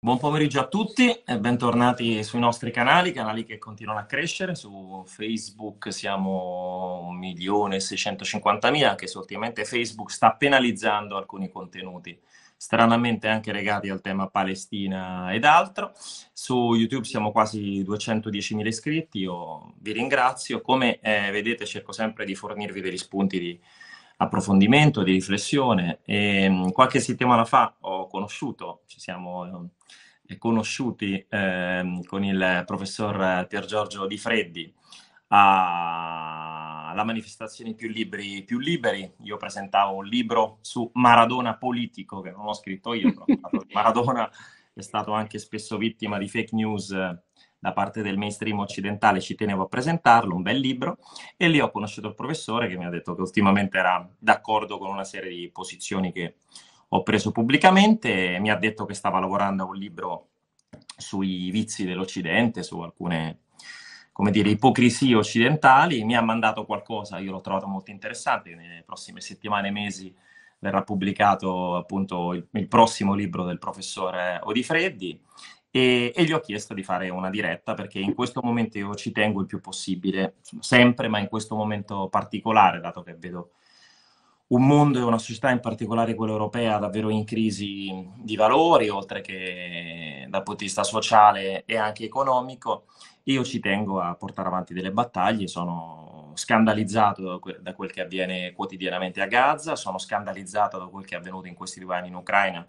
Buon 0.00 0.18
pomeriggio 0.18 0.60
a 0.60 0.68
tutti 0.68 1.10
e 1.10 1.38
bentornati 1.40 2.22
sui 2.22 2.38
nostri 2.38 2.70
canali, 2.70 3.10
canali 3.10 3.44
che 3.44 3.58
continuano 3.58 3.98
a 3.98 4.04
crescere. 4.04 4.54
Su 4.54 5.02
Facebook 5.04 5.92
siamo 5.92 7.10
1.650.000, 7.20 8.86
anche 8.86 9.08
se 9.08 9.18
ultimamente 9.18 9.64
Facebook 9.64 10.12
sta 10.12 10.34
penalizzando 10.34 11.16
alcuni 11.16 11.48
contenuti, 11.48 12.16
stranamente 12.56 13.26
anche 13.26 13.50
legati 13.50 13.88
al 13.88 14.00
tema 14.00 14.28
Palestina 14.28 15.34
ed 15.34 15.44
altro. 15.44 15.90
Su 16.32 16.74
YouTube 16.74 17.04
siamo 17.04 17.32
quasi 17.32 17.82
210.000 17.82 18.66
iscritti, 18.66 19.18
io 19.18 19.74
vi 19.80 19.90
ringrazio. 19.90 20.60
Come 20.60 21.00
eh, 21.00 21.32
vedete 21.32 21.66
cerco 21.66 21.90
sempre 21.90 22.24
di 22.24 22.36
fornirvi 22.36 22.80
degli 22.80 22.98
spunti 22.98 23.40
di 23.40 23.60
approfondimento, 24.18 25.02
di 25.02 25.12
riflessione. 25.12 26.00
E, 26.04 26.48
mm, 26.48 26.68
qualche 26.68 27.00
settimana 27.00 27.44
fa 27.44 27.76
ho 27.80 28.06
conosciuto, 28.06 28.82
ci 28.86 29.00
siamo 29.00 29.70
eh, 30.26 30.38
conosciuti 30.38 31.24
eh, 31.28 32.00
con 32.06 32.24
il 32.24 32.62
professor 32.66 33.46
Pier 33.46 33.64
Giorgio 33.64 34.06
Di 34.06 34.18
Freddi 34.18 34.74
alla 35.30 37.04
manifestazione 37.04 37.74
più 37.74 37.88
liberi, 37.88 38.42
più 38.44 38.58
liberi. 38.58 39.10
Io 39.22 39.36
presentavo 39.36 39.96
un 39.96 40.06
libro 40.06 40.58
su 40.62 40.90
Maradona 40.94 41.56
politico 41.56 42.20
che 42.20 42.30
non 42.30 42.46
ho 42.46 42.54
scritto 42.54 42.94
io, 42.94 43.12
però 43.12 43.26
Maradona 43.72 44.28
è 44.72 44.80
stato 44.80 45.12
anche 45.12 45.38
spesso 45.38 45.76
vittima 45.76 46.18
di 46.18 46.28
fake 46.28 46.54
news 46.54 46.94
da 47.58 47.72
parte 47.72 48.02
del 48.02 48.16
mainstream 48.16 48.58
occidentale, 48.60 49.20
ci 49.20 49.34
tenevo 49.34 49.64
a 49.64 49.68
presentarlo, 49.68 50.34
un 50.34 50.42
bel 50.42 50.58
libro, 50.58 50.98
e 51.36 51.48
lì 51.48 51.60
ho 51.60 51.70
conosciuto 51.70 52.08
il 52.08 52.14
professore 52.14 52.68
che 52.68 52.76
mi 52.76 52.84
ha 52.84 52.90
detto 52.90 53.14
che 53.14 53.20
ultimamente 53.20 53.78
era 53.78 54.08
d'accordo 54.18 54.78
con 54.78 54.90
una 54.90 55.04
serie 55.04 55.30
di 55.30 55.50
posizioni 55.50 56.12
che 56.12 56.36
ho 56.88 57.02
preso 57.02 57.32
pubblicamente, 57.32 58.38
mi 58.40 58.50
ha 58.50 58.56
detto 58.56 58.84
che 58.84 58.94
stava 58.94 59.18
lavorando 59.18 59.64
a 59.64 59.66
un 59.66 59.76
libro 59.76 60.28
sui 60.96 61.50
vizi 61.50 61.84
dell'Occidente, 61.84 62.62
su 62.62 62.78
alcune 62.80 63.40
come 64.18 64.32
dire, 64.32 64.50
ipocrisie 64.50 65.14
occidentali, 65.14 66.02
mi 66.02 66.16
ha 66.16 66.20
mandato 66.20 66.64
qualcosa, 66.64 67.18
io 67.18 67.30
l'ho 67.30 67.40
trovato 67.40 67.68
molto 67.68 67.92
interessante, 67.92 68.52
nelle 68.56 68.82
prossime 68.84 69.20
settimane 69.20 69.68
e 69.68 69.70
mesi 69.70 70.12
verrà 70.58 70.82
pubblicato 70.82 71.76
appunto 71.76 72.32
il, 72.32 72.44
il 72.50 72.66
prossimo 72.66 73.14
libro 73.14 73.44
del 73.44 73.58
professore 73.58 74.40
Odifreddi 74.42 75.22
e, 75.70 76.12
e, 76.14 76.24
gli 76.24 76.32
ho 76.32 76.40
chiesto 76.40 76.74
di 76.74 76.82
fare 76.82 77.10
una 77.10 77.30
diretta 77.30 77.74
perché 77.74 77.98
in 77.98 78.14
questo 78.14 78.40
momento 78.42 78.78
io 78.78 78.94
ci 78.94 79.12
tengo 79.12 79.40
il 79.40 79.46
più 79.46 79.60
possibile, 79.60 80.36
sempre, 80.60 81.08
ma 81.08 81.18
in 81.18 81.28
questo 81.28 81.54
momento 81.54 82.08
particolare, 82.08 82.80
dato 82.80 83.02
che 83.02 83.14
vedo 83.14 83.50
un 84.48 84.66
mondo 84.66 84.98
e 84.98 85.02
una 85.02 85.18
società, 85.18 85.50
in 85.50 85.60
particolare 85.60 86.14
quella 86.14 86.32
europea, 86.32 86.78
davvero 86.78 87.10
in 87.10 87.24
crisi 87.24 88.08
di 88.16 88.36
valori, 88.36 88.88
oltre 88.88 89.20
che 89.20 90.26
dal 90.28 90.42
punto 90.42 90.60
di 90.60 90.64
vista 90.66 90.84
sociale 90.84 91.64
e 91.66 91.76
anche 91.76 92.04
economico, 92.04 92.86
io 93.24 93.44
ci 93.44 93.60
tengo 93.60 94.00
a 94.00 94.14
portare 94.14 94.48
avanti 94.48 94.72
delle 94.72 94.90
battaglie, 94.90 95.48
sono 95.48 96.32
scandalizzato 96.34 97.40
da 97.60 97.74
quel 97.74 97.90
che 97.90 98.00
avviene 98.00 98.52
quotidianamente 98.52 99.20
a 99.20 99.26
Gaza, 99.26 99.76
sono 99.76 99.98
scandalizzato 99.98 100.78
da 100.78 100.86
quel 100.86 101.04
che 101.04 101.14
è 101.14 101.18
avvenuto 101.18 101.48
in 101.48 101.54
questi 101.54 101.80
due 101.80 101.96
anni 101.96 102.08
in 102.08 102.14
Ucraina, 102.14 102.66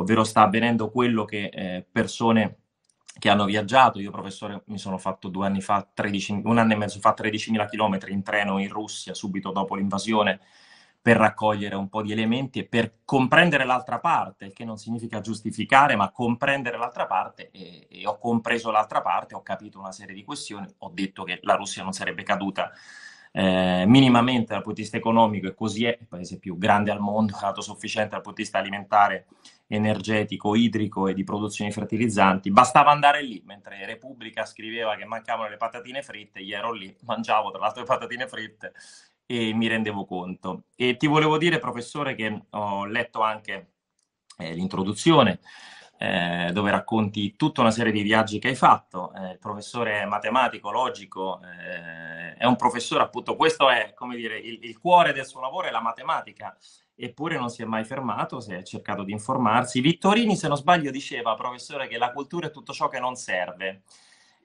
ovvero 0.00 0.24
sta 0.24 0.42
avvenendo 0.42 0.90
quello 0.90 1.24
che 1.24 1.50
eh, 1.52 1.86
persone 1.90 2.56
che 3.18 3.28
hanno 3.28 3.46
viaggiato, 3.46 3.98
io 3.98 4.12
professore 4.12 4.62
mi 4.66 4.78
sono 4.78 4.96
fatto 4.96 5.28
due 5.28 5.46
anni 5.46 5.60
fa, 5.60 5.86
13, 5.92 6.42
un 6.44 6.58
anno 6.58 6.72
e 6.72 6.76
mezzo 6.76 7.00
fa 7.00 7.14
13.000 7.18 7.68
km 7.68 7.98
in 8.12 8.22
treno 8.22 8.58
in 8.58 8.68
Russia 8.68 9.12
subito 9.12 9.50
dopo 9.50 9.74
l'invasione 9.74 10.38
per 11.00 11.16
raccogliere 11.16 11.74
un 11.74 11.88
po' 11.88 12.02
di 12.02 12.12
elementi 12.12 12.60
e 12.60 12.66
per 12.66 12.98
comprendere 13.04 13.64
l'altra 13.64 13.98
parte, 13.98 14.46
il 14.46 14.52
che 14.52 14.64
non 14.64 14.76
significa 14.76 15.20
giustificare, 15.20 15.96
ma 15.96 16.10
comprendere 16.10 16.76
l'altra 16.76 17.06
parte 17.06 17.50
e, 17.50 17.86
e, 17.90 18.06
ho 18.06 18.18
compreso 18.18 18.70
l'altra 18.70 19.00
parte, 19.00 19.34
ho 19.34 19.42
capito 19.42 19.78
una 19.78 19.92
serie 19.92 20.14
di 20.14 20.22
questioni, 20.22 20.66
ho 20.78 20.90
detto 20.92 21.24
che 21.24 21.40
la 21.42 21.54
Russia 21.54 21.82
non 21.82 21.92
sarebbe 21.92 22.22
caduta 22.22 22.70
eh, 23.32 23.84
minimamente 23.86 24.52
dal 24.52 24.62
punto 24.62 24.76
di 24.76 24.82
vista 24.82 24.96
economico 24.96 25.46
e 25.46 25.54
così 25.54 25.84
è 25.84 25.96
il 25.98 26.06
paese 26.06 26.38
più 26.38 26.56
grande 26.58 26.90
al 26.90 27.00
mondo, 27.00 27.36
autosufficiente 27.40 28.10
dal 28.10 28.20
punto 28.20 28.36
di 28.36 28.42
vista 28.42 28.58
alimentare, 28.58 29.26
energetico, 29.68 30.54
idrico 30.56 31.06
e 31.06 31.14
di 31.14 31.22
produzione 31.22 31.70
di 31.70 31.76
fertilizzanti. 31.76 32.50
Bastava 32.50 32.90
andare 32.90 33.22
lì, 33.22 33.42
mentre 33.44 33.86
Repubblica 33.86 34.44
scriveva 34.44 34.96
che 34.96 35.04
mancavano 35.04 35.48
le 35.48 35.56
patatine 35.56 36.02
fritte, 36.02 36.40
io 36.40 36.56
ero 36.56 36.72
lì, 36.72 36.94
mangiavo 37.02 37.50
tra 37.50 37.60
l'altro 37.60 37.82
le 37.82 37.86
patatine 37.86 38.26
fritte 38.26 38.72
e 39.26 39.52
mi 39.52 39.68
rendevo 39.68 40.04
conto. 40.06 40.64
E 40.74 40.96
ti 40.96 41.06
volevo 41.06 41.38
dire, 41.38 41.58
professore, 41.58 42.14
che 42.14 42.42
ho 42.50 42.86
letto 42.86 43.20
anche 43.20 43.72
eh, 44.38 44.54
l'introduzione 44.54 45.38
eh, 45.98 46.50
dove 46.52 46.70
racconti 46.70 47.34
tutta 47.36 47.60
una 47.60 47.72
serie 47.72 47.92
di 47.92 48.02
viaggi 48.02 48.38
che 48.38 48.48
hai 48.48 48.54
fatto. 48.54 49.12
Eh, 49.14 49.32
il 49.32 49.38
professore 49.38 50.04
matematico, 50.06 50.70
logico, 50.70 51.40
eh, 51.42 52.34
è 52.34 52.46
un 52.46 52.56
professore, 52.56 53.02
appunto, 53.02 53.36
questo 53.36 53.68
è, 53.68 53.92
come 53.94 54.16
dire, 54.16 54.38
il, 54.38 54.58
il, 54.62 54.78
cuore 54.78 55.12
del 55.12 55.26
suo 55.26 55.40
lavoro 55.40 55.66
è 55.66 55.70
la 55.70 55.82
matematica, 55.82 56.56
eppure 56.98 57.38
non 57.38 57.48
si 57.48 57.62
è 57.62 57.64
mai 57.64 57.84
fermato, 57.84 58.40
si 58.40 58.52
è 58.52 58.62
cercato 58.62 59.02
di 59.04 59.12
informarsi. 59.12 59.80
Vittorini, 59.80 60.36
se 60.36 60.48
non 60.48 60.56
sbaglio, 60.56 60.90
diceva, 60.90 61.34
professore, 61.34 61.88
che 61.88 61.98
la 61.98 62.12
cultura 62.12 62.48
è 62.48 62.50
tutto 62.50 62.72
ciò 62.72 62.88
che 62.88 62.98
non 62.98 63.14
serve. 63.14 63.82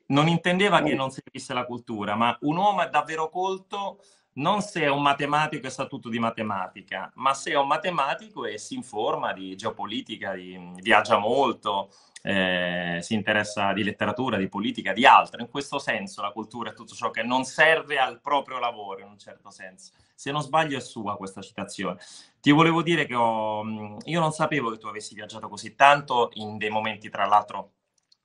Non 0.08 0.28
intendeva 0.28 0.82
che 0.82 0.94
non 0.94 1.10
servisse 1.10 1.54
la 1.54 1.66
cultura, 1.66 2.16
ma 2.16 2.38
un 2.42 2.58
uomo 2.58 2.84
è 2.84 2.90
davvero 2.90 3.30
colto 3.30 4.00
non 4.34 4.62
se 4.62 4.82
è 4.82 4.90
un 4.90 5.02
matematico 5.02 5.68
e 5.68 5.70
sa 5.70 5.86
tutto 5.86 6.10
di 6.10 6.18
matematica, 6.18 7.12
ma 7.16 7.34
se 7.34 7.52
è 7.52 7.58
un 7.58 7.68
matematico 7.68 8.46
e 8.46 8.58
si 8.58 8.76
informa 8.76 9.34
di 9.34 9.56
geopolitica, 9.56 10.34
di, 10.34 10.60
viaggia 10.82 11.18
molto, 11.18 11.92
eh, 12.24 13.00
si 13.02 13.14
interessa 13.14 13.74
di 13.74 13.84
letteratura, 13.84 14.38
di 14.38 14.48
politica, 14.48 14.94
di 14.94 15.06
altro. 15.06 15.42
In 15.42 15.50
questo 15.50 15.78
senso 15.78 16.22
la 16.22 16.32
cultura 16.32 16.72
è 16.72 16.74
tutto 16.74 16.96
ciò 16.96 17.12
che 17.12 17.22
non 17.22 17.44
serve 17.44 18.00
al 18.00 18.22
proprio 18.22 18.60
lavoro, 18.60 19.02
in 19.02 19.08
un 19.08 19.20
certo 19.20 19.52
senso. 19.52 19.92
Se 20.16 20.32
non 20.32 20.42
sbaglio 20.42 20.78
è 20.78 20.82
sua 20.82 21.18
questa 21.18 21.42
citazione. 21.42 22.00
Ti 22.40 22.52
volevo 22.52 22.82
dire 22.82 23.06
che 23.06 23.16
ho, 23.16 23.64
io 24.04 24.20
non 24.20 24.32
sapevo 24.32 24.70
che 24.72 24.78
tu 24.78 24.88
avessi 24.88 25.16
viaggiato 25.16 25.50
così 25.50 25.76
tanto 25.76 26.30
in 26.34 26.58
dei 26.58 26.70
momenti, 26.70 27.10
tra 27.10 27.26
l'altro, 27.26 27.72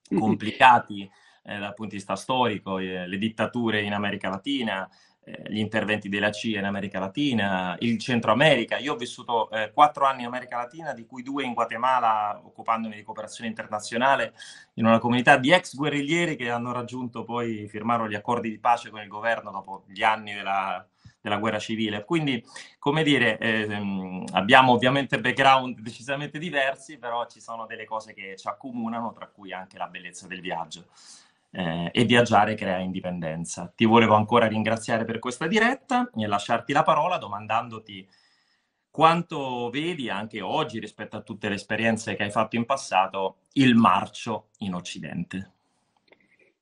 complicati 0.19 1.11
eh, 1.49 1.59
dal 1.59 1.75
punto 1.75 1.93
di 1.93 1.97
vista 1.97 2.17
storico, 2.17 2.79
eh, 2.79 3.07
le 3.07 3.19
dittature 3.19 3.83
in 3.83 3.95
America 3.95 4.29
Latina, 4.29 4.89
eh, 5.25 5.43
gli 5.49 5.59
interventi 5.59 6.09
della 6.09 6.31
CIA 6.31 6.59
in 6.59 6.65
America 6.65 6.99
Latina, 6.99 7.77
il 7.81 7.99
Centro 7.99 8.33
America. 8.33 8.79
Io 8.79 8.95
ho 8.95 8.97
vissuto 8.97 9.51
eh, 9.51 9.71
quattro 9.73 10.05
anni 10.05 10.21
in 10.21 10.27
America 10.27 10.57
Latina, 10.57 10.93
di 10.93 11.07
cui 11.07 11.23
due 11.23 11.45
in 11.45 11.55
Guatemala, 11.55 12.41
occupandomi 12.45 12.95
di 12.95 13.03
cooperazione 13.03 13.49
internazionale 13.49 14.35
in 14.75 14.87
una 14.87 14.99
comunità 14.99 15.37
di 15.37 15.51
ex 15.51 15.75
guerriglieri 15.75 16.37
che 16.37 16.51
hanno 16.51 16.73
raggiunto 16.73 17.25
poi, 17.25 17.69
firmarono 17.69 18.09
gli 18.09 18.15
accordi 18.15 18.51
di 18.51 18.59
pace 18.59 18.91
con 18.91 19.01
il 19.01 19.09
governo 19.09 19.51
dopo 19.51 19.85
gli 19.87 20.03
anni 20.03 20.35
della, 20.35 20.87
della 21.29 21.41
guerra 21.41 21.59
civile. 21.59 22.05
Quindi, 22.05 22.45
come 22.79 23.03
dire, 23.03 23.39
eh, 23.39 24.25
abbiamo 24.33 24.73
ovviamente 24.73 25.21
background 25.21 25.79
decisamente 25.81 26.39
diversi, 26.39 26.99
però 26.99 27.27
ci 27.27 27.41
sono 27.41 27.67
delle 27.67 27.85
cose 27.85 28.15
che 28.15 28.35
ci 28.37 28.49
accomunano, 28.49 29.13
tra 29.13 29.29
cui 29.29 29.53
anche 29.53 29.79
la 29.79 29.87
bellezza 29.87 30.27
del 30.27 30.41
viaggio 30.41 30.87
eh, 31.51 31.91
e 31.93 32.05
viaggiare 32.05 32.55
crea 32.55 32.79
indipendenza. 32.79 33.73
Ti 33.75 33.85
volevo 33.85 34.15
ancora 34.15 34.47
ringraziare 34.47 35.05
per 35.05 35.19
questa 35.19 35.47
diretta 35.47 36.11
e 36.15 36.27
lasciarti 36.27 36.73
la 36.73 36.83
parola 36.83 37.19
domandandoti 37.19 38.09
quanto 38.91 39.71
vedi 39.71 40.11
anche 40.11 40.41
oggi 40.41 40.81
rispetto 40.81 41.17
a 41.17 41.21
tutte 41.21 41.49
le 41.49 41.55
esperienze 41.55 42.17
che 42.17 42.25
hai 42.25 42.31
fatto 42.31 42.57
in 42.57 42.65
passato 42.65 43.43
il 43.53 43.75
marcio 43.75 44.49
in 44.59 44.75
Occidente. 44.75 45.58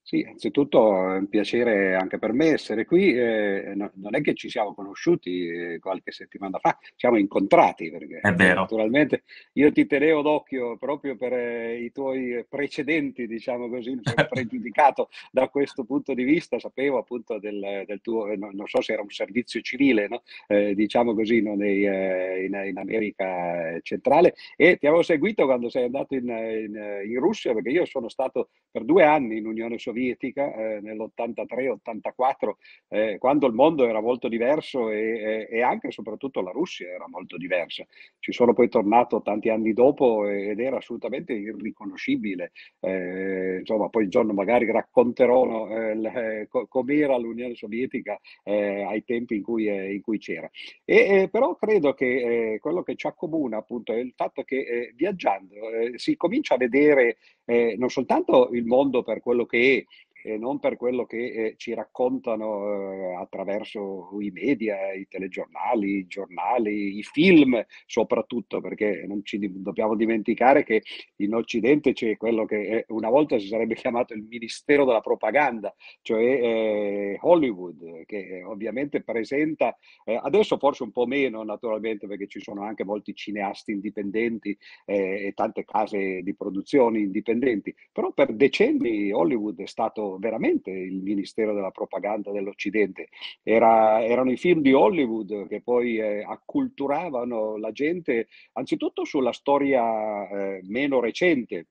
Sì, 0.09 0.25
anzitutto 0.25 1.15
è 1.15 1.17
un 1.17 1.29
piacere 1.29 1.97
anche 1.97 2.21
per 2.21 2.33
me 2.33 2.53
essere 2.53 2.85
qui. 2.85 3.13
Eh, 3.13 3.73
no, 3.75 3.91
non 3.95 4.15
è 4.15 4.21
che 4.21 4.35
ci 4.35 4.49
siamo 4.49 4.73
conosciuti 4.73 5.49
eh, 5.49 5.79
qualche 5.81 6.13
settimana 6.13 6.61
fa, 6.61 6.79
siamo 6.95 7.17
incontrati 7.17 7.91
perché 7.91 8.21
è 8.21 8.33
vero. 8.33 8.61
naturalmente 8.61 9.25
io 9.55 9.73
ti 9.73 9.85
tenevo 9.85 10.23
d'occhio 10.23 10.77
proprio 10.77 11.17
per 11.17 11.33
eh, 11.33 11.83
i 11.83 11.91
tuoi 11.91 12.47
precedenti, 12.49 13.27
diciamo 13.27 13.69
così, 13.69 13.95
mi 13.97 14.03
sono 14.05 14.29
pregiudicato 14.31 15.09
da 15.33 15.49
questo 15.49 15.83
punto 15.83 16.15
di 16.15 16.23
vista, 16.23 16.61
sapevo 16.61 16.99
appunto 16.99 17.41
del, 17.41 17.83
del 17.85 18.01
tuo, 18.01 18.29
eh, 18.29 18.37
non, 18.37 18.55
non, 18.55 18.69
so 18.69 18.81
se 18.83 18.93
era 18.93 19.03
un 19.03 19.11
servizio 19.11 19.61
civile, 19.61 20.07
no? 20.07 20.23
Eh, 20.47 20.77
diciamo 20.77 21.15
così, 21.15 21.43
no? 21.43 21.57
Nei, 21.57 21.83
in, 21.83 22.63
in, 22.65 22.79
America 22.79 23.77
centrale 23.83 24.37
e 24.55 24.77
ti 24.77 24.87
avevo 24.87 25.03
seguito 25.03 25.47
quando 25.47 25.69
sei 25.69 25.87
andato 25.87 26.15
in, 26.15 26.29
in, 26.29 27.03
in 27.11 27.19
Russia 27.19 27.53
perché 27.53 27.71
io 27.71 27.85
sono 27.87 28.09
stato 28.09 28.51
per 28.71 28.85
due 28.85 29.03
anni 29.03 29.39
in 29.39 29.47
Unione 29.47 29.79
Sovietica 29.79 29.95
sovietica 29.97 30.55
eh, 30.55 30.81
nell'83-84, 30.83 32.53
eh, 32.89 33.17
quando 33.19 33.47
il 33.47 33.55
mondo 33.55 33.87
era 33.87 34.01
molto 34.01 34.29
diverso 34.29 34.91
e, 34.91 35.49
e, 35.51 35.63
anche 35.63 35.89
e 35.89 35.91
soprattutto 35.91 36.43
la 36.43 36.51
Russia 36.51 36.89
era 36.89 37.09
molto 37.09 37.39
diversa. 37.39 37.87
Ci 38.19 38.33
sono 38.33 38.53
poi 38.53 38.69
tornato 38.69 39.23
tanti 39.23 39.49
anni 39.49 39.73
dopo 39.73 40.29
ed 40.29 40.61
era 40.61 40.77
assolutamente 40.77 41.33
irriconoscibile. 41.33 42.53
Eh, 42.81 43.59
insomma, 43.61 43.89
poi 43.89 44.05
il 44.05 44.11
giorno 44.11 44.35
magari 44.35 44.71
racconterò 44.71 45.69
eh, 45.69 46.43
eh 46.43 46.49
com'era 46.69 47.17
l'Unione 47.17 47.55
Sovietica 47.55 48.19
eh, 48.45 48.83
ai 48.83 49.03
tempi 49.05 49.37
in 49.37 49.43
cui, 49.43 49.67
eh, 49.67 49.95
in 49.95 50.03
cui 50.03 50.19
c'era. 50.19 50.51
E, 50.85 51.29
però 51.31 51.55
credo 51.57 51.95
che 51.95 52.59
quello 52.61 52.83
che 52.83 52.97
ci 52.97 53.07
accomuna 53.07 53.59
appunto 53.59 53.93
è 53.93 53.97
il 53.97 54.13
fatto 54.15 54.43
che 54.43 54.93
viaggiando 54.95 55.55
si 55.95 56.17
comincia 56.17 56.55
a 56.55 56.59
vedere 56.59 57.17
eh, 57.47 57.77
non 57.79 57.89
soltanto 57.89 58.51
il 58.53 58.67
mondo 58.67 59.03
per 59.03 59.21
quello 59.21 59.47
che 59.47 59.79
è, 59.79 60.06
e 60.27 60.37
non 60.39 60.59
per 60.59 60.77
quello 60.77 61.07
che 61.07 61.19
eh, 61.19 61.55
ci 61.57 61.73
raccontano 61.73 62.93
eh, 62.93 63.15
attraverso 63.15 64.09
i 64.21 64.31
media, 64.31 64.93
i 64.93 65.07
telegiornali, 65.09 65.99
i 65.99 66.07
giornali, 66.09 66.99
i 66.99 67.03
film 67.05 67.65
soprattutto, 67.87 68.61
perché 68.61 69.05
non 69.07 69.25
ci 69.25 69.39
dobbiamo 69.63 69.95
dimenticare 69.95 70.65
che 70.65 70.83
in 71.17 71.33
Occidente 71.33 71.93
c'è 71.93 72.17
quello 72.17 72.45
che 72.45 72.57
eh, 72.57 72.85
una 72.89 73.09
volta 73.09 73.39
si 73.39 73.47
sarebbe 73.47 73.77
chiamato 73.77 74.15
il 74.15 74.27
Ministero 74.29 74.85
della 74.85 75.01
Propaganda, 75.01 75.73
cioè 76.03 76.25
eh, 76.25 77.19
Hollywood, 77.21 78.05
che 78.05 78.43
ovviamente 78.45 79.03
presenta, 79.03 79.77
eh, 80.05 80.19
adesso 80.21 80.59
forse 80.59 80.83
un 80.83 80.91
po' 80.91 81.07
meno 81.07 81.45
naturalmente 81.45 82.09
perché 82.09 82.27
ci 82.27 82.41
sono 82.41 82.65
anche 82.65 82.85
molti 82.85 83.15
cineasti 83.15 83.71
indipendenti 83.71 84.57
eh, 84.87 85.27
e 85.27 85.33
tante 85.37 85.65
case 85.65 86.21
di 86.23 86.35
produzione 86.35 86.99
indipendenti, 86.99 87.73
però 87.93 88.11
per 88.11 88.35
decenni 88.35 89.13
Hollywood 89.13 89.61
è 89.61 89.67
stato 89.67 90.16
veramente 90.19 90.71
il 90.71 91.03
Ministero 91.03 91.55
della 91.55 91.71
Propaganda 91.71 92.31
dell'Occidente. 92.31 93.09
Era, 93.43 94.05
erano 94.05 94.31
i 94.31 94.37
film 94.37 94.61
di 94.61 94.73
Hollywood 94.73 95.49
che 95.49 95.61
poi 95.63 95.99
eh, 95.99 96.23
acculturavano 96.23 97.57
la 97.57 97.73
gente 97.73 98.29
anzitutto 98.53 99.05
sulla 99.05 99.33
storia 99.33 100.29
eh, 100.29 100.61
meno 100.65 101.01
recente, 101.01 101.69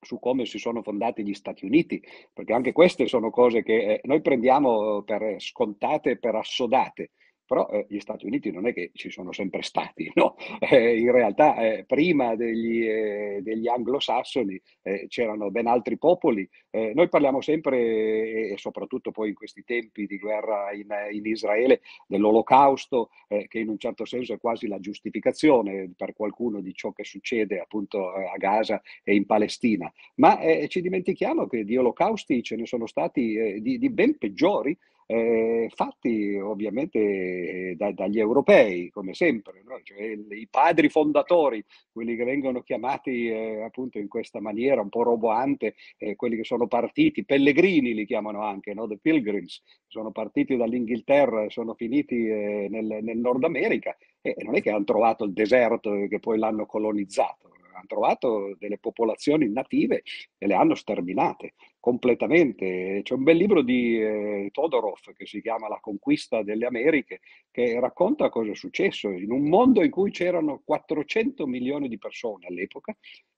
su 0.00 0.18
come 0.18 0.44
si 0.44 0.58
sono 0.58 0.82
fondati 0.82 1.24
gli 1.24 1.34
Stati 1.34 1.64
Uniti, 1.64 2.02
perché 2.32 2.52
anche 2.52 2.72
queste 2.72 3.06
sono 3.06 3.30
cose 3.30 3.62
che 3.62 3.94
eh, 3.94 4.00
noi 4.04 4.20
prendiamo 4.20 5.02
per 5.02 5.36
scontate, 5.40 6.18
per 6.18 6.34
assodate 6.34 7.10
però 7.46 7.68
eh, 7.68 7.86
gli 7.88 7.98
Stati 7.98 8.26
Uniti 8.26 8.50
non 8.50 8.66
è 8.66 8.72
che 8.72 8.90
ci 8.94 9.10
sono 9.10 9.32
sempre 9.32 9.62
stati, 9.62 10.10
no? 10.14 10.36
Eh, 10.58 10.98
in 10.98 11.12
realtà 11.12 11.56
eh, 11.56 11.84
prima 11.84 12.34
degli, 12.34 12.86
eh, 12.86 13.40
degli 13.42 13.68
anglosassoni 13.68 14.60
eh, 14.82 15.06
c'erano 15.08 15.50
ben 15.50 15.66
altri 15.66 15.98
popoli. 15.98 16.48
Eh, 16.70 16.92
noi 16.94 17.08
parliamo 17.08 17.40
sempre, 17.40 18.50
e 18.50 18.54
soprattutto 18.56 19.10
poi 19.10 19.28
in 19.28 19.34
questi 19.34 19.62
tempi 19.64 20.06
di 20.06 20.18
guerra 20.18 20.72
in, 20.72 20.88
in 21.12 21.26
Israele, 21.26 21.80
dell'olocausto, 22.06 23.10
che 23.48 23.58
in 23.58 23.68
un 23.68 23.78
certo 23.78 24.04
senso 24.04 24.34
è 24.34 24.38
quasi 24.38 24.66
la 24.66 24.78
giustificazione 24.78 25.92
per 25.96 26.14
qualcuno 26.14 26.60
di 26.60 26.74
ciò 26.74 26.92
che 26.92 27.04
succede 27.04 27.58
appunto 27.58 28.12
a 28.12 28.36
Gaza 28.36 28.80
e 29.02 29.14
in 29.14 29.26
Palestina. 29.26 29.92
Ma 30.16 30.38
ci 30.68 30.80
dimentichiamo 30.80 31.46
che 31.46 31.64
di 31.64 31.76
olocausti 31.76 32.42
ce 32.42 32.56
ne 32.56 32.66
sono 32.66 32.86
stati 32.86 33.60
di, 33.60 33.78
di 33.78 33.90
ben 33.90 34.18
peggiori 34.18 34.76
eh, 35.06 35.70
fatti 35.74 36.36
ovviamente 36.36 36.98
eh, 36.98 37.74
da, 37.76 37.92
dagli 37.92 38.18
europei, 38.18 38.90
come 38.90 39.14
sempre, 39.14 39.62
no? 39.64 39.80
cioè, 39.82 40.00
i 40.00 40.48
padri 40.50 40.88
fondatori, 40.88 41.64
quelli 41.92 42.16
che 42.16 42.24
vengono 42.24 42.62
chiamati 42.62 43.28
eh, 43.28 43.62
appunto 43.62 43.98
in 43.98 44.08
questa 44.08 44.40
maniera 44.40 44.80
un 44.80 44.88
po' 44.88 45.02
roboante, 45.02 45.74
eh, 45.98 46.16
quelli 46.16 46.36
che 46.36 46.44
sono 46.44 46.66
partiti, 46.66 47.24
pellegrini 47.24 47.94
li 47.94 48.06
chiamano 48.06 48.42
anche, 48.42 48.74
no? 48.74 48.86
the 48.86 48.98
pilgrims, 48.98 49.62
sono 49.86 50.10
partiti 50.10 50.56
dall'Inghilterra 50.56 51.44
e 51.44 51.50
sono 51.50 51.74
finiti 51.74 52.26
eh, 52.26 52.68
nel, 52.70 52.98
nel, 53.02 53.18
Nord 53.18 53.44
America 53.44 53.96
e 54.20 54.34
non 54.42 54.56
è 54.56 54.62
che 54.62 54.70
hanno 54.70 54.84
trovato 54.84 55.24
il 55.24 55.32
deserto 55.32 55.94
e 55.94 56.08
che 56.08 56.18
poi 56.18 56.38
l'hanno 56.38 56.66
colonizzato, 56.66 57.50
hanno 57.84 57.86
trovato 57.86 58.56
delle 58.58 58.78
popolazioni 58.78 59.48
native 59.48 60.02
e 60.38 60.46
le 60.46 60.54
hanno 60.54 60.74
sterminate 60.74 61.54
completamente. 61.78 63.00
C'è 63.02 63.14
un 63.14 63.22
bel 63.22 63.36
libro 63.36 63.62
di 63.62 64.00
eh, 64.00 64.48
Todorov 64.50 65.12
che 65.14 65.26
si 65.26 65.40
chiama 65.42 65.68
La 65.68 65.78
conquista 65.80 66.42
delle 66.42 66.66
Americhe, 66.66 67.20
che 67.50 67.78
racconta 67.78 68.30
cosa 68.30 68.52
è 68.52 68.54
successo 68.54 69.10
in 69.10 69.30
un 69.30 69.48
mondo 69.48 69.82
in 69.82 69.90
cui 69.90 70.10
c'erano 70.10 70.62
400 70.64 71.46
milioni 71.46 71.88
di 71.88 71.98
persone 71.98 72.46
all'epoca. 72.46 72.96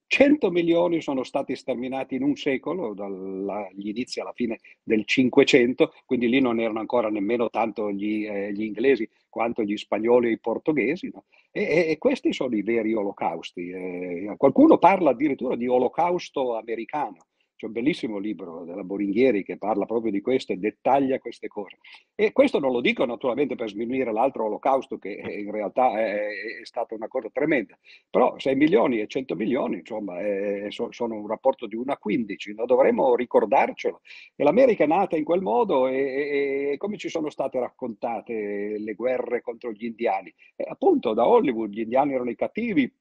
100 0.09 0.53
milioni 0.53 1.03
sono 1.03 1.25
stati 1.25 1.57
sterminati 1.57 2.15
in 2.15 2.23
un 2.23 2.37
secolo, 2.37 2.95
dagli 2.95 3.89
inizi 3.89 4.21
alla 4.21 4.33
fine 4.33 4.61
del 4.81 5.05
500, 5.05 5.93
quindi 6.05 6.29
lì 6.29 6.41
non 6.41 6.61
erano 6.61 6.79
ancora 6.79 7.11
nemmeno 7.11 7.51
tanto 7.51 7.91
gli, 7.91 8.25
eh, 8.25 8.53
gli 8.53 8.63
inglesi 8.63 9.09
quanto 9.29 9.65
gli 9.65 9.77
spagnoli 9.77 10.29
e 10.29 10.33
i 10.33 10.39
portoghesi. 10.39 11.11
No? 11.13 11.25
E, 11.57 11.91
e, 11.91 11.97
questi 11.97 12.35
sono 12.35 12.55
i 12.55 12.61
veri 12.61 12.93
olocausti. 12.93 13.71
Eh, 13.71 14.35
qualcuno 14.37 14.77
parla 14.77 15.11
addirittura 15.11 15.57
di 15.57 15.67
olocausto 15.67 16.55
americano 16.55 17.17
c'è 17.57 17.67
un 17.67 17.73
bellissimo 17.73 18.19
libro 18.19 18.65
della 18.65 18.85
Boringhieri 18.85 19.43
che 19.43 19.57
parla 19.57 19.87
proprio 19.87 20.13
di 20.13 20.21
questo 20.21 20.53
e 20.53 20.59
dettaglia 20.59 21.19
queste 21.19 21.49
cose. 21.49 21.79
E 22.15 22.33
questo 22.33 22.59
non 22.59 22.71
lo 22.71 22.83
dico 22.83 23.05
naturalmente 23.07 23.55
per 23.55 23.71
sminuire 23.71 24.13
l'altro 24.13 24.45
olocausto, 24.45 24.99
che 24.99 25.09
in 25.09 25.51
realtà 25.51 25.99
è, 25.99 26.61
è 26.61 26.65
stata 26.65 26.95
una 26.95 27.09
cosa 27.09 27.31
tremenda, 27.33 27.77
però 28.11 28.39
6 28.39 28.55
milioni 28.55 29.01
e 29.01 29.07
100 29.07 29.35
milioni, 29.35 29.79
insomma, 29.79 30.21
è, 30.21 30.67
sono 30.69 31.15
un 31.15 31.27
rapporto 31.27 31.67
di 31.67 31.77
1 31.77 31.93
a 31.93 31.97
15, 31.97 32.55
no? 32.55 32.67
dovremmo 32.67 33.15
ricordarcelo. 33.17 34.03
E 34.35 34.45
l'America 34.45 34.85
è 34.85 34.87
nata 34.87 35.17
in 35.17 35.25
quel 35.25 35.41
modo 35.41 35.89
e, 35.89 36.73
e 36.73 36.77
come 36.77 36.99
ci 36.99 37.09
sono 37.09 37.31
state 37.31 37.59
raccontate 37.59 38.77
le 38.79 38.95
guerre 38.95 39.41
contro 39.41 39.73
gli 39.73 39.87
indiani? 39.87 40.33
E 40.55 40.65
appunto 40.69 41.15
da 41.15 41.27
Hollywood 41.27 41.71
gli 41.71 41.81
indiani 41.81 42.13
erano 42.13 42.31
i 42.31 42.37
cattivi, 42.37 42.93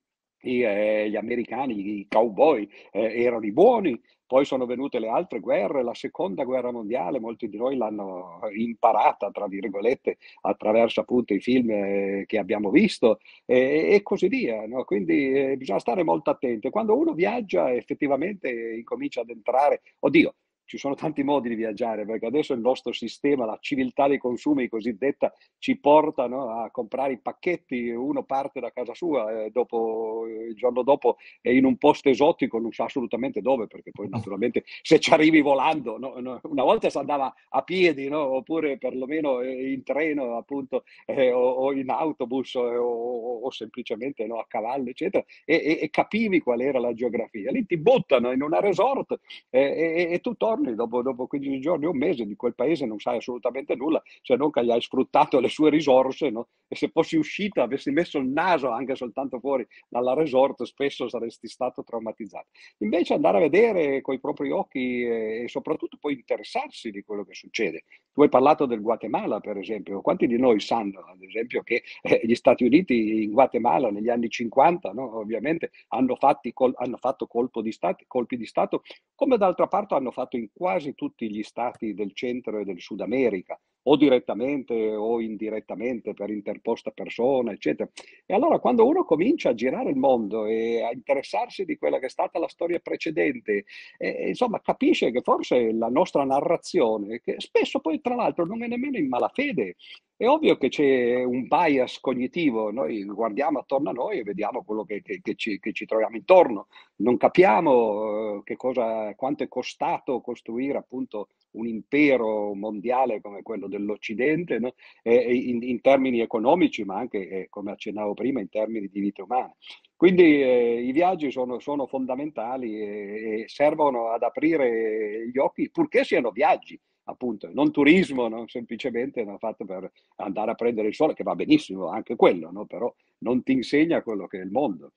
eh, 0.46 1.10
gli 1.10 1.16
americani, 1.16 2.00
i 2.00 2.08
cowboy 2.08 2.70
eh, 2.92 3.24
erano 3.24 3.46
i 3.46 3.52
buoni, 3.52 4.00
poi 4.28 4.46
sono 4.46 4.66
venute 4.66 5.00
le 5.00 5.10
altre 5.10 5.40
guerre, 5.40 5.84
la 5.84 5.94
seconda 5.94 6.44
guerra 6.44 6.72
mondiale, 6.72 7.20
molti 7.20 7.48
di 7.50 7.58
noi 7.58 7.78
l'hanno 7.78 8.40
imparata, 8.56 9.30
tra 9.32 9.48
virgolette, 9.48 10.18
attraverso 10.42 11.02
appunto 11.02 11.34
i 11.34 11.40
film 11.40 11.70
eh, 11.70 12.24
che 12.28 12.38
abbiamo 12.38 12.70
visto 12.70 13.20
e, 13.46 13.90
e 13.92 14.02
così 14.02 14.28
via. 14.28 14.66
No? 14.68 14.84
Quindi 14.84 15.32
eh, 15.32 15.58
bisogna 15.58 15.80
stare 15.80 16.04
molto 16.04 16.30
attenti. 16.30 16.70
Quando 16.70 16.98
uno 16.98 17.14
viaggia 17.14 17.74
effettivamente 17.74 18.50
incomincia 18.50 19.22
ad 19.22 19.30
entrare, 19.30 19.82
oddio, 20.00 20.36
ci 20.66 20.78
sono 20.78 20.96
tanti 20.96 21.24
modi 21.24 21.50
di 21.50 21.56
viaggiare, 21.56 22.06
perché 22.06 22.26
adesso 22.26 22.54
il 22.54 22.60
nostro 22.60 22.92
sistema, 22.92 23.46
la 23.46 23.58
civiltà 23.62 24.08
dei 24.08 24.18
consumi 24.18 24.68
cosiddetta, 24.68 25.34
ci 25.58 25.78
portano 25.78 26.62
a 26.62 26.70
comprare 26.72 27.14
i 27.14 27.20
pacchetti, 27.20 27.90
uno 27.90 28.24
parte 28.24 28.60
da 28.60 28.72
casa 28.72 28.94
sua, 28.94 29.46
e 29.46 29.52
dopo, 29.52 30.26
il 30.28 30.56
giorno 30.56 30.84
dopo 30.84 31.18
è 31.42 31.50
in 31.50 31.66
un 31.66 31.78
posto 31.78 32.10
esotico, 32.10 32.60
non 32.60 32.72
sa 32.72 32.86
assolutamente 32.86 33.42
dove, 33.42 33.68
perché 33.68 33.92
poi 33.92 34.10
naturalmente 34.10 34.64
se 34.82 35.00
ci 35.00 35.12
arrivi 35.14 35.42
volando, 35.42 35.98
no, 35.98 36.16
no, 36.20 36.40
una 36.44 36.64
volta 36.64 36.90
si 36.90 36.98
andava 36.98 37.34
a 37.50 37.62
piedi, 37.62 38.08
no? 38.08 38.20
oppure 38.36 38.78
perlomeno 38.78 39.44
in 39.44 39.84
treno 39.84 40.38
appunto, 40.38 40.84
eh, 41.06 41.32
o, 41.32 41.40
o, 41.40 41.74
in 41.74 41.90
autobus 41.90 42.56
o, 42.56 43.40
o 43.42 43.52
semplicemente 43.52 44.24
a 44.24 44.46
cavallo, 44.48 44.90
eccetera, 44.90 45.24
e, 45.46 45.56
e, 45.56 45.80
e, 45.82 45.90
capivi 45.90 46.40
qual 46.40 46.62
era 46.62 46.80
la 46.80 46.94
geografia. 46.94 47.52
Lì 47.52 47.66
ti 47.66 47.78
buttano 47.78 48.32
in 48.32 48.42
una 48.42 48.60
resort 48.60 49.20
eh, 49.50 50.06
e, 50.08 50.14
e 50.14 50.20
tu 50.20 50.36
torni 50.56 50.76
dopo, 50.76 51.02
dopo 51.02 51.28
15 51.28 51.60
giorni 51.60 51.86
o 51.86 51.92
un 51.92 51.98
mese 51.98 52.26
di 52.26 52.36
quel 52.36 52.56
paese 52.56 52.86
non 52.86 53.00
sai 53.00 53.18
assolutamente 53.18 53.76
nulla, 53.76 54.02
se 54.22 54.36
non 54.36 54.50
che 54.52 54.64
gli 54.64 54.72
hai 54.72 54.82
sfruttato 54.82 55.40
le 55.40 55.50
sue 55.50 55.70
risorse, 55.70 56.30
no? 56.30 56.48
e 56.68 56.76
se 56.76 56.90
fossi 56.90 57.18
uscito, 57.18 57.62
avessi 57.62 57.92
messo 57.92 58.18
il 58.18 58.28
naso 58.28 58.70
anche 58.70 58.96
soltanto 58.96 59.40
fuori 59.40 59.68
dalla 59.88 60.14
resort, 60.14 60.64
spesso 60.64 61.08
saresti 61.10 61.48
stato 61.48 61.84
traumatizzato. 61.84 62.48
Invece 62.80 63.14
andare 63.14 63.38
a 63.38 63.42
vedere 63.42 64.02
con 64.02 64.16
i 64.16 64.20
propri 64.20 64.52
occhi 64.52 65.04
e 65.04 65.46
soprattutto 65.48 65.98
poi 66.00 66.14
interessarsi 66.14 66.90
di 66.90 67.04
quello 67.04 67.24
che 67.24 67.34
succede. 67.34 67.84
Tu 68.16 68.22
hai 68.22 68.30
parlato 68.30 68.66
del 68.66 68.80
Guatemala, 68.80 69.42
per 69.42 69.58
esempio. 69.58 70.00
Quanti 70.00 70.26
di 70.26 70.38
noi 70.38 70.62
sanno, 70.62 71.02
ad 71.02 71.22
esempio, 71.22 71.64
che 71.64 71.84
eh, 72.02 72.22
gli 72.24 72.34
Stati 72.34 72.64
Uniti 72.64 73.24
in 73.24 73.34
Guatemala 73.34 73.92
negli 73.92 74.08
anni 74.08 74.30
50, 74.30 74.94
no? 74.94 75.18
ovviamente, 75.18 75.72
hanno, 75.90 76.16
col- 76.54 76.74
hanno 76.78 76.96
fatto 76.96 77.28
di 77.62 77.74
stato, 77.74 78.06
colpi 78.08 78.38
di 78.38 78.46
Stato, 78.46 78.84
come 79.16 79.36
d'altra 79.36 79.68
parte 79.68 79.96
hanno 79.96 80.12
fatto 80.12 80.38
in 80.38 80.48
quasi 80.54 80.96
tutti 80.96 81.30
gli 81.30 81.44
stati 81.44 81.94
del 81.94 82.14
centro 82.14 82.58
e 82.60 82.64
del 82.64 82.80
Sud 82.80 83.02
America, 83.02 83.60
o 83.88 83.96
direttamente 83.96 84.96
o 84.96 85.22
indirettamente 85.22 86.14
per 86.14 86.30
interposta 86.30 86.92
persona, 86.92 87.52
eccetera. 87.52 87.90
E 88.26 88.34
allora 88.34 88.60
quando 88.60 88.86
uno 88.88 89.04
comincia 89.04 89.50
a 89.50 89.54
girare 89.54 89.90
il 89.90 89.98
mondo 89.98 90.46
e 90.46 90.82
a 90.82 90.92
interessarsi 90.92 91.66
di 91.66 91.78
quella 91.78 92.00
che 92.00 92.08
è 92.08 92.10
stata 92.10 92.40
la 92.40 92.48
storia 92.48 92.80
precedente, 92.80 93.66
eh, 93.98 94.28
insomma 94.30 94.62
capisce 94.62 95.12
che 95.12 95.22
forse 95.22 95.72
la 95.74 95.90
nostra 95.90 96.24
narrazione, 96.24 97.22
che 97.22 97.36
spesso 97.38 97.80
poi 97.80 98.02
tra 98.02 98.16
l'altro 98.16 98.46
non 98.46 98.64
è 98.64 98.68
nemmeno 98.68 98.98
in 98.98 99.08
malafede, 99.08 99.76
è 100.18 100.28
ovvio 100.28 100.58
che 100.58 100.70
c'è 100.70 101.24
un 101.24 101.48
bias 101.48 102.00
cognitivo, 102.00 102.72
noi 102.72 103.04
guardiamo 103.04 103.60
attorno 103.60 103.90
a 103.90 103.94
noi 103.94 104.20
e 104.20 104.24
vediamo 104.24 104.64
quello 104.64 104.86
che, 104.86 105.02
che, 105.02 105.20
che, 105.22 105.36
ci, 105.36 105.60
che 105.60 105.74
ci, 105.74 105.86
troviamo 105.86 106.16
intorno, 106.16 106.68
non 106.98 107.18
capiamo 107.18 108.42
eh, 108.46 108.56
cosa, 108.56 109.14
quanto 109.16 109.44
è 109.44 109.50
costato 109.50 110.22
costruire 110.22 110.78
appunto 110.78 111.28
un 111.52 111.68
impero 111.68 112.54
mondiale 112.54 113.20
come 113.20 113.42
quello 113.42 113.68
dell'Occidente, 113.68 114.60
no? 114.60 114.74
eh, 115.04 115.36
in, 115.36 115.62
in, 115.64 115.82
termini 115.82 116.22
economici, 116.22 116.84
ma 116.86 116.96
anche, 116.96 117.28
eh, 117.28 117.48
come 117.50 117.72
accennavo 117.72 118.14
prima, 118.14 118.40
in 118.40 118.50
termini 118.50 118.88
di 118.88 119.00
vite 119.02 119.22
umane. 119.22 119.56
Quindi 119.98 120.42
eh, 120.42 120.82
i 120.82 120.92
viaggi 120.92 121.32
sono, 121.32 121.60
sono 121.60 121.88
fondamentali 121.88 122.80
e, 122.80 123.42
e 123.42 123.44
servono 123.48 124.10
ad 124.10 124.24
aprire 124.24 125.30
gli 125.30 125.38
occhi, 125.38 125.70
purché 125.70 126.04
siano 126.04 126.32
viaggi 126.32 126.80
appunto, 127.06 127.50
non 127.54 127.72
turismo, 127.72 128.28
non 128.28 128.48
semplicemente 128.48 129.24
no, 129.24 129.38
fatto 129.38 129.66
per 129.66 129.92
andare 130.18 130.52
a 130.52 130.56
prendere 130.56 130.88
il 130.88 130.96
sole, 130.96 131.14
che 131.14 131.24
va 131.24 131.36
benissimo 131.36 131.88
anche 131.88 132.16
quello, 132.16 132.52
no? 132.52 132.66
però 132.66 132.94
non 133.20 133.44
ti 133.44 133.54
insegna 133.54 134.02
quello 134.02 134.28
che 134.28 134.40
è 134.40 134.44
il 134.44 134.52
mondo. 134.52 134.92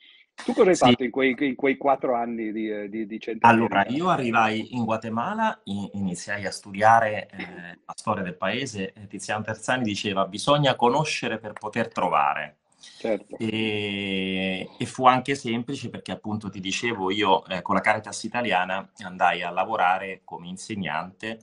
Tu 0.45 0.53
cosa 0.53 0.69
hai 0.69 0.77
sì. 0.77 0.85
fatto 0.85 1.03
in 1.03 1.11
quei, 1.11 1.35
in 1.37 1.57
quei, 1.57 1.77
quattro 1.77 2.15
anni 2.15 2.53
di, 2.53 2.89
di, 2.89 3.07
di 3.07 3.21
Centro 3.21 3.49
Allora, 3.49 3.85
io 3.89 4.09
arrivai 4.09 4.77
in 4.77 4.85
Guatemala, 4.85 5.61
in, 5.65 5.89
iniziai 5.95 6.47
a 6.47 6.53
studiare 6.53 7.29
eh, 7.29 7.79
la 7.85 7.93
storia 7.97 8.23
del 8.23 8.37
paese. 8.37 8.93
Tiziano 9.09 9.43
Terzani 9.43 9.83
diceva 9.83 10.27
bisogna 10.27 10.77
conoscere 10.77 11.39
per 11.39 11.55
poter 11.55 11.89
trovare. 11.89 12.59
Certo. 12.79 13.37
E, 13.37 14.69
e, 14.79 14.87
fu 14.87 15.07
anche 15.07 15.35
semplice 15.35 15.91
perché 15.91 16.13
appunto 16.13 16.49
ti 16.49 16.61
dicevo 16.61 17.11
io 17.11 17.45
eh, 17.47 17.61
con 17.61 17.75
la 17.75 17.81
Caritas 17.81 18.23
italiana 18.23 18.89
andai 18.99 19.43
a 19.43 19.51
lavorare 19.51 20.21
come 20.25 20.47
insegnante 20.47 21.41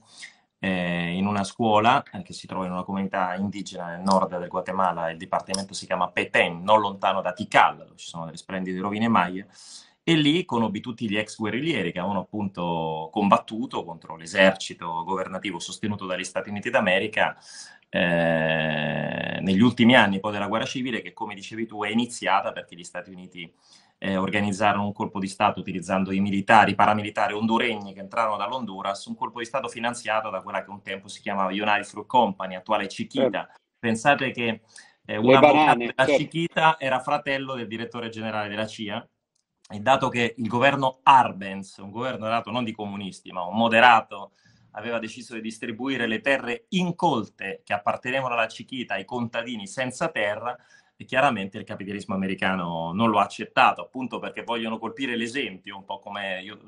eh, 0.58 1.16
in 1.16 1.26
una 1.26 1.44
scuola 1.44 2.02
eh, 2.12 2.22
che 2.22 2.32
si 2.32 2.46
trova 2.46 2.66
in 2.66 2.72
una 2.72 2.84
comunità 2.84 3.34
indigena 3.34 3.88
nel 3.88 4.00
nord 4.00 4.38
del 4.38 4.48
Guatemala, 4.48 5.10
il 5.10 5.18
dipartimento 5.18 5.74
si 5.74 5.86
chiama 5.86 6.10
Petén, 6.10 6.62
non 6.62 6.80
lontano 6.80 7.20
da 7.20 7.32
Tikal, 7.32 7.76
dove 7.78 7.96
ci 7.96 8.08
sono 8.08 8.24
delle 8.24 8.36
splendide 8.36 8.80
rovine 8.80 9.08
maie, 9.08 9.46
e 10.08 10.14
lì 10.14 10.44
conobbi 10.44 10.80
tutti 10.80 11.08
gli 11.10 11.16
ex 11.16 11.36
guerriglieri 11.36 11.90
che 11.90 11.98
avevano 11.98 12.20
appunto 12.20 13.08
combattuto 13.10 13.84
contro 13.84 14.14
l'esercito 14.14 15.02
governativo 15.04 15.58
sostenuto 15.58 16.06
dagli 16.06 16.22
Stati 16.22 16.48
Uniti 16.48 16.70
d'America 16.70 17.36
eh, 17.88 19.38
negli 19.40 19.60
ultimi 19.60 19.96
anni 19.96 20.20
poi 20.20 20.30
della 20.30 20.46
guerra 20.46 20.64
civile 20.64 21.02
che 21.02 21.12
come 21.12 21.34
dicevi 21.34 21.66
tu 21.66 21.82
è 21.82 21.88
iniziata 21.88 22.52
perché 22.52 22.76
gli 22.76 22.84
Stati 22.84 23.10
Uniti 23.10 23.52
eh, 23.98 24.16
organizzarono 24.16 24.84
un 24.84 24.92
colpo 24.92 25.18
di 25.18 25.28
Stato 25.28 25.60
utilizzando 25.60 26.12
i 26.12 26.20
militari, 26.20 26.72
i 26.72 26.74
paramilitari 26.74 27.32
honduregni 27.32 27.94
che 27.94 28.00
entrarono 28.00 28.36
dall'Honduras, 28.36 29.06
un 29.06 29.14
colpo 29.14 29.38
di 29.38 29.46
Stato 29.46 29.68
finanziato 29.68 30.30
da 30.30 30.42
quella 30.42 30.62
che 30.62 30.70
un 30.70 30.82
tempo 30.82 31.08
si 31.08 31.20
chiamava 31.20 31.50
United 31.50 31.84
Fruit 31.84 32.06
Company, 32.06 32.54
attuale 32.54 32.86
Chiquita. 32.86 33.46
Certo. 33.46 33.60
Pensate 33.78 34.30
che 34.32 34.62
eh, 35.06 35.16
un 35.16 35.34
avvocato 35.34 35.78
della 35.78 35.92
certo. 35.96 36.16
Chiquita 36.16 36.76
era 36.78 37.00
fratello 37.00 37.54
del 37.54 37.66
direttore 37.66 38.08
generale 38.08 38.48
della 38.48 38.66
CIA 38.66 39.08
e 39.68 39.80
dato 39.80 40.08
che 40.08 40.34
il 40.36 40.46
governo 40.46 41.00
Arbenz, 41.02 41.78
un 41.78 41.90
governo 41.90 42.28
dato 42.28 42.50
non 42.50 42.64
di 42.64 42.72
comunisti, 42.72 43.32
ma 43.32 43.44
un 43.44 43.56
moderato, 43.56 44.32
aveva 44.72 44.98
deciso 44.98 45.34
di 45.34 45.40
distribuire 45.40 46.06
le 46.06 46.20
terre 46.20 46.66
incolte 46.70 47.62
che 47.64 47.72
appartenevano 47.72 48.34
alla 48.34 48.46
Chiquita 48.46 48.94
ai 48.94 49.04
contadini 49.04 49.66
senza 49.66 50.08
terra, 50.08 50.56
e 50.98 51.04
chiaramente 51.04 51.58
il 51.58 51.64
capitalismo 51.64 52.14
americano 52.14 52.92
non 52.92 53.10
lo 53.10 53.18
ha 53.18 53.22
accettato, 53.24 53.82
appunto 53.82 54.18
perché 54.18 54.42
vogliono 54.42 54.78
colpire 54.78 55.14
l'esempio, 55.14 55.76
un 55.76 55.84
po' 55.84 55.98
come 55.98 56.40
io 56.42 56.58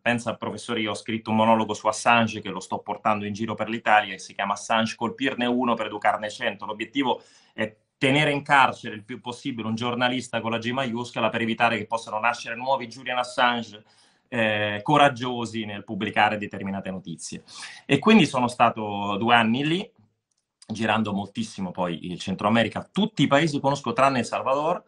penso 0.00 0.28
al 0.28 0.36
professore, 0.36 0.80
io 0.80 0.90
ho 0.90 0.94
scritto 0.94 1.30
un 1.30 1.36
monologo 1.36 1.72
su 1.72 1.86
Assange 1.86 2.40
che 2.40 2.50
lo 2.50 2.60
sto 2.60 2.78
portando 2.80 3.24
in 3.24 3.32
giro 3.32 3.54
per 3.54 3.68
l'Italia, 3.68 4.18
si 4.18 4.34
chiama 4.34 4.52
Assange 4.52 4.94
colpirne 4.94 5.46
uno 5.46 5.74
per 5.74 5.86
educarne 5.86 6.28
cento. 6.28 6.66
L'obiettivo 6.66 7.22
è 7.54 7.74
tenere 7.96 8.32
in 8.32 8.42
carcere 8.42 8.94
il 8.94 9.04
più 9.04 9.20
possibile 9.20 9.68
un 9.68 9.74
giornalista 9.74 10.40
con 10.40 10.50
la 10.50 10.58
G 10.58 10.70
maiuscola 10.70 11.28
per 11.28 11.40
evitare 11.40 11.78
che 11.78 11.86
possano 11.86 12.18
nascere 12.18 12.56
nuovi 12.56 12.88
Julian 12.88 13.18
Assange 13.18 13.84
eh, 14.28 14.80
coraggiosi 14.82 15.64
nel 15.64 15.84
pubblicare 15.84 16.36
determinate 16.36 16.90
notizie. 16.90 17.42
E 17.86 17.98
quindi 17.98 18.26
sono 18.26 18.48
stato 18.48 19.16
due 19.18 19.34
anni 19.34 19.64
lì, 19.64 19.90
girando 20.72 21.12
moltissimo 21.12 21.70
poi 21.70 22.10
il 22.10 22.18
Centro 22.18 22.48
America, 22.48 22.88
tutti 22.90 23.22
i 23.22 23.26
paesi 23.26 23.60
conosco 23.60 23.92
tranne 23.92 24.20
El 24.20 24.24
Salvador. 24.24 24.82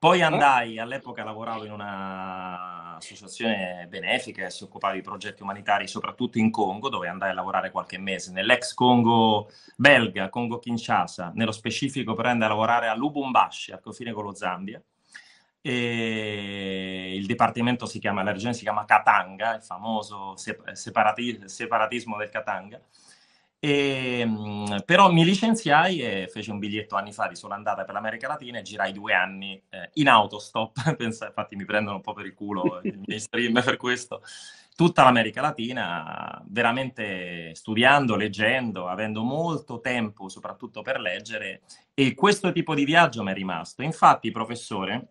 Poi 0.00 0.22
andai, 0.22 0.78
all'epoca 0.78 1.22
lavoravo 1.22 1.66
in 1.66 1.72
un'associazione 1.72 3.86
benefica 3.86 4.46
e 4.46 4.50
si 4.50 4.64
occupava 4.64 4.94
di 4.94 5.02
progetti 5.02 5.42
umanitari 5.42 5.86
soprattutto 5.86 6.38
in 6.38 6.50
Congo, 6.50 6.88
dove 6.88 7.06
andai 7.06 7.28
a 7.28 7.34
lavorare 7.34 7.70
qualche 7.70 7.98
mese, 7.98 8.32
nell'ex 8.32 8.72
Congo 8.72 9.50
belga, 9.76 10.30
Congo 10.30 10.58
Kinshasa, 10.58 11.32
nello 11.34 11.52
specifico 11.52 12.14
per 12.14 12.24
andare 12.24 12.52
a 12.52 12.54
lavorare 12.54 12.88
a 12.88 12.94
Lubumbashi, 12.94 13.72
al 13.72 13.80
confine 13.80 14.12
con 14.12 14.24
lo 14.24 14.34
Zambia. 14.34 14.82
E 15.60 17.14
il 17.14 17.26
dipartimento 17.26 17.84
si 17.84 17.98
chiama, 17.98 18.22
la 18.22 18.32
regione 18.32 18.54
si 18.54 18.62
chiama 18.62 18.86
Katanga, 18.86 19.56
il 19.56 19.62
famoso 19.62 20.34
separati, 20.34 21.42
separatismo 21.44 22.16
del 22.16 22.30
Katanga. 22.30 22.80
E, 23.62 24.20
ehm, 24.20 24.84
però 24.86 25.12
mi 25.12 25.22
licenziai 25.22 26.00
e 26.00 26.28
feci 26.28 26.48
un 26.48 26.58
biglietto 26.58 26.96
anni 26.96 27.12
fa 27.12 27.28
di 27.28 27.36
sola 27.36 27.54
andata 27.54 27.84
per 27.84 27.92
l'America 27.92 28.26
Latina 28.26 28.58
e 28.58 28.62
girai 28.62 28.90
due 28.92 29.12
anni 29.12 29.62
eh, 29.68 29.90
in 29.94 30.08
autostop. 30.08 30.72
Pensa, 30.96 31.26
infatti 31.26 31.56
mi 31.56 31.66
prendono 31.66 31.96
un 31.96 32.02
po' 32.02 32.14
per 32.14 32.24
il 32.24 32.32
culo 32.32 32.80
i 32.82 32.98
miei 33.06 33.20
stream 33.20 33.62
per 33.62 33.76
questo. 33.76 34.22
Tutta 34.74 35.04
l'America 35.04 35.42
Latina, 35.42 36.42
veramente 36.46 37.54
studiando, 37.54 38.16
leggendo, 38.16 38.88
avendo 38.88 39.22
molto 39.22 39.80
tempo 39.80 40.30
soprattutto 40.30 40.80
per 40.80 40.98
leggere 40.98 41.60
e 41.92 42.14
questo 42.14 42.50
tipo 42.50 42.74
di 42.74 42.86
viaggio 42.86 43.22
mi 43.22 43.32
è 43.32 43.34
rimasto. 43.34 43.82
Infatti, 43.82 44.30
professore, 44.30 45.08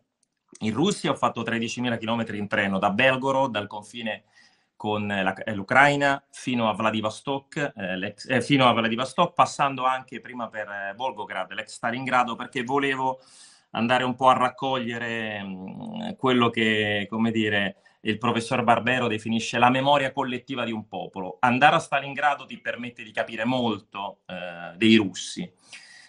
in 0.62 0.74
Russia 0.74 1.12
ho 1.12 1.16
fatto 1.16 1.44
13.000 1.44 2.00
km 2.00 2.36
in 2.36 2.48
treno 2.48 2.80
da 2.80 2.90
Belgorod, 2.90 3.52
dal 3.52 3.68
confine 3.68 4.24
con 4.80 5.08
la, 5.08 5.34
eh, 5.34 5.54
l'Ucraina 5.54 6.24
fino 6.32 6.70
a 6.70 6.74
Vladivostok, 6.74 7.74
eh, 7.76 8.16
eh, 8.30 8.42
fino 8.42 8.66
a 8.66 8.72
Vladivostok, 8.72 9.34
passando 9.34 9.84
anche 9.84 10.22
prima 10.22 10.48
per 10.48 10.70
eh, 10.70 10.94
Volgograd, 10.96 11.52
l'ex 11.52 11.74
Stalingrado, 11.74 12.38
perché 12.38 12.64
volevo 12.64 13.20
andare 13.72 14.06
un 14.06 14.16
po' 14.16 14.30
a 14.30 14.38
raccogliere 14.38 15.44
mh, 15.44 15.50
mm, 15.50 16.12
quello 16.18 16.50
che, 16.50 17.08
come 17.10 17.30
dire, 17.32 17.76
il 18.04 18.18
professor 18.18 18.64
Barbero 18.64 19.08
definisce 19.08 19.60
la 19.60 19.70
memoria 19.70 20.14
collettiva 20.14 20.64
di 20.64 20.72
un 20.72 20.88
popolo. 20.88 21.36
Andare 21.42 21.76
a 21.76 21.80
Stalingrado 21.80 22.46
ti 22.46 22.58
permette 22.58 23.04
di 23.04 23.12
capire 23.12 23.44
molto 23.44 24.20
eh, 24.28 24.78
dei 24.78 24.96
russi 24.96 25.52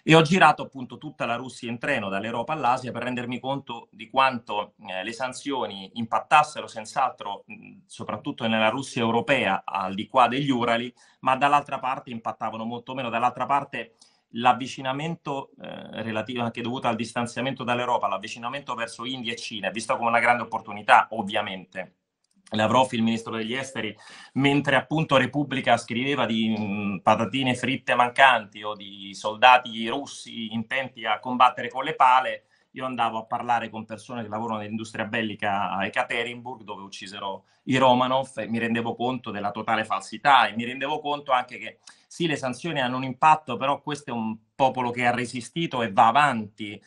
e 0.02 0.14
ho 0.14 0.22
girato 0.22 0.62
appunto 0.62 0.98
tutta 0.98 1.26
la 1.26 1.36
Russia 1.36 1.70
in 1.70 1.78
treno 1.78 2.08
dall'Europa 2.08 2.52
all'Asia 2.52 2.92
per 2.92 3.02
rendermi 3.02 3.38
conto 3.38 3.88
di 3.90 4.08
quanto 4.08 4.74
eh, 4.86 5.04
le 5.04 5.12
sanzioni 5.12 5.90
impattassero 5.94 6.66
senz'altro 6.66 7.44
mh, 7.46 7.82
soprattutto 7.86 8.46
nella 8.46 8.68
Russia 8.68 9.02
europea 9.02 9.62
al 9.64 9.94
di 9.94 10.06
qua 10.08 10.28
degli 10.28 10.50
Urali, 10.50 10.92
ma 11.20 11.36
dall'altra 11.36 11.78
parte 11.78 12.10
impattavano 12.10 12.64
molto 12.64 12.94
meno, 12.94 13.10
dall'altra 13.10 13.46
parte 13.46 13.94
l'avvicinamento 14.34 15.50
eh, 15.60 16.02
relativo 16.02 16.42
anche 16.42 16.62
dovuto 16.62 16.86
al 16.86 16.96
distanziamento 16.96 17.64
dall'Europa, 17.64 18.08
l'avvicinamento 18.08 18.74
verso 18.74 19.04
India 19.04 19.32
e 19.32 19.36
Cina 19.36 19.70
visto 19.70 19.96
come 19.96 20.08
una 20.08 20.20
grande 20.20 20.42
opportunità, 20.42 21.08
ovviamente 21.10 21.94
Lavrov, 22.50 22.92
il 22.92 23.02
ministro 23.02 23.36
degli 23.36 23.54
esteri, 23.54 23.96
mentre 24.34 24.76
appunto 24.76 25.16
Repubblica 25.16 25.76
scriveva 25.76 26.26
di 26.26 26.54
mm, 26.58 26.98
patatine 26.98 27.54
fritte 27.54 27.94
mancanti 27.94 28.62
o 28.62 28.74
di 28.74 29.14
soldati 29.14 29.88
russi 29.88 30.52
intenti 30.52 31.04
a 31.04 31.18
combattere 31.18 31.68
con 31.68 31.84
le 31.84 31.94
pale, 31.94 32.44
io 32.72 32.84
andavo 32.84 33.18
a 33.18 33.24
parlare 33.24 33.68
con 33.68 33.84
persone 33.84 34.22
che 34.22 34.28
lavorano 34.28 34.60
nell'industria 34.60 35.04
bellica 35.04 35.70
a 35.70 35.84
Ekaterinburg, 35.86 36.62
dove 36.62 36.82
uccisero 36.82 37.44
i 37.64 37.76
Romanov, 37.76 38.30
e 38.36 38.46
mi 38.46 38.58
rendevo 38.58 38.94
conto 38.94 39.30
della 39.30 39.50
totale 39.50 39.84
falsità 39.84 40.46
e 40.46 40.54
mi 40.54 40.64
rendevo 40.64 41.00
conto 41.00 41.32
anche 41.32 41.58
che 41.58 41.78
sì, 42.06 42.26
le 42.26 42.36
sanzioni 42.36 42.80
hanno 42.80 42.96
un 42.96 43.04
impatto, 43.04 43.56
però 43.56 43.80
questo 43.80 44.10
è 44.10 44.12
un 44.12 44.36
popolo 44.54 44.90
che 44.90 45.06
ha 45.06 45.14
resistito 45.14 45.82
e 45.82 45.92
va 45.92 46.08
avanti. 46.08 46.80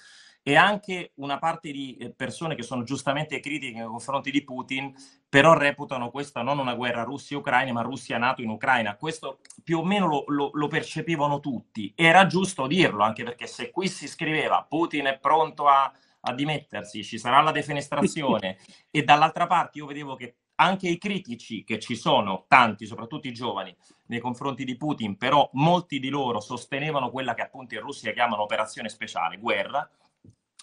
E 0.45 0.55
anche 0.55 1.11
una 1.15 1.39
parte 1.39 1.71
di 1.71 1.95
eh, 1.95 2.11
persone 2.11 2.55
che 2.55 2.63
sono 2.63 2.83
giustamente 2.83 3.39
critiche 3.39 3.77
nei 3.77 3.87
confronti 3.87 4.31
di 4.31 4.43
Putin, 4.43 4.93
però 5.33 5.55
reputano 5.55 6.11
questa 6.11 6.43
non 6.43 6.59
una 6.59 6.75
guerra 6.75 7.01
Russia-Ucraina, 7.01 7.71
ma 7.71 7.81
Russia-NATO 7.81 8.43
in 8.43 8.49
Ucraina. 8.49 8.95
Questo 8.95 9.39
più 9.63 9.79
o 9.79 9.83
meno 9.83 10.05
lo, 10.05 10.25
lo, 10.27 10.51
lo, 10.53 10.67
percepivano 10.67 11.39
tutti. 11.39 11.91
Era 11.95 12.27
giusto 12.27 12.67
dirlo, 12.67 13.01
anche 13.01 13.23
perché 13.23 13.47
se 13.47 13.71
qui 13.71 13.87
si 13.87 14.07
scriveva 14.07 14.63
Putin 14.69 15.05
è 15.05 15.17
pronto 15.17 15.67
a, 15.67 15.91
a 16.19 16.33
dimettersi, 16.35 17.03
ci 17.03 17.17
sarà 17.17 17.41
la 17.41 17.49
defenestrazione, 17.49 18.59
e 18.91 19.03
dall'altra 19.03 19.47
parte 19.47 19.79
io 19.79 19.87
vedevo 19.87 20.13
che 20.13 20.35
anche 20.57 20.87
i 20.87 20.99
critici, 20.99 21.63
che 21.63 21.79
ci 21.79 21.95
sono 21.95 22.45
tanti, 22.47 22.85
soprattutto 22.85 23.27
i 23.27 23.33
giovani, 23.33 23.75
nei 24.09 24.19
confronti 24.19 24.63
di 24.63 24.77
Putin, 24.77 25.17
però 25.17 25.49
molti 25.53 25.97
di 25.97 26.09
loro 26.09 26.41
sostenevano 26.41 27.09
quella 27.09 27.33
che 27.33 27.41
appunto 27.41 27.73
in 27.73 27.81
Russia 27.81 28.13
chiamano 28.13 28.43
operazione 28.43 28.87
speciale, 28.87 29.39
guerra, 29.39 29.89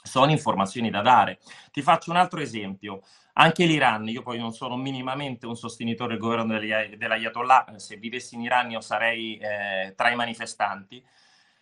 sono 0.02 0.30
informazioni 0.30 0.90
da 0.90 1.02
dare. 1.02 1.40
Ti 1.70 1.82
faccio 1.82 2.10
un 2.10 2.16
altro 2.16 2.40
esempio. 2.40 3.02
Anche 3.40 3.64
l'Iran, 3.64 4.06
io 4.06 4.20
poi 4.20 4.38
non 4.38 4.52
sono 4.52 4.76
minimamente 4.76 5.46
un 5.46 5.56
sostenitore 5.56 6.12
del 6.12 6.20
governo 6.20 6.58
dell'Ayatollah, 6.58 7.72
se 7.76 7.96
vivessi 7.96 8.34
in 8.34 8.42
Iran 8.42 8.70
io 8.70 8.82
sarei 8.82 9.38
eh, 9.38 9.94
tra 9.96 10.10
i 10.10 10.14
manifestanti, 10.14 11.02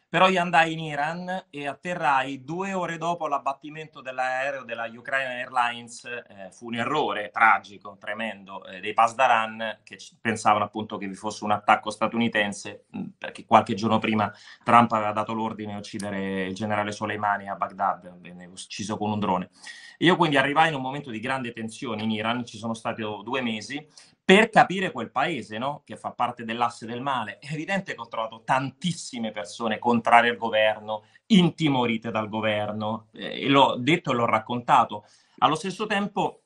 però 0.09 0.29
io 0.29 0.41
andai 0.41 0.73
in 0.73 0.81
Iran 0.81 1.47
e 1.51 1.67
atterrai 1.67 2.43
due 2.43 2.73
ore 2.73 2.97
dopo 2.97 3.27
l'abbattimento 3.27 4.01
dell'aereo 4.01 4.65
della 4.65 4.87
Ukraine 4.87 5.43
Airlines. 5.43 6.05
Eh, 6.05 6.51
fu 6.51 6.67
un 6.67 6.77
errore 6.77 7.31
tragico, 7.31 7.97
tremendo, 8.01 8.65
eh, 8.65 8.81
dei 8.81 8.95
Pasdaran 8.95 9.81
che 9.85 9.99
pensavano 10.21 10.65
appunto 10.65 10.97
che 10.97 11.07
vi 11.07 11.15
fosse 11.15 11.45
un 11.45 11.51
attacco 11.51 11.91
statunitense, 11.91 12.87
mh, 12.91 13.05
perché 13.19 13.45
qualche 13.45 13.75
giorno 13.75 13.99
prima 13.99 14.33
Trump 14.65 14.93
aveva 14.93 15.13
dato 15.13 15.35
l'ordine 15.35 15.73
di 15.73 15.79
uccidere 15.79 16.45
il 16.45 16.55
generale 16.55 16.93
Soleimani 16.93 17.49
a 17.49 17.57
Baghdad, 17.57 18.19
venne 18.19 18.47
ucciso 18.47 18.97
con 18.97 19.11
un 19.11 19.19
drone. 19.19 19.51
Io 19.99 20.17
quindi 20.17 20.37
arrivai 20.37 20.69
in 20.69 20.75
un 20.75 20.81
momento 20.81 21.11
di 21.11 21.21
grande 21.21 21.53
tensione 21.53 22.03
in 22.03 22.11
Iran, 22.13 22.45
ci 22.47 22.57
sono 22.57 22.73
stati 22.73 23.03
due 23.03 23.43
mesi, 23.43 23.85
per 24.29 24.51
capire 24.51 24.93
quel 24.93 25.11
paese, 25.11 25.57
no? 25.57 25.81
che 25.87 25.97
fa 25.97 26.11
parte 26.11 26.45
dell'asse 26.45 26.85
del 26.85 27.01
male. 27.01 27.39
È 27.39 27.51
evidente 27.51 27.95
che 27.95 28.01
ho 28.03 28.09
trovato 28.09 28.43
tantissime 28.45 29.31
persone 29.31 29.79
contrarie 29.79 30.29
al 30.29 30.37
governo, 30.37 31.05
intimorite 31.29 32.11
dal 32.11 32.29
governo, 32.29 33.07
eh, 33.15 33.45
e 33.45 33.49
l'ho 33.49 33.77
detto 33.79 34.11
e 34.11 34.15
l'ho 34.15 34.27
raccontato. 34.27 35.07
Allo 35.39 35.55
stesso 35.55 35.87
tempo 35.87 36.43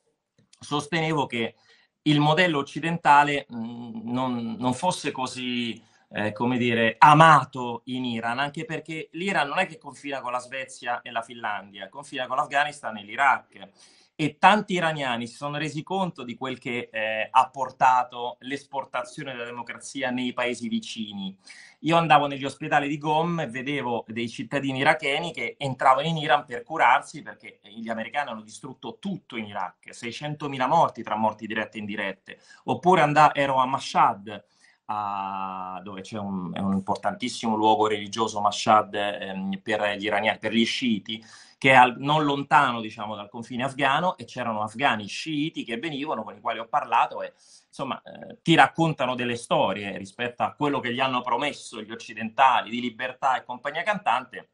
sostenevo 0.57 1.25
che 1.25 1.55
il 2.03 2.21
modello 2.21 2.59
occidentale 2.59 3.47
mm, 3.53 3.99
non, 4.09 4.55
non, 4.57 4.73
fosse 4.73 5.11
così, 5.11 5.83
eh, 6.11 6.31
come 6.31 6.57
dire, 6.57 6.95
amato 6.97 7.81
in 7.87 8.05
Iran, 8.05 8.39
anche 8.39 8.63
perché 8.63 9.09
l'Iran 9.11 9.49
non 9.49 9.59
è 9.59 9.67
che 9.67 9.77
confina 9.77 10.21
con 10.21 10.31
la 10.31 10.39
Svezia 10.39 11.01
e 11.01 11.11
la 11.11 11.21
Finlandia, 11.21 11.89
confina 11.89 12.27
con 12.27 12.37
l'Afghanistan 12.37 12.95
e 12.95 13.03
l'Iraq 13.03 13.69
e 14.15 14.37
tanti 14.37 14.73
iraniani 14.73 15.25
si 15.25 15.35
sono 15.35 15.57
resi 15.57 15.81
conto 15.81 16.23
di 16.23 16.35
quel 16.35 16.59
che 16.59 16.89
eh, 16.91 17.27
ha 17.29 17.49
portato 17.49 18.37
l'esportazione 18.41 19.31
della 19.31 19.45
democrazia 19.45 20.11
nei 20.11 20.33
paesi 20.33 20.67
vicini. 20.67 21.35
Io 21.79 21.97
andavo 21.97 22.27
negli 22.27 22.45
ospedali 22.45 22.87
di 22.87 22.97
Gom 22.97 23.39
e 23.41 23.47
vedevo 23.47 24.05
dei 24.07 24.29
cittadini 24.29 24.79
iracheni 24.79 25.33
che 25.33 25.55
entravano 25.57 26.07
in 26.07 26.17
Iran 26.17 26.45
per 26.45 26.63
curarsi 26.63 27.21
perché 27.21 27.59
gli 27.63 27.89
americani 27.89 28.29
hanno 28.29 28.41
distrutto 28.41 28.97
tutto 28.99 29.35
in 29.35 29.45
Iraq, 29.45 29.89
600.000 29.89 30.67
morti 30.67 31.03
tra 31.03 31.15
morti 31.15 31.47
dirette 31.47 31.77
e 31.77 31.79
indirette. 31.81 32.39
Oppure 32.65 33.01
andavo, 33.01 33.33
ero 33.33 33.55
a 33.55 33.65
Mashhad, 33.65 34.45
a, 34.85 35.79
dove 35.83 36.01
c'è 36.01 36.17
un, 36.17 36.51
un, 36.55 36.73
importantissimo 36.73 37.55
luogo 37.55 37.87
religioso, 37.87 38.41
Mashhad, 38.41 38.93
ehm, 38.93 39.59
per 39.61 39.95
gli 39.97 40.05
iraniani, 40.05 40.39
per 40.39 40.53
gli 40.53 40.65
sciiti, 40.65 41.23
che 41.57 41.71
è 41.71 41.75
al, 41.75 41.95
non 41.97 42.25
lontano 42.25 42.81
diciamo, 42.81 43.15
dal 43.15 43.29
confine 43.29 43.63
afghano 43.63 44.17
e 44.17 44.25
c'erano 44.25 44.63
afghani 44.63 45.07
sciiti 45.07 45.63
che 45.63 45.77
venivano, 45.77 46.23
con 46.23 46.35
i 46.35 46.41
quali 46.41 46.59
ho 46.59 46.67
parlato 46.67 47.21
e 47.21 47.33
insomma 47.67 48.01
eh, 48.01 48.39
ti 48.41 48.53
raccontano 48.55 49.15
delle 49.15 49.37
storie 49.37 49.97
rispetto 49.97 50.43
a 50.43 50.51
quello 50.51 50.79
che 50.79 50.93
gli 50.93 50.99
hanno 50.99 51.21
promesso 51.21 51.81
gli 51.81 51.91
occidentali 51.91 52.69
di 52.69 52.81
libertà 52.81 53.37
e 53.37 53.45
compagnia 53.45 53.83
cantante. 53.83 54.49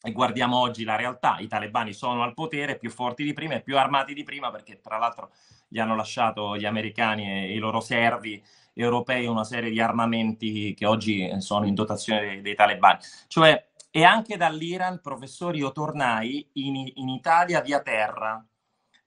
E 0.00 0.12
guardiamo 0.12 0.58
oggi 0.58 0.84
la 0.84 0.96
realtà, 0.96 1.38
i 1.38 1.48
talebani 1.48 1.92
sono 1.92 2.22
al 2.22 2.34
potere 2.34 2.76
più 2.76 2.90
forti 2.90 3.24
di 3.24 3.32
prima 3.32 3.54
e 3.54 3.62
più 3.62 3.76
armati 3.76 4.14
di 4.14 4.22
prima 4.22 4.50
perché 4.50 4.80
tra 4.80 4.96
l'altro 4.96 5.32
gli 5.66 5.78
hanno 5.78 5.96
lasciato 5.96 6.56
gli 6.56 6.64
americani 6.64 7.28
e 7.28 7.54
i 7.54 7.58
loro 7.58 7.80
servi 7.80 8.42
europei 8.82 9.26
una 9.26 9.44
serie 9.44 9.70
di 9.70 9.80
armamenti 9.80 10.74
che 10.74 10.86
oggi 10.86 11.28
sono 11.40 11.66
in 11.66 11.74
dotazione 11.74 12.20
dei, 12.20 12.40
dei 12.40 12.54
talebani. 12.54 12.98
Cioè 13.26 13.68
e 13.90 14.04
anche 14.04 14.36
dall'Iran, 14.36 15.00
professori, 15.00 15.58
io 15.58 15.72
tornai 15.72 16.46
in, 16.54 16.90
in 16.94 17.08
Italia 17.08 17.60
via 17.60 17.80
terra. 17.80 18.44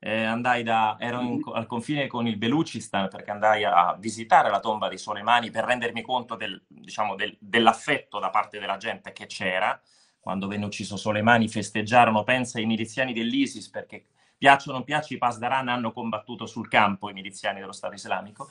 Eh, 0.03 0.23
andai 0.23 0.63
da, 0.63 0.97
ero 0.99 1.21
in, 1.21 1.39
al 1.53 1.67
confine 1.67 2.07
con 2.07 2.25
il 2.25 2.35
Belucistan 2.35 3.07
perché 3.07 3.29
andai 3.29 3.63
a 3.63 3.95
visitare 3.99 4.49
la 4.49 4.59
tomba 4.59 4.89
di 4.89 4.97
Soleimani 4.97 5.51
per 5.51 5.63
rendermi 5.63 6.01
conto 6.01 6.35
del, 6.35 6.59
diciamo, 6.67 7.13
del, 7.13 7.37
dell'affetto 7.39 8.17
da 8.17 8.31
parte 8.31 8.59
della 8.59 8.77
gente 8.77 9.11
che 9.13 9.27
c'era. 9.27 9.79
Quando 10.19 10.47
venne 10.47 10.65
ucciso 10.65 10.97
Soleimani 10.97 11.47
festeggiarono, 11.47 12.23
pensa, 12.23 12.59
i 12.59 12.65
miliziani 12.65 13.13
dell'ISIS 13.13 13.69
perché 13.69 14.07
piacciono 14.37 14.71
o 14.73 14.77
non 14.77 14.85
piacciono, 14.85 15.17
i 15.17 15.19
Pasdaran 15.19 15.67
hanno 15.67 15.93
combattuto 15.93 16.47
sul 16.47 16.67
campo 16.67 17.09
i 17.09 17.13
miliziani 17.13 17.59
dello 17.59 17.71
Stato 17.71 17.93
islamico. 17.93 18.49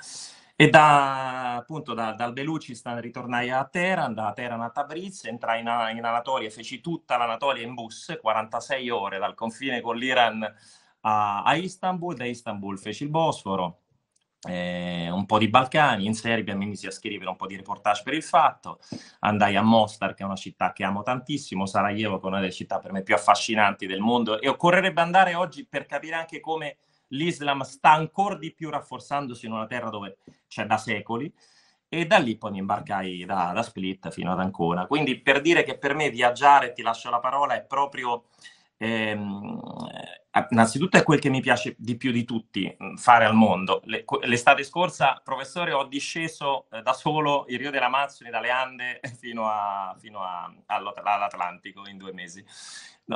E 0.61 0.69
da, 0.69 1.57
appunto 1.57 1.95
da, 1.95 2.13
dal 2.13 2.35
Belucistan 2.35 3.01
ritornai 3.01 3.49
a 3.49 3.65
Teheran, 3.65 4.13
da 4.13 4.35
Teheran 4.35 4.61
a 4.61 4.69
Tabriz, 4.69 5.25
entrai 5.25 5.61
in, 5.61 5.97
in 5.97 6.05
Anatolia, 6.05 6.51
feci 6.51 6.83
tutta 6.83 7.17
l'Anatolia 7.17 7.63
in 7.63 7.73
bus, 7.73 8.19
46 8.21 8.91
ore 8.91 9.17
dal 9.17 9.33
confine 9.33 9.81
con 9.81 9.97
l'Iran 9.97 10.43
a, 11.01 11.43
a 11.45 11.55
Istanbul, 11.55 12.15
da 12.15 12.27
Istanbul 12.27 12.79
feci 12.79 13.05
il 13.05 13.09
Bosforo, 13.09 13.79
eh, 14.47 15.09
un 15.11 15.25
po' 15.25 15.39
di 15.39 15.49
Balcani, 15.49 16.05
in 16.05 16.13
Serbia 16.13 16.55
mi 16.55 16.67
misi 16.67 16.87
a 16.87 16.91
scrivere 16.91 17.31
un 17.31 17.37
po' 17.37 17.47
di 17.47 17.57
reportage 17.57 18.03
per 18.05 18.13
il 18.13 18.23
fatto, 18.23 18.81
andai 19.21 19.57
a 19.57 19.63
Mostar, 19.63 20.13
che 20.13 20.25
è 20.25 20.27
una 20.27 20.37
città 20.37 20.75
che 20.75 20.85
amo 20.85 21.03
tantissimo, 21.03 21.65
Sarajevo, 21.65 22.19
che 22.19 22.25
è 22.27 22.29
una 22.29 22.41
delle 22.41 22.53
città 22.53 22.81
per 22.81 22.93
me 22.93 23.03
più 23.03 23.15
affascinanti 23.15 23.87
del 23.87 24.01
mondo, 24.01 24.39
e 24.39 24.47
occorrerebbe 24.47 25.01
andare 25.01 25.35
oggi 25.35 25.65
per 25.65 25.87
capire 25.87 26.17
anche 26.17 26.39
come 26.39 26.77
l'Islam 27.11 27.63
sta 27.63 27.93
ancora 27.93 28.37
di 28.37 28.53
più 28.53 28.71
rafforzandosi 28.71 29.47
in 29.47 29.53
una 29.53 29.67
terra 29.67 29.91
dove 29.91 30.19
c'è 30.49 30.67
da 30.67 30.77
secoli 30.77 31.33
e 31.93 32.07
da 32.07 32.19
lì 32.19 32.37
poi 32.37 32.53
mi 32.53 32.59
imbarcai 32.59 33.25
da, 33.25 33.51
da, 33.53 33.63
Split 33.63 34.11
fino 34.11 34.31
ad 34.31 34.39
Ancona. 34.39 34.87
Quindi 34.87 35.19
per 35.21 35.41
dire 35.41 35.65
che 35.65 35.77
per 35.77 35.95
me 35.95 36.09
viaggiare, 36.09 36.73
ti 36.73 36.83
lascio 36.83 37.11
la 37.11 37.19
parola, 37.19 37.55
è 37.55 37.65
proprio, 37.65 38.27
ehm, 38.77 39.61
eh, 40.31 40.47
innanzitutto 40.51 40.99
è 40.99 41.03
quel 41.03 41.19
che 41.19 41.31
mi 41.31 41.41
piace 41.41 41.75
di 41.77 41.97
più 41.97 42.13
di 42.13 42.23
tutti 42.25 42.77
mm, 42.81 42.95
fare 42.95 43.25
al 43.25 43.35
mondo. 43.35 43.81
Le, 43.87 44.05
l'estate 44.23 44.63
scorsa, 44.63 45.21
professore, 45.25 45.73
ho 45.73 45.85
disceso 45.85 46.67
eh, 46.71 46.81
da 46.81 46.93
solo 46.93 47.45
il 47.49 47.59
Rio 47.59 47.73
dell'Amazzoni, 47.73 48.31
dalle 48.31 48.51
Ande 48.51 49.01
fino, 49.19 49.49
a, 49.49 49.93
fino 49.99 50.23
a, 50.23 50.49
all'Atlantico 50.67 51.89
in 51.89 51.99
due 51.99 52.13
mesi. 52.13 52.45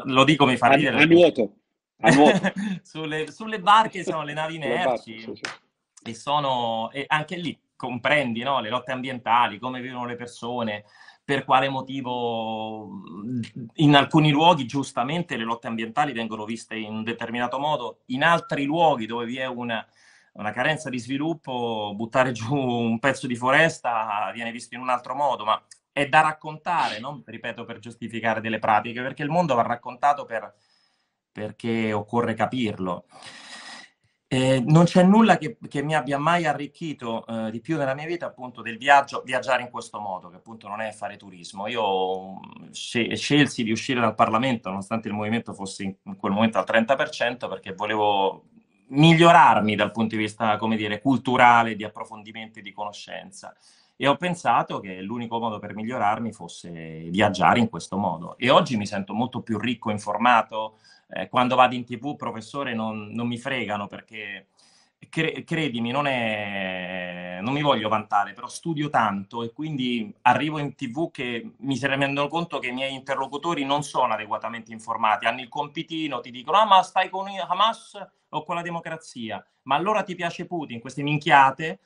Lo 0.07 0.24
dico, 0.24 0.46
mi 0.46 0.57
fa 0.57 0.72
ridere. 0.72 1.00
A 1.00 1.07
nuoto. 1.07 1.59
sulle, 2.83 3.30
sulle, 3.30 3.61
barche 3.61 4.02
sono 4.02 4.24
le 4.24 4.33
navi 4.33 4.59
merci 4.59 5.20
sì, 5.20 5.33
sì. 5.35 6.11
e 6.11 6.14
sono 6.14 6.90
e 6.90 7.04
anche 7.07 7.37
lì 7.37 7.59
comprendi 7.76 8.42
no? 8.42 8.61
le 8.61 8.70
lotte 8.70 8.92
ambientali, 8.92 9.59
come 9.59 9.80
vivono 9.80 10.07
le 10.07 10.16
persone, 10.16 10.85
per 11.24 11.44
quale 11.44 11.68
motivo 11.68 13.02
in 13.74 13.94
alcuni 13.94 14.30
luoghi 14.30 14.66
giustamente 14.66 15.37
le 15.37 15.44
lotte 15.44 15.66
ambientali 15.66 16.12
vengono 16.12 16.44
viste 16.44 16.76
in 16.76 16.92
un 16.92 17.02
determinato 17.02 17.59
modo, 17.59 18.00
in 18.07 18.22
altri 18.22 18.64
luoghi 18.64 19.07
dove 19.07 19.24
vi 19.24 19.38
è 19.38 19.46
una, 19.46 19.85
una 20.35 20.50
carenza 20.50 20.90
di 20.90 20.98
sviluppo, 20.98 21.92
buttare 21.94 22.33
giù 22.33 22.54
un 22.54 22.98
pezzo 22.98 23.26
di 23.26 23.37
foresta 23.37 24.30
viene 24.33 24.50
visto 24.50 24.74
in 24.74 24.80
un 24.80 24.90
altro 24.90 25.14
modo, 25.14 25.44
ma 25.44 25.62
è 25.92 26.09
da 26.09 26.20
raccontare, 26.20 26.98
non 26.98 27.22
ripeto 27.24 27.64
per 27.64 27.78
giustificare 27.78 28.40
delle 28.40 28.59
pratiche, 28.59 29.00
perché 29.00 29.22
il 29.22 29.30
mondo 29.30 29.54
va 29.54 29.62
raccontato 29.62 30.24
per 30.24 30.52
perché 31.34 31.92
occorre 31.92 32.34
capirlo. 32.34 33.06
Eh, 34.28 34.62
non 34.66 34.84
c'è 34.84 35.02
nulla 35.02 35.36
che, 35.36 35.58
che, 35.68 35.82
mi 35.82 35.94
abbia 35.94 36.16
mai 36.16 36.46
arricchito 36.46 37.26
eh, 37.26 37.50
di 37.50 37.60
più 37.60 37.76
nella 37.76 37.94
mia 37.94 38.06
vita 38.06 38.26
appunto 38.26 38.62
del 38.62 38.78
viaggio, 38.78 39.22
viaggiare 39.24 39.62
in 39.62 39.70
questo 39.70 39.98
modo, 39.98 40.30
che 40.30 40.36
appunto 40.36 40.68
non 40.68 40.80
è 40.80 40.92
fare 40.92 41.16
turismo. 41.16 41.66
Io 41.66 42.38
scelsi 42.70 43.64
di 43.64 43.72
uscire 43.72 44.00
dal 44.00 44.14
Parlamento, 44.14 44.68
nonostante 44.68 45.08
il 45.08 45.14
movimento 45.14 45.52
fosse 45.54 45.82
in 45.82 46.16
quel 46.16 46.32
momento 46.32 46.58
al 46.58 46.64
30%, 46.66 47.48
perché 47.48 47.74
volevo 47.74 48.44
migliorarmi 48.88 49.74
dal 49.74 49.90
punto 49.90 50.14
di 50.14 50.22
vista, 50.22 50.56
come 50.56 50.76
dire, 50.76 51.00
culturale, 51.00 51.74
di 51.74 51.84
approfondimento 51.84 52.60
e 52.60 52.62
di 52.62 52.72
conoscenza 52.72 53.54
e 53.96 54.08
ho 54.08 54.16
pensato 54.16 54.80
che 54.80 55.00
l'unico 55.00 55.38
modo 55.38 55.58
per 55.58 55.74
migliorarmi 55.74 56.32
fosse 56.32 56.70
viaggiare 57.10 57.60
in 57.60 57.68
questo 57.68 57.96
modo. 57.96 58.36
E 58.38 58.50
oggi 58.50 58.76
mi 58.76 58.86
sento 58.86 59.14
molto 59.14 59.40
più 59.40 59.58
ricco, 59.58 59.90
informato. 59.90 60.78
Eh, 61.08 61.28
quando 61.28 61.56
vado 61.56 61.74
in 61.74 61.84
tv, 61.84 62.16
professore, 62.16 62.74
non, 62.74 63.10
non 63.12 63.26
mi 63.26 63.38
fregano 63.38 63.86
perché, 63.86 64.48
cre- 65.08 65.44
credimi, 65.44 65.90
non, 65.90 66.06
è, 66.06 67.38
non 67.40 67.52
mi 67.52 67.62
voglio 67.62 67.88
vantare, 67.88 68.32
però 68.32 68.48
studio 68.48 68.88
tanto 68.88 69.42
e 69.42 69.52
quindi 69.52 70.12
arrivo 70.22 70.58
in 70.58 70.74
tv 70.74 71.10
che 71.10 71.52
mi 71.58 71.76
si 71.76 71.86
rendono 71.86 72.28
conto 72.28 72.58
che 72.58 72.68
i 72.68 72.72
miei 72.72 72.94
interlocutori 72.94 73.64
non 73.64 73.82
sono 73.82 74.14
adeguatamente 74.14 74.72
informati, 74.72 75.26
hanno 75.26 75.40
il 75.40 75.48
compitino, 75.48 76.20
ti 76.20 76.30
dicono, 76.30 76.58
ah 76.58 76.64
ma 76.66 76.82
stai 76.82 77.08
con 77.08 77.26
Hamas 77.28 78.06
o 78.30 78.42
con 78.42 78.56
la 78.56 78.62
democrazia, 78.62 79.44
ma 79.62 79.76
allora 79.76 80.02
ti 80.02 80.14
piace 80.14 80.46
Putin, 80.46 80.80
queste 80.80 81.02
minchiate 81.02 81.78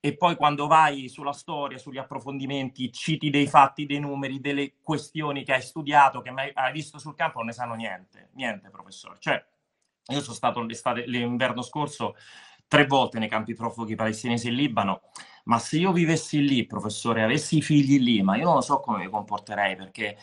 e 0.00 0.16
poi 0.16 0.34
quando 0.34 0.66
vai 0.66 1.08
sulla 1.08 1.32
storia, 1.32 1.76
sugli 1.76 1.98
approfondimenti, 1.98 2.90
citi 2.90 3.28
dei 3.28 3.46
fatti, 3.46 3.84
dei 3.84 4.00
numeri, 4.00 4.40
delle 4.40 4.76
questioni 4.82 5.44
che 5.44 5.52
hai 5.52 5.62
studiato, 5.62 6.22
che 6.22 6.30
hai 6.30 6.72
visto 6.72 6.98
sul 6.98 7.14
campo, 7.14 7.38
non 7.38 7.48
ne 7.48 7.52
sanno 7.52 7.74
niente, 7.74 8.30
niente 8.32 8.70
professore. 8.70 9.16
Cioè, 9.18 9.44
io 10.06 10.20
sono 10.22 10.34
stato 10.34 10.62
l'estate, 10.62 11.04
l'inverno 11.06 11.60
scorso 11.60 12.16
tre 12.66 12.86
volte 12.86 13.18
nei 13.18 13.28
campi 13.28 13.54
profughi 13.54 13.94
palestinesi 13.94 14.48
in 14.48 14.54
Libano, 14.54 15.02
ma 15.44 15.58
se 15.58 15.76
io 15.76 15.92
vivessi 15.92 16.46
lì, 16.46 16.64
professore, 16.64 17.22
avessi 17.22 17.58
i 17.58 17.62
figli 17.62 17.98
lì, 17.98 18.22
ma 18.22 18.36
io 18.36 18.44
non 18.44 18.54
lo 18.54 18.60
so 18.62 18.80
come 18.80 19.04
mi 19.04 19.10
comporterei, 19.10 19.76
perché 19.76 20.16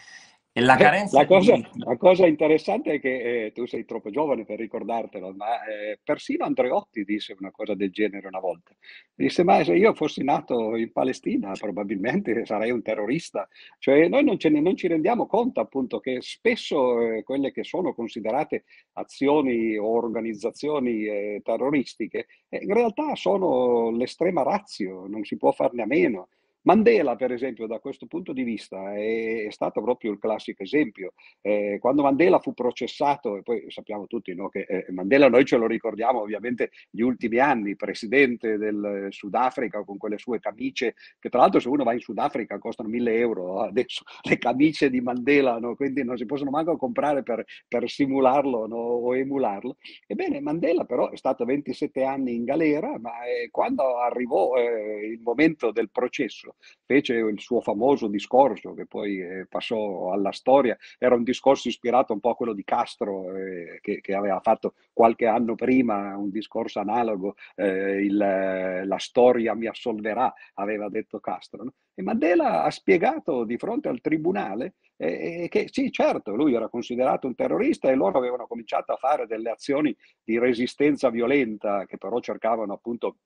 e 0.58 0.62
la, 0.62 0.76
carenza 0.76 1.20
la, 1.20 1.28
cosa, 1.28 1.54
di... 1.54 1.68
la 1.76 1.98
cosa 1.98 2.26
interessante 2.26 2.94
è 2.94 3.00
che 3.00 3.46
eh, 3.46 3.52
tu 3.52 3.68
sei 3.68 3.86
troppo 3.86 4.10
giovane 4.10 4.44
per 4.44 4.58
ricordartelo, 4.58 5.32
ma 5.34 5.64
eh, 5.66 6.00
persino 6.04 6.46
Andreotti 6.46 7.04
disse 7.04 7.36
una 7.38 7.52
cosa 7.52 7.76
del 7.76 7.92
genere 7.92 8.28
una 8.28 8.40
volta. 8.40 8.76
Disse, 9.14 9.44
ma 9.44 9.64
se 9.64 9.76
io 9.76 9.94
fossi 9.94 10.24
nato 10.24 10.76
in 10.76 10.92
Palestina 10.92 11.52
probabilmente 11.52 12.44
sarei 12.46 12.72
un 12.72 12.82
terrorista. 12.82 13.48
Cioè 13.78 14.08
noi 14.08 14.24
non, 14.24 14.38
ne, 14.40 14.60
non 14.60 14.76
ci 14.76 14.88
rendiamo 14.88 15.28
conto 15.28 15.60
appunto 15.60 16.00
che 16.00 16.22
spesso 16.22 17.02
eh, 17.02 17.22
quelle 17.22 17.52
che 17.52 17.64
sono 17.64 17.94
considerate 17.94 18.64
azioni 18.94 19.78
o 19.78 19.86
organizzazioni 19.86 21.06
eh, 21.06 21.42
terroristiche 21.44 22.26
eh, 22.50 22.58
in 22.64 22.74
realtà 22.74 23.14
sono 23.14 23.92
l'estrema 23.92 24.42
razio, 24.42 25.06
non 25.08 25.24
si 25.24 25.38
può 25.38 25.52
farne 25.52 25.84
a 25.84 25.86
meno 25.86 26.30
Mandela, 26.68 27.16
per 27.16 27.32
esempio, 27.32 27.66
da 27.66 27.80
questo 27.80 28.08
punto 28.08 28.34
di 28.34 28.44
vista 28.44 28.94
è, 28.94 29.46
è 29.46 29.52
stato 29.52 29.82
proprio 29.82 30.12
il 30.12 30.20
classico 30.20 30.64
esempio. 30.64 31.14
Eh, 31.40 31.78
quando 31.80 32.02
Mandela 32.02 32.40
fu 32.40 32.54
processato, 32.54 33.38
e 33.38 33.42
poi 33.42 33.72
sappiamo 33.72 34.06
tutti 34.06 34.36
no, 34.36 34.50
che 34.50 34.66
eh, 34.68 34.86
Mandela 34.90 35.30
noi 35.30 35.46
ce 35.46 35.56
lo 35.56 35.66
ricordiamo 35.66 36.20
ovviamente 36.20 36.72
gli 36.90 37.00
ultimi 37.00 37.40
anni, 37.40 37.78
presidente 37.78 38.58
del 38.58 39.08
Sudafrica 39.12 39.86
con 39.86 39.96
quelle 39.96 40.18
sue 40.18 40.42
camicie, 40.42 40.96
che 41.18 41.30
tra 41.30 41.40
l'altro 41.40 41.62
se 41.62 41.70
uno 41.70 41.86
va 41.86 41.94
in 41.94 42.02
Sudafrica 42.02 42.60
costano 42.60 42.90
mille 42.90 43.16
euro 43.16 43.62
adesso 43.62 44.04
le 44.24 44.38
camicie 44.38 44.90
di 44.90 45.00
Mandela, 45.00 45.60
no? 45.60 45.74
quindi 45.74 46.04
non 46.04 46.18
si 46.18 46.26
possono 46.26 46.50
manco 46.50 46.76
comprare 46.76 47.24
per, 47.24 47.46
per 47.66 47.90
simularlo 47.90 48.68
no? 48.68 48.76
o 48.76 49.16
emularlo. 49.16 49.78
Ebbene, 50.06 50.42
Mandela 50.42 50.84
però 50.84 51.12
è 51.12 51.16
stato 51.16 51.46
27 51.46 52.04
anni 52.04 52.36
in 52.36 52.44
galera, 52.44 53.00
ma 53.00 53.24
eh, 53.24 53.48
quando 53.52 54.00
arrivò 54.00 54.58
eh, 54.58 55.08
il 55.14 55.22
momento 55.22 55.72
del 55.72 55.90
processo, 55.90 56.56
fece 56.86 57.16
il 57.16 57.40
suo 57.40 57.62
famoso 57.62 58.08
discorso 58.08 58.74
che 58.74 58.86
poi 58.86 59.20
eh, 59.20 59.46
passò 59.48 60.12
alla 60.12 60.32
storia, 60.32 60.78
era 60.98 61.16
un 61.16 61.24
discorso 61.24 61.68
ispirato 61.68 62.14
un 62.14 62.20
po' 62.20 62.30
a 62.30 62.36
quello 62.36 62.54
di 62.54 62.64
Castro 62.64 63.36
eh, 63.36 63.80
che, 63.82 64.02
che, 64.02 64.14
aveva 64.14 64.40
fatto 64.40 64.74
qualche 64.94 65.28
anno 65.28 65.56
prima 65.56 66.16
un 66.18 66.30
discorso 66.30 66.80
analogo, 66.80 67.36
eh, 67.56 68.04
il, 68.04 68.16
la 68.18 68.98
storia 68.98 69.54
mi 69.54 69.68
assolverà, 69.68 70.34
aveva 70.56 70.90
detto 70.90 71.20
Castro. 71.20 71.64
No? 71.64 71.74
E 71.94 72.04
Mandela 72.04 72.64
ha 72.64 72.72
spiegato 72.72 73.44
di 73.44 73.58
fronte 73.58 73.90
al 73.90 74.02
tribunale 74.02 74.76
eh, 74.98 75.48
che 75.50 75.68
sì, 75.72 75.92
certo, 75.92 76.36
lui 76.36 76.54
era 76.54 76.70
considerato 76.70 77.28
un 77.28 77.36
terrorista 77.36 77.90
e 77.90 77.96
loro 77.96 78.18
avevano 78.18 78.48
cominciato 78.48 78.92
a 78.94 78.98
fare 78.98 79.28
delle 79.28 79.52
azioni 79.52 79.96
di 80.24 80.40
resistenza 80.40 81.10
violenta 81.10 81.86
che 81.86 81.98
però 81.98 82.20
cercavano 82.20 82.74
appunto 82.74 83.18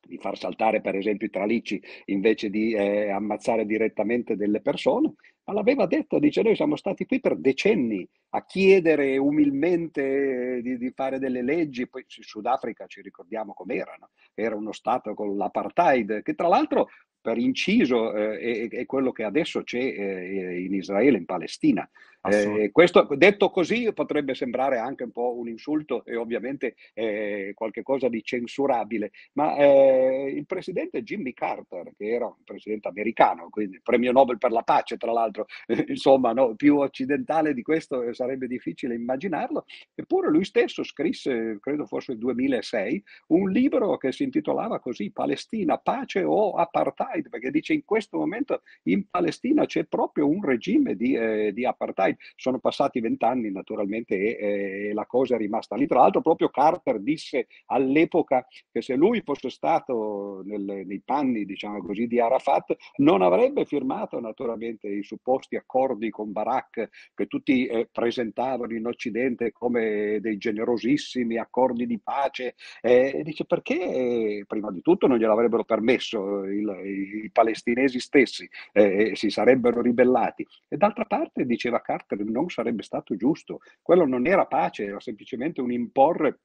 di 0.00 0.18
far 0.18 0.36
saltare 0.36 0.80
per 0.80 0.96
esempio 0.96 1.26
i 1.26 1.30
tralicci 1.30 1.80
invece 2.06 2.50
di 2.50 2.72
eh, 2.72 3.10
ammazzare 3.10 3.66
direttamente 3.66 4.36
delle 4.36 4.60
persone, 4.60 5.14
ma 5.44 5.52
l'aveva 5.52 5.86
detto, 5.86 6.18
dice 6.18 6.42
noi 6.42 6.56
siamo 6.56 6.76
stati 6.76 7.06
qui 7.06 7.20
per 7.20 7.36
decenni 7.36 8.06
a 8.30 8.44
chiedere 8.44 9.16
umilmente 9.18 10.60
di, 10.62 10.78
di 10.78 10.92
fare 10.94 11.18
delle 11.18 11.42
leggi, 11.42 11.88
poi 11.88 12.04
in 12.06 12.22
Sudafrica 12.22 12.86
ci 12.86 13.02
ricordiamo 13.02 13.52
com'era, 13.52 13.96
no? 13.98 14.10
era 14.34 14.54
uno 14.54 14.72
Stato 14.72 15.14
con 15.14 15.36
l'apartheid, 15.36 16.22
che 16.22 16.34
tra 16.34 16.48
l'altro 16.48 16.88
per 17.20 17.38
inciso 17.38 18.14
eh, 18.14 18.38
è, 18.38 18.68
è, 18.68 18.86
quello 18.86 19.12
che 19.12 19.24
adesso 19.24 19.62
c'è 19.62 19.78
eh, 19.78 20.62
in 20.62 20.74
Israele, 20.74 21.18
in 21.18 21.26
Palestina. 21.26 21.88
Eh, 22.22 22.68
questo 22.70 23.08
detto 23.16 23.48
così 23.50 23.90
potrebbe 23.94 24.34
sembrare 24.34 24.78
anche 24.78 25.04
un 25.04 25.10
po' 25.10 25.38
un 25.38 25.48
insulto 25.48 26.04
e 26.04 26.16
ovviamente 26.16 26.74
eh, 26.92 27.52
qualcosa 27.54 28.08
di 28.08 28.22
censurabile, 28.22 29.10
ma 29.34 29.56
eh, 29.56 30.30
il 30.36 30.44
presidente 30.44 31.02
Jimmy 31.02 31.32
Carter, 31.32 31.92
che 31.96 32.10
era 32.10 32.26
un 32.26 32.44
presidente 32.44 32.88
americano, 32.88 33.48
quindi 33.48 33.80
premio 33.82 34.12
Nobel 34.12 34.36
per 34.36 34.52
la 34.52 34.62
pace 34.62 34.98
tra 34.98 35.12
l'altro, 35.12 35.46
insomma 35.88 36.32
no, 36.32 36.54
più 36.56 36.76
occidentale 36.78 37.54
di 37.54 37.62
questo 37.62 38.12
sarebbe 38.12 38.46
difficile 38.46 38.94
immaginarlo, 38.94 39.64
eppure 39.94 40.28
lui 40.28 40.44
stesso 40.44 40.82
scrisse, 40.82 41.58
credo 41.58 41.86
fosse 41.86 42.12
il 42.12 42.18
2006, 42.18 43.02
un 43.28 43.50
libro 43.50 43.96
che 43.96 44.12
si 44.12 44.24
intitolava 44.24 44.78
così 44.78 45.10
Palestina, 45.10 45.78
pace 45.78 46.22
o 46.22 46.52
apartheid, 46.52 47.30
perché 47.30 47.50
dice 47.50 47.72
in 47.72 47.84
questo 47.84 48.18
momento 48.18 48.60
in 48.84 49.08
Palestina 49.08 49.64
c'è 49.64 49.84
proprio 49.84 50.28
un 50.28 50.44
regime 50.44 50.96
di, 50.96 51.14
eh, 51.14 51.52
di 51.54 51.64
apartheid 51.64 52.09
White. 52.10 52.18
Sono 52.36 52.58
passati 52.58 53.00
vent'anni 53.00 53.50
naturalmente 53.50 54.14
e, 54.16 54.88
e, 54.88 54.92
la 54.92 55.06
cosa 55.06 55.34
è 55.34 55.38
rimasta 55.38 55.76
lì. 55.76 55.86
Tra 55.86 56.00
l'altro 56.00 56.20
proprio 56.20 56.48
Carter 56.48 57.00
disse 57.00 57.46
all'epoca 57.66 58.46
che 58.70 58.82
se 58.82 58.94
lui 58.94 59.22
fosse 59.22 59.50
stato 59.50 60.42
nel, 60.44 60.82
nei 60.86 61.00
panni, 61.04 61.44
diciamo 61.44 61.82
così, 61.82 62.06
di 62.06 62.20
Arafat, 62.20 62.76
non 62.96 63.22
avrebbe 63.22 63.64
firmato 63.64 64.20
naturalmente 64.20 64.88
i 64.88 65.02
supposti 65.02 65.56
accordi 65.56 66.10
con 66.10 66.32
Barak 66.32 66.88
che 67.14 67.26
tutti 67.26 67.66
eh, 67.66 67.88
presentavano 67.90 68.74
in 68.74 68.86
Occidente 68.86 69.52
come 69.52 70.18
dei 70.20 70.38
generosissimi 70.38 71.38
accordi 71.38 71.86
di 71.86 71.98
pace. 71.98 72.54
Eh, 72.80 73.22
dice 73.24 73.44
perché 73.44 73.78
eh, 73.80 74.44
prima 74.46 74.70
di 74.70 74.80
tutto 74.80 75.06
non 75.06 75.18
gliel'avrebbero 75.18 75.64
permesso 75.64 76.44
il, 76.44 77.22
i 77.24 77.30
palestinesi 77.30 78.00
stessi, 78.00 78.48
eh, 78.72 79.12
si 79.14 79.30
sarebbero 79.30 79.80
ribellati. 79.80 80.46
E 80.68 80.76
d'altra 80.76 81.04
parte, 81.04 81.44
diceva 81.44 81.80
Carter, 81.80 81.99
Carter 82.00 82.24
non 82.24 82.48
sarebbe 82.48 82.82
stato 82.82 83.16
giusto. 83.16 83.60
Quello 83.82 84.06
non 84.06 84.26
era 84.26 84.46
pace, 84.46 84.84
era 84.84 85.00
semplicemente 85.00 85.60
un 85.60 85.72
imporre 85.72 86.40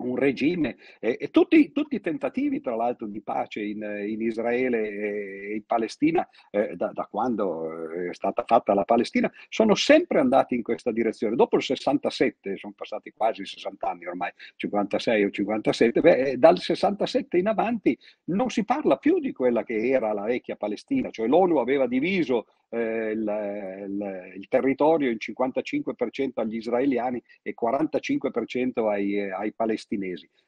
un 0.00 0.16
regime 0.16 0.76
eh, 0.98 1.16
e 1.20 1.30
tutti, 1.30 1.72
tutti, 1.72 1.96
i 1.96 2.00
tentativi 2.00 2.60
tra 2.60 2.76
l'altro 2.76 3.06
di 3.06 3.20
pace 3.20 3.62
in, 3.62 3.82
in 4.06 4.20
Israele 4.20 4.88
e 4.88 5.54
in 5.54 5.64
Palestina 5.64 6.26
eh, 6.50 6.74
da, 6.76 6.90
da, 6.92 7.06
quando 7.10 7.92
eh, 7.92 8.10
è 8.10 8.14
stata 8.14 8.44
fatta 8.46 8.74
la 8.74 8.84
Palestina 8.84 9.30
sono 9.48 9.74
sempre 9.74 10.20
andati 10.20 10.54
in 10.54 10.62
questa 10.62 10.92
direzione 10.92 11.36
dopo 11.36 11.56
il 11.56 11.62
67 11.62 12.56
sono 12.56 12.72
passati 12.76 13.12
quasi 13.12 13.44
60 13.44 13.88
anni 13.88 14.06
ormai 14.06 14.30
56 14.56 15.24
o 15.24 15.30
57 15.30 16.00
beh, 16.00 16.16
eh, 16.16 16.36
dal 16.36 16.58
67 16.58 17.38
in 17.38 17.48
avanti 17.48 17.96
non 18.24 18.50
si 18.50 18.64
parla 18.64 18.96
più 18.96 19.18
di 19.18 19.32
quella 19.32 19.64
che 19.64 19.90
era 19.90 20.12
la 20.12 20.24
vecchia 20.24 20.56
Palestina 20.56 21.10
cioè 21.10 21.26
l'ONU 21.26 21.58
aveva 21.58 21.86
diviso 21.86 22.46
eh, 22.70 23.10
il, 23.10 23.86
il, 23.88 24.32
il, 24.36 24.48
territorio 24.48 25.10
in 25.10 25.18
55% 25.20 26.30
agli 26.34 26.56
israeliani 26.56 27.22
e 27.42 27.54
45% 27.60 28.88
ai, 28.88 29.30
ai 29.30 29.52
palestinesi. 29.52 29.88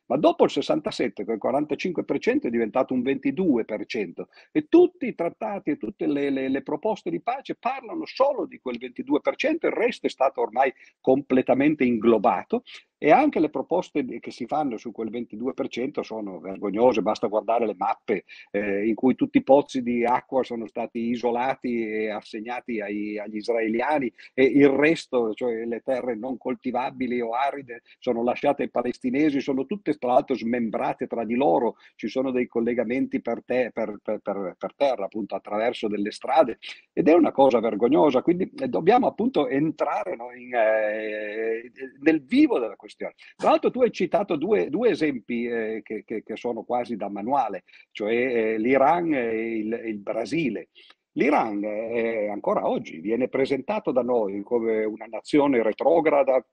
Ma 0.07 0.19
dopo 0.19 0.45
il 0.45 0.51
67, 0.51 1.25
quel 1.25 1.39
45% 1.43 2.43
è 2.43 2.51
diventato 2.51 2.93
un 2.93 3.01
22% 3.01 4.25
e 4.51 4.67
tutti 4.69 5.07
i 5.07 5.15
trattati 5.15 5.71
e 5.71 5.79
tutte 5.79 6.07
le, 6.07 6.29
le, 6.29 6.49
le 6.49 6.63
proposte 6.63 7.09
di 7.09 7.23
pace 7.23 7.55
parlano 7.55 8.05
solo 8.05 8.45
di 8.47 8.59
quel 8.59 8.79
22%, 8.79 9.67
il 9.67 9.71
resto 9.71 10.07
è 10.07 10.11
stato 10.11 10.43
ormai 10.43 10.73
completamente 11.01 11.85
inglobato 11.85 12.63
e 13.05 13.11
anche 13.11 13.41
le 13.41 13.51
proposte 13.51 14.05
che 14.21 14.31
si 14.31 14.47
fanno 14.47 14.77
su 14.77 14.93
quel 14.93 15.11
22% 15.11 16.03
sono 16.03 16.39
vergognose, 16.39 17.03
basta 17.03 17.27
guardare 17.27 17.67
le 17.67 17.75
mappe 17.77 18.23
eh, 18.53 18.87
in 18.87 18.95
cui 18.95 19.17
tutti 19.17 19.39
i 19.39 19.43
pozzi 19.43 19.83
di 19.83 20.05
acqua 20.05 20.45
sono 20.45 20.69
stati 20.69 21.09
isolati 21.09 21.85
e 21.85 22.11
assegnati 22.11 22.81
ai, 22.81 23.19
agli 23.19 23.39
israeliani 23.39 24.13
e 24.33 24.45
il 24.45 24.69
resto, 24.69 25.35
cioè 25.35 25.65
le 25.65 25.81
terre 25.81 26.15
non 26.15 26.39
coltivabili 26.39 27.21
o 27.21 27.33
aride, 27.33 27.83
sono 27.99 28.23
lasciate 28.23 28.63
ai 28.63 28.71
palestinesi, 28.71 29.41
sono 29.41 29.67
tutte 29.67 29.95
tra 29.95 30.13
l'altro 30.13 30.37
smembrate 30.37 31.09
tra 31.09 31.25
di 31.25 31.35
loro, 31.35 31.79
ci 31.97 32.07
sono 32.07 32.31
dei 32.31 32.47
collegamenti 32.47 33.21
per, 33.21 33.43
te, 33.45 33.73
per, 33.75 33.97
per, 34.01 34.55
per 34.57 34.75
terra 34.77 35.07
appunto 35.07 35.35
attraverso 35.35 35.89
delle 35.89 36.13
strade. 36.13 36.61
Ed 36.93 37.09
è 37.09 37.15
una 37.15 37.33
cosa 37.33 37.59
vergognosa, 37.59 38.23
quindi 38.23 38.49
eh, 38.61 38.69
dobbiamo 38.69 39.09
appunto 39.09 39.49
entrare 39.49 40.15
no, 40.15 40.31
in, 40.33 40.55
eh, 40.55 41.73
nel 41.99 42.23
vivo 42.23 42.61
della 42.61 42.77
questione 42.77 42.91
questione. 42.93 43.15
Tra 43.37 43.51
l'altro 43.51 43.71
tu 43.71 43.83
hai 43.83 43.91
citato 43.91 44.37
due, 44.37 44.69
due 44.69 44.91
esempi 44.91 45.47
eh, 45.47 45.81
che, 45.83 46.05
che, 46.05 46.23
che, 46.23 46.37
sono 46.37 46.63
quasi 46.63 46.97
da 46.97 47.09
manuale, 47.09 47.65
cioè 47.91 48.13
eh, 48.13 48.59
l'Iran 48.59 49.13
e 49.15 49.57
il, 49.59 49.83
il 49.87 49.99
Brasile. 49.99 50.69
L'Iran 51.13 51.63
eh, 51.63 52.29
ancora 52.29 52.69
oggi 52.69 52.99
viene 53.01 53.29
presentato 53.29 53.93
da 53.93 54.03
noi 54.03 54.43
come 54.43 54.85
una 54.85 55.07
nazione 55.07 55.63
retrograda, 55.63 56.45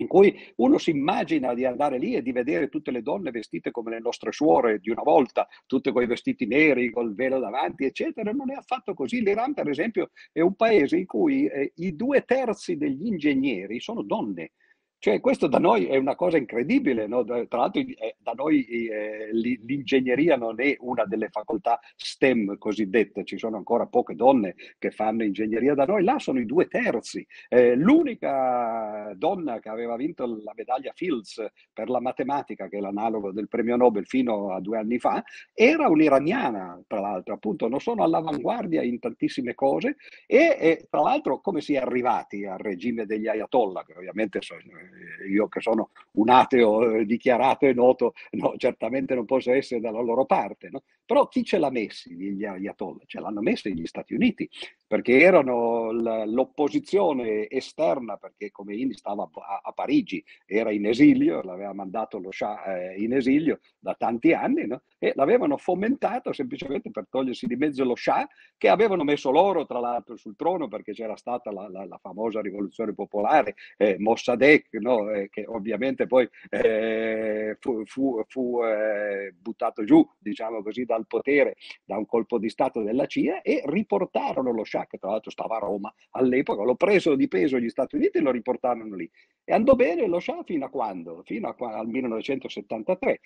in 0.00 0.06
cui 0.06 0.32
uno 0.56 0.78
si 0.78 0.90
immagina 0.90 1.54
di 1.54 1.64
andare 1.64 1.98
lì 1.98 2.14
e 2.14 2.22
di 2.22 2.30
vedere 2.30 2.68
tutte 2.68 2.92
le 2.92 3.02
donne 3.02 3.32
vestite 3.32 3.72
come 3.72 3.90
le 3.90 3.98
nostre 3.98 4.30
suore 4.30 4.78
di 4.78 4.90
una 4.90 5.02
volta, 5.02 5.48
tutte 5.66 5.90
con 5.90 6.02
i 6.02 6.06
vestiti 6.06 6.46
neri, 6.46 6.90
col 6.90 7.14
velo 7.14 7.40
davanti, 7.40 7.84
eccetera. 7.84 8.30
Non 8.30 8.50
è 8.50 8.54
affatto 8.54 8.94
così. 8.94 9.20
L'Iran, 9.22 9.54
per 9.54 9.68
esempio, 9.68 10.10
è 10.32 10.40
un 10.40 10.54
paese 10.54 10.96
in 10.96 11.06
cui 11.06 11.46
eh, 11.46 11.72
i 11.74 11.96
due 11.96 12.24
terzi 12.24 12.76
degli 12.76 13.06
ingegneri 13.06 13.80
sono 13.80 14.02
donne. 14.02 14.52
Cioè, 15.00 15.20
questo 15.20 15.46
da 15.46 15.58
noi 15.58 15.86
è 15.86 15.96
una 15.96 16.16
cosa 16.16 16.38
incredibile, 16.38 17.06
no? 17.06 17.24
Tra 17.24 17.46
l'altro 17.50 17.80
eh, 17.80 18.16
da 18.18 18.32
noi 18.32 18.64
eh, 18.66 19.28
l'ingegneria 19.32 20.36
non 20.36 20.60
è 20.60 20.76
una 20.80 21.04
delle 21.04 21.28
facoltà 21.28 21.78
STEM 21.94 22.58
cosiddette, 22.58 23.24
ci 23.24 23.38
sono 23.38 23.56
ancora 23.56 23.86
poche 23.86 24.16
donne 24.16 24.56
che 24.76 24.90
fanno 24.90 25.22
ingegneria 25.22 25.74
da 25.74 25.84
noi, 25.84 26.02
là 26.02 26.18
sono 26.18 26.40
i 26.40 26.46
due 26.46 26.66
terzi. 26.66 27.24
Eh, 27.48 27.76
l'unica 27.76 29.12
donna 29.14 29.60
che 29.60 29.68
aveva 29.68 29.94
vinto 29.94 30.26
la 30.26 30.52
medaglia 30.56 30.90
Fields 30.92 31.46
per 31.72 31.88
la 31.88 32.00
matematica, 32.00 32.66
che 32.66 32.78
è 32.78 32.80
l'analogo 32.80 33.30
del 33.30 33.46
premio 33.46 33.76
Nobel 33.76 34.04
fino 34.04 34.50
a 34.50 34.60
due 34.60 34.78
anni 34.78 34.98
fa, 34.98 35.22
era 35.54 35.88
un'iraniana, 35.88 36.82
tra 36.88 36.98
l'altro, 36.98 37.34
appunto, 37.34 37.68
non 37.68 37.78
sono 37.78 38.02
all'avanguardia 38.02 38.82
in 38.82 38.98
tantissime 38.98 39.54
cose 39.54 39.94
e, 40.26 40.86
tra 40.90 41.02
l'altro 41.02 41.40
come 41.40 41.60
si 41.60 41.74
è 41.74 41.78
arrivati 41.78 42.44
al 42.44 42.58
regime 42.58 43.06
degli 43.06 43.28
ayatollah, 43.28 43.84
che 43.84 43.94
ovviamente 43.96 44.40
sono 44.42 44.86
io 45.28 45.48
che 45.48 45.60
sono 45.60 45.90
un 46.12 46.28
ateo 46.30 46.90
eh, 46.92 47.04
dichiarato 47.04 47.66
e 47.66 47.72
noto, 47.72 48.14
no, 48.32 48.54
certamente 48.56 49.14
non 49.14 49.24
posso 49.24 49.52
essere 49.52 49.80
dalla 49.80 50.00
loro 50.00 50.24
parte, 50.24 50.68
no? 50.70 50.82
però 51.04 51.26
chi 51.28 51.44
ce 51.44 51.58
l'ha 51.58 51.70
messi 51.70 52.14
gli 52.14 52.44
Ayatollah? 52.44 53.04
Ce 53.06 53.20
l'hanno 53.20 53.40
messi 53.40 53.72
gli 53.74 53.86
Stati 53.86 54.14
Uniti, 54.14 54.48
perché 54.86 55.18
erano 55.18 55.77
l'opposizione 55.92 57.48
esterna, 57.48 58.16
perché 58.16 58.50
Khomeini 58.50 58.94
stava 58.94 59.28
a, 59.62 59.72
Parigi, 59.72 60.22
era 60.46 60.70
in 60.70 60.86
esilio, 60.86 61.42
l'aveva 61.42 61.72
mandato 61.72 62.18
lo 62.18 62.30
Shah 62.30 62.64
eh, 62.64 63.02
in 63.02 63.14
esilio 63.14 63.60
da 63.78 63.94
tanti 63.94 64.32
anni, 64.32 64.66
no? 64.66 64.82
e 64.98 65.12
l'avevano 65.14 65.56
fomentato 65.56 66.32
semplicemente 66.32 66.90
per 66.90 67.06
togliersi 67.08 67.46
di 67.46 67.56
mezzo 67.56 67.84
lo 67.84 67.94
Shah, 67.94 68.28
che 68.56 68.68
avevano 68.68 69.04
messo 69.04 69.30
loro 69.30 69.66
tra 69.66 69.80
l'altro 69.80 70.16
sul 70.16 70.36
trono, 70.36 70.68
perché 70.68 70.92
c'era 70.92 71.16
stata 71.16 71.52
la, 71.52 71.68
la, 71.68 71.84
la 71.86 71.98
famosa 71.98 72.40
rivoluzione 72.40 72.94
popolare, 72.94 73.54
eh, 73.76 73.96
Mossadegh, 73.98 74.66
no? 74.80 75.10
eh, 75.10 75.28
che 75.28 75.44
ovviamente 75.46 76.06
poi 76.06 76.28
eh, 76.50 77.56
fu, 77.60 77.84
fu, 77.84 78.22
fu 78.26 78.62
eh, 78.64 79.34
buttato 79.38 79.84
giù, 79.84 80.06
diciamo 80.18 80.62
così, 80.62 80.84
dal 80.84 81.06
potere 81.06 81.56
da 81.84 81.96
un 81.96 82.06
colpo 82.06 82.38
di 82.38 82.48
Stato 82.48 82.82
della 82.82 83.06
CIA 83.06 83.42
e 83.42 83.62
riportarono 83.64 84.52
lo 84.52 84.64
Shah, 84.64 84.86
che 84.86 84.98
tra 84.98 85.10
l'altro 85.10 85.30
stava 85.30 85.56
a 85.56 85.60
Roma 85.60 85.77
all'epoca, 86.12 86.62
lo 86.62 86.74
presero 86.74 87.14
di 87.16 87.28
peso 87.28 87.58
gli 87.58 87.68
Stati 87.68 87.96
Uniti 87.96 88.18
e 88.18 88.20
lo 88.20 88.30
riportarono 88.30 88.94
lì. 88.94 89.10
E 89.44 89.52
andò 89.52 89.74
bene 89.74 90.06
lo 90.06 90.20
Shah 90.20 90.42
fino 90.44 90.66
a 90.66 90.68
quando? 90.68 91.22
Fino 91.24 91.48
a, 91.48 91.54
al 91.76 91.86
1973 91.86 93.20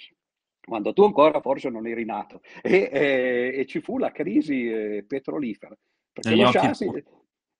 quando 0.65 0.93
tu 0.93 1.03
ancora 1.03 1.41
forse 1.41 1.71
non 1.71 1.89
eri 1.89 2.05
nato, 2.05 2.41
e, 2.63 2.89
e, 2.93 3.53
e 3.57 3.67
ci 3.67 3.81
fu 3.81 3.99
la 3.99 4.13
crisi 4.13 4.71
eh, 4.71 5.05
petrolifera. 5.07 5.77
Perché 6.13 6.37
lo 6.37 6.51
Shah, 6.51 6.75
si, 6.75 6.89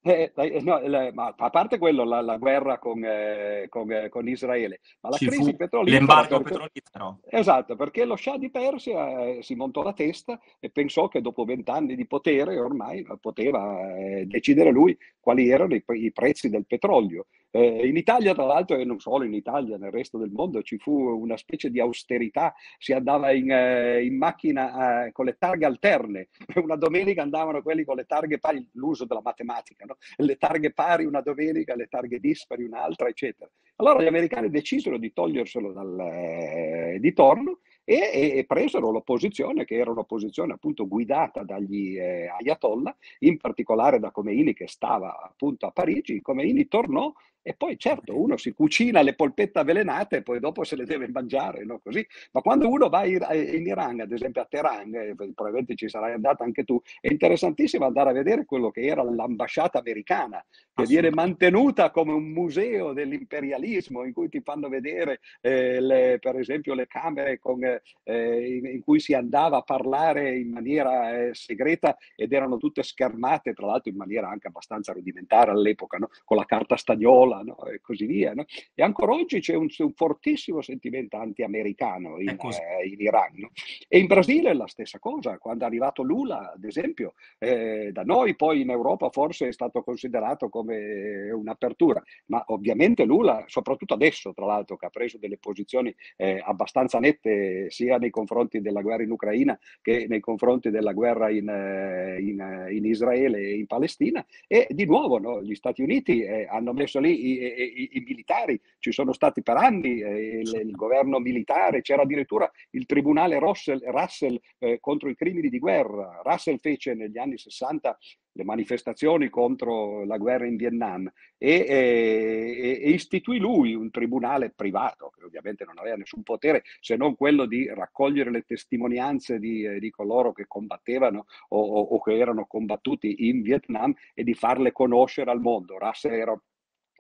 eh, 0.03 0.33
eh, 0.35 0.61
no, 0.63 0.81
la, 0.81 1.11
ma 1.13 1.33
a 1.37 1.51
parte 1.51 1.79
quello, 1.79 2.05
la, 2.05 2.21
la 2.21 2.37
guerra 2.37 2.79
con, 2.79 3.05
eh, 3.05 3.67
con, 3.69 3.91
eh, 3.93 4.09
con, 4.09 4.27
Israele, 4.27 4.81
ma 5.01 5.11
la 5.11 5.17
Ci 5.17 5.27
crisi 5.27 5.55
petrolifera... 5.55 5.99
L'embargo 5.99 6.41
perché, 6.41 6.51
petrolifero. 6.51 7.21
Esatto, 7.29 7.77
perché 7.77 8.05
lo 8.05 8.17
Shah 8.17 8.37
di 8.37 8.51
Persia 8.51 9.25
eh, 9.27 9.43
si 9.43 9.55
montò 9.55 9.83
la 9.83 9.93
testa 9.93 10.41
e 10.59 10.71
pensò 10.71 11.07
che 11.07 11.21
dopo 11.21 11.45
vent'anni 11.45 11.95
di 11.95 12.07
potere 12.07 12.59
ormai 12.59 13.07
poteva 13.21 13.97
eh, 13.97 14.27
decidere 14.27 14.73
lui 14.73 14.97
quali 15.21 15.49
erano 15.49 15.75
i, 15.75 15.85
i 15.87 16.13
prezzi 16.13 16.49
del 16.49 16.67
petrolio. 16.67 17.27
Eh, 17.55 17.87
in 17.87 17.99
Italia, 17.99 18.33
tra 18.33 18.47
l'altro, 18.47 18.79
e 18.79 18.85
non 18.85 18.99
solo 18.99 19.25
in 19.25 19.35
Italia, 19.35 19.77
nel 19.77 19.91
resto 19.91 20.17
del 20.17 20.31
mondo 20.31 20.63
ci 20.63 20.79
fu 20.79 20.91
una 20.93 21.37
specie 21.37 21.71
di 21.71 21.81
austerità, 21.81 22.55
si 22.79 22.95
andava 22.95 23.31
in, 23.31 23.51
eh, 23.51 24.03
in 24.03 24.17
macchina 24.17 25.05
eh, 25.05 25.13
con 25.13 25.27
le 25.27 25.37
targhe 25.39 25.67
alterne, 25.67 26.29
una 26.63 26.77
domenica 26.77 27.21
andavano 27.21 27.61
quelli 27.61 27.85
con 27.85 27.97
le 27.97 28.07
targhe 28.07 28.39
pari, 28.39 28.67
l'uso 28.73 29.05
della 29.05 29.21
matematica, 29.23 29.85
no? 29.85 29.99
le 30.17 30.37
targhe 30.39 30.73
pari 30.73 31.05
una 31.05 31.21
domenica, 31.21 31.77
le 31.77 31.89
targhe 31.89 32.19
dispari 32.21 32.65
un'altra, 32.65 33.09
eccetera. 33.09 33.51
Allora 33.77 34.03
gli 34.03 34.07
americani 34.07 34.49
decisero 34.49 34.97
di 34.97 35.13
toglierselo 35.13 35.73
dal, 35.73 36.01
eh, 36.01 36.99
di 37.01 37.13
torno 37.13 37.59
e, 37.85 38.33
e, 38.37 38.45
presero 38.47 38.91
l'opposizione, 38.91 39.65
che 39.65 39.77
era 39.77 39.91
un'opposizione 39.91 40.53
appunto 40.53 40.87
guidata 40.87 41.43
dagli 41.43 41.99
eh, 41.99 42.29
ayatollah, 42.29 42.97
in 43.21 43.37
particolare 43.37 43.99
da 43.99 44.11
Khomeini 44.11 44.55
che 44.55 44.69
stava 44.69 45.21
appunto 45.21 45.67
a 45.67 45.71
Parigi. 45.71 46.21
Khomeini 46.23 46.69
tornò 46.69 47.13
e 47.43 47.55
poi 47.55 47.77
certo 47.77 48.19
uno 48.19 48.37
si 48.37 48.53
cucina 48.53 49.03
le 49.03 49.15
polpette 49.15 49.59
avvelenate 49.59 50.19
e 50.19 50.23
poi 50.23 50.39
dopo 50.39 50.63
se 50.63 50.77
le 50.77 50.85
deve 50.85 51.09
mangiare, 51.09 51.65
no? 51.65 51.81
Così. 51.81 52.07
Ma 52.31 52.41
quando 52.41 52.69
uno 52.69 52.89
va 52.89 53.05
in, 53.05 53.67
Iran, 53.67 54.01
ad 54.01 54.13
esempio 54.13 54.43
a 54.43 54.47
Teheran, 54.49 54.95
eh, 54.95 55.15
probabilmente 55.17 55.75
ci 55.75 55.89
sarai 55.89 56.13
andato 56.13 56.45
anche 56.45 56.65
tu, 56.65 56.81
è 57.01 57.09
interessantissimo 57.09 57.85
andare 57.85 58.11
a 58.11 58.13
vedere 58.13 58.45
quello 58.45 58.71
che 58.71 58.83
era 58.83 59.03
l'ambasciata 59.03 59.81
americana, 59.81 60.45
che 60.73 60.85
viene 60.85 61.11
mantenuta 61.11 61.91
come 61.91 62.13
un 62.13 62.31
museo 62.31 62.93
dell'imperialismo 62.93 64.05
in 64.05 64.13
cui 64.13 64.29
ti 64.29 64.41
fanno 64.41 64.69
vedere 64.69 65.21
eh, 65.41 65.81
le, 65.81 66.19
per 66.21 66.39
esempio 66.39 66.75
le 66.75 66.87
camere 66.87 67.39
con, 67.41 67.63
eh, 67.65 68.57
in, 68.57 68.67
in, 68.67 68.83
cui 68.83 69.01
si 69.01 69.15
andava 69.15 69.59
a 69.59 69.63
parlare 69.63 70.37
in 70.37 70.51
maniera 70.51 71.19
eh, 71.19 71.35
segreta 71.35 71.97
ed 72.15 72.33
erano 72.33 72.57
tutte 72.57 72.83
schermate, 72.83 73.53
tra 73.53 73.67
l'altro 73.67 73.91
in 73.91 73.97
maniera 73.97 74.29
anche 74.29 74.47
abbastanza 74.47 74.93
rudimentare 74.93 75.51
all'epoca, 75.51 75.99
no? 75.99 76.09
con 76.25 76.37
la 76.37 76.45
carta 76.45 76.77
stagnola 76.77 77.32
Angola 77.33 77.43
no? 77.43 77.65
e 77.67 77.81
così 77.81 78.07
via. 78.07 78.33
No? 78.35 78.45
E 78.75 78.83
ancora 78.83 79.13
oggi 79.13 79.41
c'è 79.41 79.55
un, 79.55 79.69
un 79.77 79.93
fortissimo 79.95 80.61
sentimento 80.61 81.17
anti-americano 81.17 82.21
in, 82.21 82.29
eh, 82.29 82.87
in 82.87 83.01
Iran. 83.01 83.33
No? 83.35 83.51
E 83.89 83.99
in 83.99 84.07
Brasile 84.07 84.51
è 84.51 84.55
la 84.55 84.67
stessa 84.67 84.99
cosa, 84.99 85.39
quando 85.39 85.65
è 85.65 85.67
arrivato 85.67 86.03
Lula, 86.03 86.53
ad 86.53 86.65
esempio, 86.65 87.15
eh, 87.39 87.91
da 87.93 88.03
noi 88.03 88.37
poi 88.37 88.61
in 88.61 88.71
Europa 88.71 89.11
forse 89.11 89.49
è 89.49 89.53
stato 89.53 89.83
considerato 89.83 90.49
come 90.49 91.31
un'apertura, 91.31 92.03
ma 92.27 92.43
ovviamente 92.49 93.05
Lula, 93.05 93.45
soprattutto 93.47 93.95
adesso 93.95 94.33
tra 94.33 94.47
l'altro 94.47 94.77
che 94.77 94.87
ha 94.87 94.91
preso 94.91 95.19
delle 95.19 95.39
posizioni 95.39 95.95
eh, 96.17 96.43
abbastanza 96.45 96.99
nette 96.99 97.71
sia 97.71 97.99
nei 97.99 98.11
confronti 98.11 98.61
della 98.61 98.83
guerra 98.83 99.03
in 99.03 99.11
Ucraina 99.11 99.59
che 99.81 100.07
nei 100.09 100.21
confronti 100.21 100.71
della 100.71 100.93
guerra 100.93 101.31
in, 101.31 101.49
eh, 101.49 102.21
in, 102.21 102.69
in 102.71 102.85
Israele 102.85 103.39
e 103.39 103.55
in 103.55 103.67
Palestina, 103.67 104.25
e 104.47 104.67
di 104.71 104.85
nuovo 104.85 105.19
no, 105.19 105.43
gli 105.43 105.55
Stati 105.55 105.83
Uniti 105.83 106.23
eh, 106.23 106.47
hanno 106.49 106.73
messo 106.73 106.99
lì 106.99 107.22
i, 107.23 107.43
i, 107.43 107.89
i, 107.99 108.05
militari, 108.07 108.61
ci 108.79 108.93
sono 108.93 109.13
stati 109.13 109.43
per 109.43 109.57
anni 109.57 110.01
eh, 110.01 110.41
il, 110.41 110.61
il, 110.65 110.71
governo 110.73 111.19
militare, 111.19 111.83
c'era 111.83 112.03
addirittura 112.03 112.51
il 112.71 112.87
tribunale 112.87 113.39
Russell, 113.39 113.83
Russell 113.85 114.39
eh, 114.59 114.79
contro 114.81 115.09
i 115.09 115.15
crimini 115.15 115.49
di 115.49 115.59
guerra. 115.59 116.21
Russell 116.25 116.59
fece 116.59 116.95
negli 116.95 117.19
anni 117.19 117.39
60 117.39 117.99
le 118.33 118.45
manifestazioni 118.45 119.29
contro 119.29 120.05
la 120.05 120.17
guerra 120.17 120.47
in 120.47 120.57
Vietnam 120.57 121.11
e, 121.37 121.67
e, 121.69 122.81
e, 122.83 122.91
istituì 122.91 123.39
lui 123.39 123.75
un 123.75 123.91
tribunale 123.91 124.51
privato, 124.51 125.11
che 125.11 125.25
ovviamente 125.25 125.65
non 125.65 125.79
aveva 125.79 125.97
nessun 125.97 126.23
potere 126.23 126.63
se 126.81 126.97
non 126.97 127.15
quello 127.15 127.47
di 127.47 127.67
raccogliere 127.69 128.31
le 128.31 128.43
testimonianze 128.43 129.39
di, 129.39 129.65
eh, 129.65 129.79
di 129.79 129.91
coloro 129.91 130.33
che 130.33 130.47
combattevano 130.47 131.27
o, 131.49 131.61
o, 131.61 131.81
o, 131.81 132.01
che 132.01 132.17
erano 132.17 132.47
combattuti 132.47 133.29
in 133.29 133.43
Vietnam 133.43 133.95
e 134.15 134.25
di 134.25 134.35
farle 134.35 134.73
conoscere 134.73 135.31
al 135.31 135.41
mondo. 135.41 135.79
Russell 135.79 136.13
era 136.13 136.41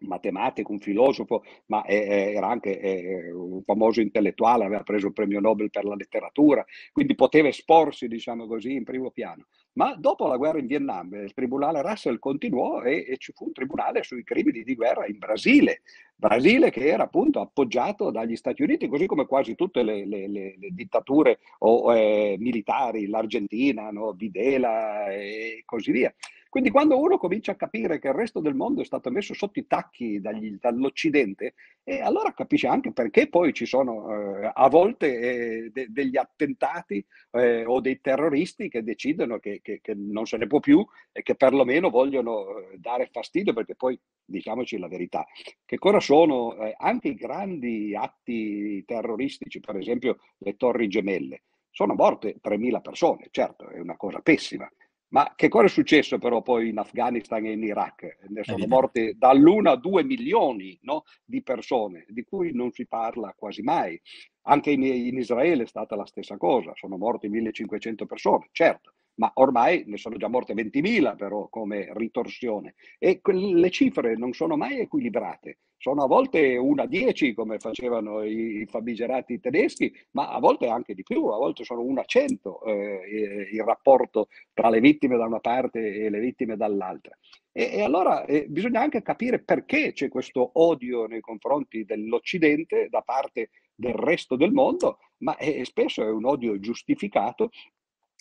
matematico, 0.03 0.73
un 0.73 0.81
filosofo, 0.81 1.45
ma 1.67 1.85
era 1.87 2.49
anche 2.49 3.31
un 3.35 3.63
famoso 3.63 4.01
intellettuale, 4.01 4.65
aveva 4.65 4.83
preso 4.83 5.07
il 5.07 5.13
premio 5.13 5.41
Nobel 5.41 5.71
per 5.71 5.85
la 5.85 5.95
letteratura, 5.95 6.65
quindi 6.93 7.15
poteva 7.15 7.49
esporsi, 7.49 8.09
diciamo 8.09 8.47
così, 8.47 8.75
in 8.75 8.85
primo 8.85 9.11
piano. 9.11 9.47
Ma 9.75 9.95
dopo 9.95 10.27
la 10.27 10.37
guerra 10.37 10.59
in 10.59 10.67
Vietnam, 10.67 11.15
il 11.15 11.33
tribunale 11.33 11.81
Russell 11.81 12.19
continuò 12.19 12.83
e, 12.83 13.07
e 13.09 13.17
ci 13.17 13.33
fu 13.33 13.47
un 13.47 13.53
tribunale 13.53 14.03
sui 14.03 14.23
crimini 14.23 14.65
di 14.65 14.75
guerra 14.75 15.07
in 15.07 15.17
Brasile. 15.17 15.81
Brasile 16.15 16.71
che 16.71 16.87
era 16.87 17.05
appunto 17.05 17.41
appoggiato 17.41 18.11
dagli 18.11 18.37
Stati 18.37 18.63
Uniti, 18.63 18.87
così 18.87 19.07
come 19.07 19.25
quasi 19.25 19.55
tutte 19.55 19.83
le, 19.83 20.07
le, 20.07 20.29
le, 20.29 20.57
le 20.59 20.69
dittature 20.73 21.39
o, 21.61 21.97
eh, 21.97 22.37
militari, 22.39 23.09
l'Argentina, 23.09 23.91
no? 23.91 24.13
Videla 24.13 25.11
e 25.11 25.63
così 25.65 25.91
via. 25.91 26.15
Quindi 26.53 26.69
quando 26.69 27.01
uno 27.01 27.17
comincia 27.17 27.53
a 27.53 27.55
capire 27.55 27.99
che 27.99 28.09
il 28.09 28.13
resto 28.13 28.39
del 28.39 28.55
mondo 28.55 28.83
è 28.83 28.85
stato 28.85 29.11
messo 29.11 29.33
sotto 29.33 29.59
i 29.59 29.67
tacchi 29.67 30.21
dagli, 30.21 30.59
dall'Occidente, 30.61 31.55
eh, 31.83 32.03
allora 32.03 32.35
capisce 32.35 32.67
anche 32.67 32.93
perché 32.93 33.27
poi 33.31 33.55
ci 33.55 33.65
sono 33.65 34.43
eh, 34.43 34.51
a 34.53 34.69
volte 34.69 35.19
eh, 35.19 35.71
de- 35.73 35.87
degli 35.89 36.19
attentati 36.19 37.03
eh, 37.31 37.65
o 37.65 37.81
dei 37.81 38.03
terroristi 38.03 38.69
che 38.69 38.83
decidono 38.83 39.39
che, 39.39 39.61
che, 39.63 39.81
che, 39.81 39.95
non 39.95 40.27
se 40.27 40.37
ne 40.37 40.47
può 40.47 40.61
più 40.61 40.87
e 41.11 41.23
che 41.23 41.37
perlomeno 41.37 41.89
vogliono 41.89 42.59
eh, 42.59 42.77
dare 42.77 43.09
fastidio 43.11 43.55
perché 43.55 43.75
poi 43.75 43.99
diciamoci 44.23 44.77
la 44.77 44.89
verità, 44.89 45.25
che 45.65 45.79
cosa 45.79 46.01
sono 46.01 46.55
eh, 46.57 46.75
anche 46.77 47.09
i 47.09 47.15
grandi 47.15 47.97
atti 47.97 48.85
terroristici, 48.85 49.59
per 49.59 49.77
esempio 49.79 50.19
le 50.37 50.55
torri 50.59 50.87
gemelle. 50.89 51.45
Sono 51.71 51.95
morte 51.95 52.37
3.000 52.43 52.83
persone, 52.83 53.29
certo, 53.31 53.71
è 53.71 53.79
una 53.79 53.97
cosa 53.97 54.21
pessima, 54.21 54.71
ma 55.13 55.33
che 55.37 55.49
cosa 55.49 55.67
è 55.67 55.69
successo 55.69 56.19
però 56.19 56.41
poi 56.41 56.71
in 56.71 56.79
Afghanistan 56.79 57.45
e 57.45 57.53
in 57.53 57.63
Iraq? 57.63 58.19
Ne 58.29 58.45
sono 58.45 58.67
morte 58.67 59.15
dall'1 59.17 59.69
a 59.69 59.77
2 59.77 60.05
milioni 60.05 60.79
no, 60.83 61.05
di 61.25 61.43
persone, 61.43 62.07
di 62.09 62.25
cui 62.25 62.53
non 62.53 62.73
si 62.73 62.87
parla 62.87 63.35
quasi 63.37 63.63
mai. 63.63 64.01
Anche 64.43 64.71
in, 64.71 64.83
in 64.83 65.19
Israele 65.19 65.65
è 65.65 65.67
stata 65.67 65.97
la 65.97 66.07
stessa 66.07 66.37
cosa, 66.39 66.73
sono 66.75 66.97
morte 66.97 67.29
1500 67.29 68.07
persone, 68.07 68.49
certo, 68.53 68.95
ma 69.17 69.31
ormai 69.35 69.85
ne 69.87 69.99
sono 69.99 70.17
già 70.17 70.29
morte 70.29 70.55
20.000 70.55 71.15
però 71.17 71.49
come 71.49 71.91
ritorsione 71.95 72.75
e 72.99 73.21
le 73.23 73.71
cifre 73.71 74.17
non 74.17 74.33
sono 74.33 74.57
mai 74.57 74.81
equilibrate, 74.81 75.59
sono 75.83 76.05
a 76.05 76.07
volte 76.07 76.57
una 76.57 76.85
a 76.85 76.87
10 76.87 77.35
come 77.35 77.59
facevano 77.59 78.23
i 78.23 78.65
famigerati 78.71 79.41
tedeschi, 79.41 79.93
ma 80.13 80.31
a 80.31 80.39
volte 80.39 80.69
anche 80.69 80.95
di 80.95 81.03
più, 81.03 81.27
a 81.27 81.37
volte 81.37 81.65
sono 81.65 81.83
una 81.83 82.03
a 82.03 82.05
100 82.05 82.65
eh, 82.67 83.49
il 83.51 83.63
rapporto 83.65 84.29
tra 84.55 84.71
le 84.71 84.79
vittime 84.79 85.17
da 85.17 85.27
una 85.27 85.41
parte 85.41 85.81
e 85.81 86.09
le 86.09 86.21
vittime 86.21 86.57
dall'altra. 86.57 87.19
E, 87.51 87.71
e 87.73 87.83
allora 87.83 88.25
eh, 88.27 88.47
bisogna 88.49 88.81
anche 88.81 89.03
capire 89.03 89.41
perché 89.41 89.93
c'è 89.93 90.09
questo 90.09 90.53
odio 90.55 91.07
nei 91.07 91.21
confronti 91.21 91.85
dell'Occidente 91.85 92.87
da 92.89 93.01
parte 93.01 93.51
del 93.75 93.95
resto 93.95 94.37
del 94.37 94.53
mondo, 94.53 94.99
ma 95.19 95.37
eh, 95.37 95.65
spesso 95.65 96.05
è 96.05 96.09
un 96.09 96.27
odio 96.27 96.61
giustificato 96.61 97.51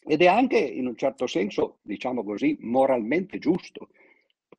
ed 0.03 0.23
è 0.23 0.25
anche 0.25 0.57
in 0.57 0.87
un 0.87 0.95
certo 0.95 1.27
senso, 1.27 1.77
diciamo 1.83 2.23
così, 2.23 2.57
moralmente 2.61 3.37
giusto. 3.37 3.89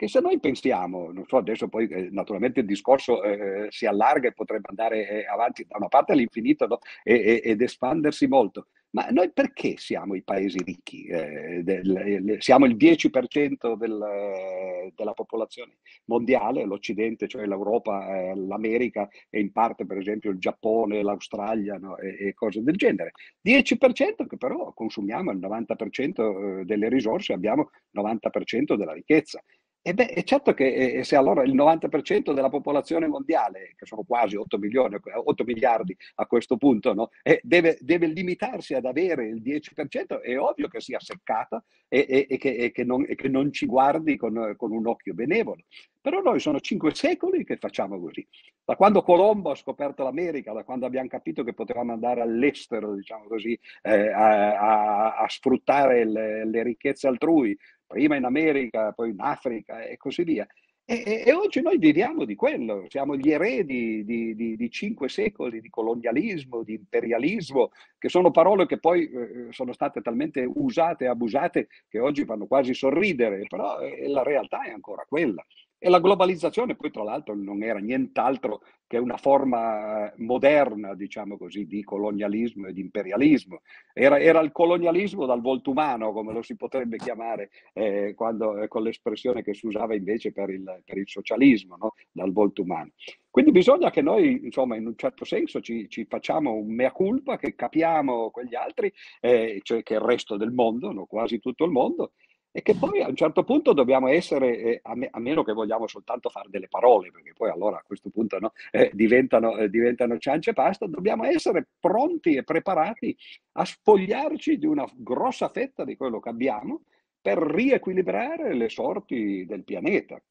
Perché 0.02 0.18
se 0.18 0.20
noi 0.20 0.40
pensiamo, 0.40 1.12
non 1.12 1.26
so, 1.28 1.36
adesso 1.36 1.68
poi 1.68 1.86
eh, 1.86 2.08
naturalmente 2.10 2.58
il 2.58 2.66
discorso 2.66 3.22
eh, 3.22 3.68
si 3.70 3.86
allarga 3.86 4.26
e 4.26 4.32
potrebbe 4.32 4.68
andare 4.68 5.08
eh, 5.08 5.26
avanti 5.26 5.64
da 5.64 5.76
una 5.76 5.86
parte 5.86 6.10
all'infinito 6.10 6.66
no? 6.66 6.78
e, 7.04 7.14
e, 7.14 7.40
ed 7.44 7.60
espandersi 7.60 8.26
molto, 8.26 8.66
ma 8.90 9.06
noi 9.10 9.30
perché 9.30 9.76
siamo 9.76 10.16
i 10.16 10.22
paesi 10.22 10.58
ricchi? 10.64 11.04
Eh, 11.04 11.62
del, 11.62 12.36
siamo 12.40 12.66
il 12.66 12.76
10% 12.76 13.74
del, 13.74 14.92
della 14.94 15.12
popolazione 15.12 15.78
mondiale, 16.06 16.64
l'Occidente, 16.64 17.28
cioè 17.28 17.46
l'Europa, 17.46 18.08
eh, 18.08 18.34
l'America 18.34 19.08
e 19.30 19.38
in 19.38 19.52
parte 19.52 19.86
per 19.86 19.98
esempio 19.98 20.30
il 20.30 20.38
Giappone, 20.38 21.02
l'Australia 21.02 21.78
no? 21.78 21.96
e, 21.96 22.16
e, 22.18 22.34
cose 22.34 22.60
del 22.60 22.74
genere. 22.74 23.12
10% 23.46 24.26
che 24.26 24.36
però 24.36 24.72
consumiamo 24.72 25.30
il 25.30 25.38
90% 25.38 26.60
eh, 26.60 26.64
delle 26.64 26.88
risorse, 26.88 27.32
abbiamo 27.32 27.70
il 27.92 28.00
90% 28.02 28.74
della 28.74 28.92
ricchezza. 28.92 29.40
E 29.84 29.94
beh, 29.94 30.06
è 30.10 30.22
certo 30.22 30.54
che 30.54 31.00
se 31.02 31.16
allora 31.16 31.42
il 31.42 31.56
90% 31.56 32.32
della 32.32 32.48
popolazione 32.48 33.08
mondiale, 33.08 33.72
che 33.76 33.84
sono 33.84 34.04
quasi 34.04 34.36
8, 34.36 34.56
milioni, 34.56 34.96
8 35.02 35.44
miliardi 35.44 35.96
a 36.16 36.26
questo 36.26 36.56
punto, 36.56 36.94
no, 36.94 37.10
eh, 37.24 37.40
deve, 37.42 37.76
deve, 37.80 38.06
limitarsi 38.06 38.74
ad 38.74 38.84
avere 38.84 39.26
il 39.26 39.42
10%, 39.42 40.20
è 40.20 40.38
ovvio 40.38 40.68
che 40.68 40.80
sia 40.80 41.00
seccata 41.00 41.64
e, 41.88 42.06
e, 42.08 42.26
e, 42.28 42.38
che, 42.38 42.54
e 42.54 42.70
che, 42.70 42.84
non, 42.84 43.04
che, 43.04 43.28
non, 43.28 43.52
ci 43.52 43.66
guardi 43.66 44.16
con, 44.16 44.54
con, 44.56 44.70
un 44.70 44.86
occhio 44.86 45.14
benevolo. 45.14 45.64
Però 46.02 46.20
noi 46.20 46.40
sono 46.40 46.58
cinque 46.58 46.92
secoli 46.96 47.44
che 47.44 47.58
facciamo 47.58 48.00
così. 48.00 48.26
Da 48.64 48.74
quando 48.74 49.02
Colombo 49.02 49.50
ha 49.50 49.54
scoperto 49.54 50.02
l'America, 50.02 50.52
da 50.52 50.64
quando 50.64 50.84
abbiamo 50.84 51.06
capito 51.06 51.44
che 51.44 51.54
potevamo 51.54 51.92
andare 51.92 52.20
all'estero, 52.20 52.92
diciamo 52.94 53.28
così, 53.28 53.56
eh, 53.82 54.08
a, 54.08 54.58
a, 54.58 55.16
a, 55.18 55.28
sfruttare 55.28 56.04
le, 56.04 56.44
le 56.44 56.62
ricchezze 56.64 57.06
altrui, 57.06 57.56
prima 57.86 58.16
in 58.16 58.24
America, 58.24 58.90
poi 58.90 59.10
in 59.10 59.20
Africa 59.20 59.84
e 59.84 59.96
così 59.96 60.24
via. 60.24 60.44
E, 60.84 61.04
e, 61.06 61.22
e, 61.24 61.32
oggi 61.32 61.62
noi 61.62 61.78
viviamo 61.78 62.24
di 62.24 62.34
quello, 62.34 62.86
siamo 62.88 63.16
gli 63.16 63.30
eredi 63.30 64.04
di, 64.04 64.34
di, 64.34 64.56
di, 64.56 64.70
cinque 64.70 65.08
secoli 65.08 65.60
di 65.60 65.70
colonialismo, 65.70 66.64
di 66.64 66.74
imperialismo, 66.74 67.70
che 67.96 68.08
sono 68.08 68.32
parole 68.32 68.66
che 68.66 68.80
poi 68.80 69.08
eh, 69.08 69.46
sono 69.50 69.72
state 69.72 70.02
talmente 70.02 70.44
usate 70.44 71.04
e 71.04 71.08
abusate 71.08 71.68
che 71.88 72.00
oggi 72.00 72.24
fanno 72.24 72.46
quasi 72.46 72.74
sorridere, 72.74 73.44
però 73.46 73.78
eh, 73.78 74.08
la 74.08 74.24
realtà 74.24 74.62
è 74.64 74.70
ancora 74.72 75.04
quella. 75.08 75.46
E 75.84 75.88
la 75.90 75.98
globalizzazione 75.98 76.76
poi 76.76 76.92
tra 76.92 77.02
l'altro 77.02 77.34
non 77.34 77.64
era 77.64 77.80
nient'altro 77.80 78.62
che 78.86 78.98
una 78.98 79.16
forma 79.16 80.12
moderna, 80.18 80.94
diciamo 80.94 81.36
così, 81.36 81.66
di 81.66 81.82
colonialismo 81.82 82.68
e 82.68 82.72
di 82.72 82.80
imperialismo. 82.80 83.62
Era, 83.92 84.20
era 84.20 84.38
il 84.38 84.52
colonialismo 84.52 85.26
dal 85.26 85.40
volto 85.40 85.72
umano, 85.72 86.12
come 86.12 86.32
lo 86.32 86.40
si 86.42 86.54
potrebbe 86.54 86.98
chiamare 86.98 87.50
eh, 87.72 88.12
quando, 88.14 88.58
eh, 88.58 88.68
con 88.68 88.84
l'espressione 88.84 89.42
che 89.42 89.54
si 89.54 89.66
usava 89.66 89.96
invece 89.96 90.30
per 90.30 90.50
il, 90.50 90.82
per 90.84 90.98
il 90.98 91.08
socialismo, 91.08 91.76
no? 91.76 91.94
dal 92.12 92.30
volto 92.30 92.62
umano. 92.62 92.92
Quindi 93.28 93.50
bisogna 93.50 93.90
che 93.90 94.02
noi, 94.02 94.40
insomma, 94.44 94.76
in 94.76 94.86
un 94.86 94.94
certo 94.94 95.24
senso 95.24 95.60
ci, 95.60 95.88
ci 95.88 96.04
facciamo 96.04 96.52
un 96.52 96.72
mea 96.72 96.92
culpa, 96.92 97.38
che 97.38 97.56
capiamo 97.56 98.30
quegli 98.30 98.54
altri, 98.54 98.92
eh, 99.20 99.58
cioè 99.62 99.82
che 99.82 99.94
il 99.94 100.00
resto 100.00 100.36
del 100.36 100.52
mondo, 100.52 100.92
no? 100.92 101.06
quasi 101.06 101.40
tutto 101.40 101.64
il 101.64 101.72
mondo, 101.72 102.12
e 102.52 102.60
che 102.60 102.74
poi 102.76 103.00
a 103.00 103.08
un 103.08 103.16
certo 103.16 103.44
punto 103.44 103.72
dobbiamo 103.72 104.08
essere, 104.08 104.58
eh, 104.58 104.80
a, 104.82 104.94
me, 104.94 105.08
a, 105.10 105.18
meno 105.18 105.42
che 105.42 105.54
vogliamo 105.54 105.86
soltanto 105.86 106.28
fare 106.28 106.48
delle 106.50 106.68
parole, 106.68 107.10
perché 107.10 107.32
poi 107.32 107.50
allora 107.50 107.78
a 107.78 107.84
questo 107.84 108.10
punto 108.10 108.38
no, 108.38 108.52
eh, 108.70 108.90
diventano, 108.92 109.56
eh, 109.56 109.70
diventano 109.70 110.18
ciance 110.18 110.50
e 110.50 110.52
pasta, 110.52 110.86
dobbiamo 110.86 111.24
essere 111.24 111.66
pronti 111.80 112.34
e 112.34 112.44
preparati 112.44 113.16
a 113.52 113.64
spogliarci 113.64 114.58
di 114.58 114.66
una 114.66 114.86
grossa 114.94 115.48
fetta 115.48 115.84
di 115.84 115.96
quello 115.96 116.20
che 116.20 116.28
abbiamo 116.28 116.82
per 117.22 117.38
riequilibrare 117.38 118.54
le 118.54 118.68
sorti 118.68 119.46
del 119.46 119.64
pianeta. 119.64 120.22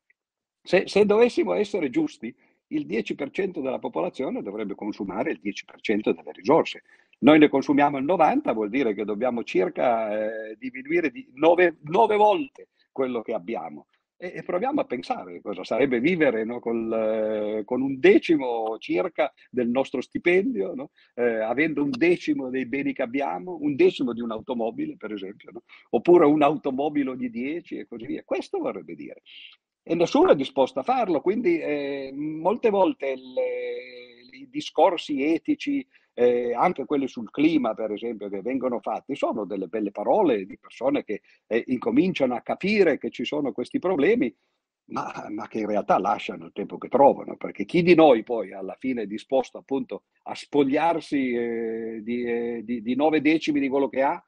Se, 0.61 0.83
se 0.87 1.05
dovessimo 1.05 1.53
essere 1.53 1.89
giusti, 1.89 2.33
il 2.67 2.85
10% 2.85 3.61
della 3.61 3.79
popolazione 3.79 4.43
dovrebbe 4.43 4.75
consumare 4.75 5.31
il 5.31 5.39
10% 5.43 6.11
delle 6.13 6.31
risorse. 6.33 6.83
Noi 7.23 7.37
ne 7.37 7.49
consumiamo 7.49 7.97
il 7.97 8.05
90, 8.05 8.51
vuol 8.53 8.69
dire 8.69 8.95
che 8.95 9.05
dobbiamo 9.05 9.43
circa 9.43 10.49
eh, 10.49 10.55
diminuire 10.57 11.11
di 11.11 11.29
9, 11.35 11.77
9, 11.83 12.15
volte 12.15 12.69
quello 12.91 13.21
che 13.21 13.33
abbiamo. 13.33 13.85
E, 14.17 14.33
e, 14.35 14.43
proviamo 14.43 14.81
a 14.81 14.85
pensare 14.85 15.39
cosa 15.39 15.63
sarebbe 15.63 15.99
vivere 15.99 16.43
no, 16.43 16.59
col, 16.59 16.91
eh, 16.91 17.63
con 17.63 17.81
un 17.81 17.99
decimo 17.99 18.77
circa 18.79 19.31
del 19.51 19.69
nostro 19.69 20.01
stipendio, 20.01 20.73
no? 20.73 20.91
eh, 21.13 21.41
avendo 21.41 21.83
un 21.83 21.91
decimo 21.91 22.49
dei 22.49 22.65
beni 22.65 22.91
che 22.91 23.03
abbiamo, 23.03 23.57
un 23.61 23.75
decimo 23.75 24.13
di 24.13 24.21
un'automobile, 24.21 24.97
per 24.97 25.13
esempio, 25.13 25.51
no? 25.51 25.63
oppure 25.91 26.25
un'automobile 26.25 27.11
ogni 27.11 27.29
10 27.29 27.77
e 27.77 27.87
così 27.87 28.07
via. 28.07 28.23
Questo 28.23 28.57
vorrebbe 28.57 28.95
dire. 28.95 29.21
E 29.83 29.93
nessuno 29.93 30.31
è 30.31 30.35
disposto 30.35 30.79
a 30.79 30.83
farlo, 30.83 31.21
quindi 31.21 31.59
eh, 31.59 32.11
molte 32.15 32.71
volte 32.71 33.15
le, 33.15 34.37
i 34.37 34.49
discorsi 34.49 35.23
etici 35.23 35.85
eh, 36.13 36.53
anche 36.53 36.85
quelli 36.85 37.07
sul 37.07 37.29
clima, 37.31 37.73
per 37.73 37.91
esempio, 37.91 38.29
che 38.29 38.41
vengono 38.41 38.79
fatti, 38.79 39.15
sono 39.15 39.45
delle 39.45 39.67
belle 39.67 39.91
parole 39.91 40.45
di 40.45 40.57
persone 40.57 41.03
che 41.03 41.21
eh, 41.47 41.63
incominciano 41.67 42.35
a 42.35 42.41
capire 42.41 42.97
che 42.97 43.09
ci 43.09 43.25
sono 43.25 43.51
questi 43.51 43.79
problemi, 43.79 44.33
ma, 44.91 45.27
ma, 45.29 45.47
che 45.47 45.59
in 45.59 45.67
realtà 45.67 45.97
lasciano 45.97 46.45
il 46.45 46.51
tempo 46.53 46.77
che 46.77 46.89
trovano, 46.89 47.37
perché 47.37 47.65
chi 47.65 47.81
di 47.81 47.95
noi 47.95 48.23
poi 48.23 48.51
alla 48.51 48.75
fine 48.77 49.03
è 49.03 49.07
disposto 49.07 49.57
appunto 49.57 50.03
a 50.23 50.35
spogliarsi 50.35 51.33
eh, 51.33 52.01
di, 52.03 52.23
eh, 52.23 52.61
di, 52.63 52.81
di 52.81 52.95
nove 52.95 53.21
decimi 53.21 53.59
di 53.59 53.69
quello 53.69 53.87
che 53.87 54.01
ha 54.01 54.21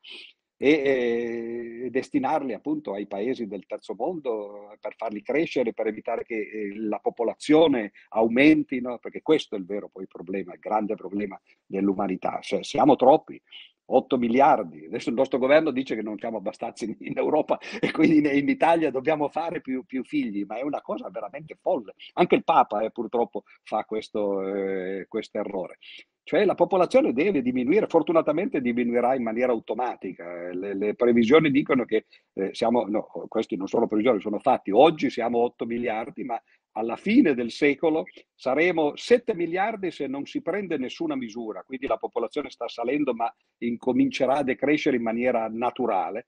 e, 0.63 1.84
e, 1.86 1.89
destinarli 1.89 2.54
appunto 2.54 2.93
ai 2.93 3.06
paesi 3.06 3.47
del 3.47 3.65
terzo 3.65 3.95
mondo 3.97 4.73
per 4.80 4.95
farli 4.95 5.21
crescere, 5.21 5.73
per 5.73 5.88
evitare 5.88 6.23
che 6.23 6.36
eh, 6.36 6.78
la 6.78 6.99
popolazione 6.99 7.91
aumenti, 8.10 8.80
no? 8.80 8.97
perché 8.97 9.21
questo 9.21 9.56
è 9.56 9.58
il 9.58 9.65
vero 9.65 9.89
poi 9.91 10.08
problema, 10.08 10.54
il 10.54 10.60
grande 10.60 10.95
problema 10.95 11.39
dell'umanità. 11.65 12.39
Cioè, 12.41 12.63
siamo 12.63 12.95
troppi, 12.95 13.39
8 13.86 14.17
miliardi. 14.17 14.86
Adesso 14.86 15.10
il 15.10 15.15
nostro 15.15 15.38
governo 15.38 15.71
dice 15.71 15.95
che 15.95 16.02
non 16.02 16.17
siamo 16.17 16.38
abbastanza 16.38 16.86
in, 16.86 17.17
Europa 17.17 17.60
e 17.82 17.91
quindi 17.91 18.19
in, 18.19 18.26
in, 18.28 18.47
Italia 18.47 18.89
dobbiamo 18.89 19.28
fare 19.28 19.60
più, 19.60 19.84
più, 19.84 20.06
figli, 20.06 20.45
ma 20.45 20.58
è 20.58 20.62
una 20.62 20.82
cosa 20.82 21.10
veramente 21.10 21.58
folle. 21.60 21.93
Anche 22.13 22.36
il 22.36 22.45
Papa 22.45 22.82
eh, 22.82 22.91
purtroppo 22.91 23.43
fa 23.63 23.84
questo 23.84 24.47
eh, 24.47 25.08
errore. 25.34 25.78
Cioè 26.26 26.46
la 26.46 26.56
popolazione 26.56 27.12
deve 27.12 27.42
diminuire, 27.42 27.88
fortunatamente 27.88 28.62
diminuirà 28.62 29.14
in 29.14 29.24
maniera 29.24 29.52
automatica. 29.52 30.54
Le, 30.54 30.74
le 30.74 30.96
previsioni 30.96 31.52
dicono 31.52 31.84
che 31.84 32.06
eh, 32.34 32.50
siamo, 32.54 32.86
no, 32.86 33.08
questi 33.28 33.58
non 33.58 33.68
sono 33.68 33.88
previsioni, 33.88 34.22
sono 34.22 34.40
fatti. 34.40 34.72
Oggi 34.72 35.10
siamo 35.10 35.40
8 35.40 35.66
miliardi, 35.66 36.24
ma 36.24 36.42
alla 36.76 36.96
fine 36.96 37.34
del 37.34 37.52
secolo 37.52 38.06
saremo 38.34 38.96
7 38.96 39.36
miliardi 39.36 39.92
se 39.92 40.08
non 40.08 40.26
si 40.26 40.42
prende 40.42 40.78
nessuna 40.78 41.16
misura. 41.16 41.62
Quindi 41.64 41.88
la 41.88 41.98
popolazione 41.98 42.50
sta 42.50 42.70
salendo, 42.70 43.14
ma 43.14 43.32
incomincerà 43.58 44.38
a 44.38 44.44
decrescere 44.44 44.96
in 44.96 45.04
maniera 45.04 45.50
naturale. 45.50 46.28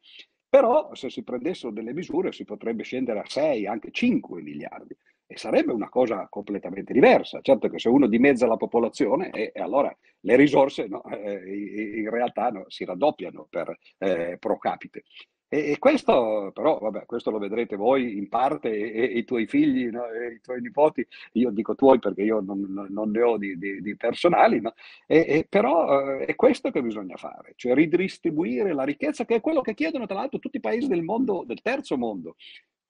Però 0.50 0.94
se 0.94 1.10
si 1.10 1.24
prendessero 1.24 1.72
delle 1.72 1.94
misure 1.94 2.34
si 2.34 2.44
potrebbe 2.44 2.84
scendere 2.84 3.20
a 3.20 3.26
6, 3.26 3.66
anche 3.66 3.92
5 3.92 4.42
miliardi 4.42 4.96
e 5.28 5.38
sarebbe 5.38 5.72
una 5.72 5.90
cosa 5.90 6.28
completamente 6.30 6.94
diversa. 6.94 7.40
Certo 7.42 7.68
che 7.70 7.80
se 7.80 7.90
uno 7.90 8.08
dimezza 8.08 8.48
la 8.48 8.58
popolazione, 8.58 9.30
e, 9.32 9.52
e 9.54 9.62
allora 9.62 9.96
le 10.22 10.36
risorse 10.36 10.88
no, 10.88 11.04
eh, 11.06 12.02
in 12.02 12.10
realtà 12.10 12.50
no, 12.50 12.66
si 12.68 12.86
raddoppiano 12.86 13.48
per 13.50 13.78
eh, 14.00 14.38
pro 14.40 14.58
capite. 14.58 15.04
E, 15.48 15.72
e, 15.72 15.80
questo 15.80 16.52
però, 16.54 16.80
vabbè, 16.80 17.06
questo 17.06 17.30
lo 17.30 17.38
vedrete 17.38 17.76
voi 17.76 18.18
in 18.18 18.28
parte 18.30 18.70
e, 18.70 19.04
e 19.04 19.04
i 19.20 19.24
tuoi 19.24 19.46
figli 19.46 19.86
no, 19.90 20.04
i 20.06 20.42
tuoi 20.42 20.60
nipoti, 20.60 21.06
io 21.34 21.52
dico 21.52 21.76
tuoi 21.76 22.00
perché 22.00 22.24
io 22.24 22.40
non, 22.42 22.88
non 22.90 23.12
ne 23.12 23.22
ho 23.22 23.38
di, 23.38 23.58
di, 23.58 23.80
di 23.80 23.96
personali, 23.96 24.60
no? 24.60 24.74
e, 25.06 25.46
però 25.48 26.18
eh, 26.20 26.26
è 26.26 26.36
questo 26.36 26.72
che 26.72 26.82
bisogna 26.82 27.16
fare, 27.16 27.54
cioè 27.56 27.76
ridistribuire 27.76 28.74
la 28.74 28.84
ricchezza, 28.84 29.24
che 29.26 29.36
è 29.36 29.42
quello 29.42 29.62
che 29.62 29.76
chiedono 29.76 30.08
tra 30.08 30.16
l'altro 30.16 30.40
tutti 30.40 30.58
i 30.58 30.62
paesi 30.62 30.88
del 30.88 31.04
mondo, 31.04 31.44
del 31.46 31.62
terzo 31.62 31.96
mondo. 31.96 32.36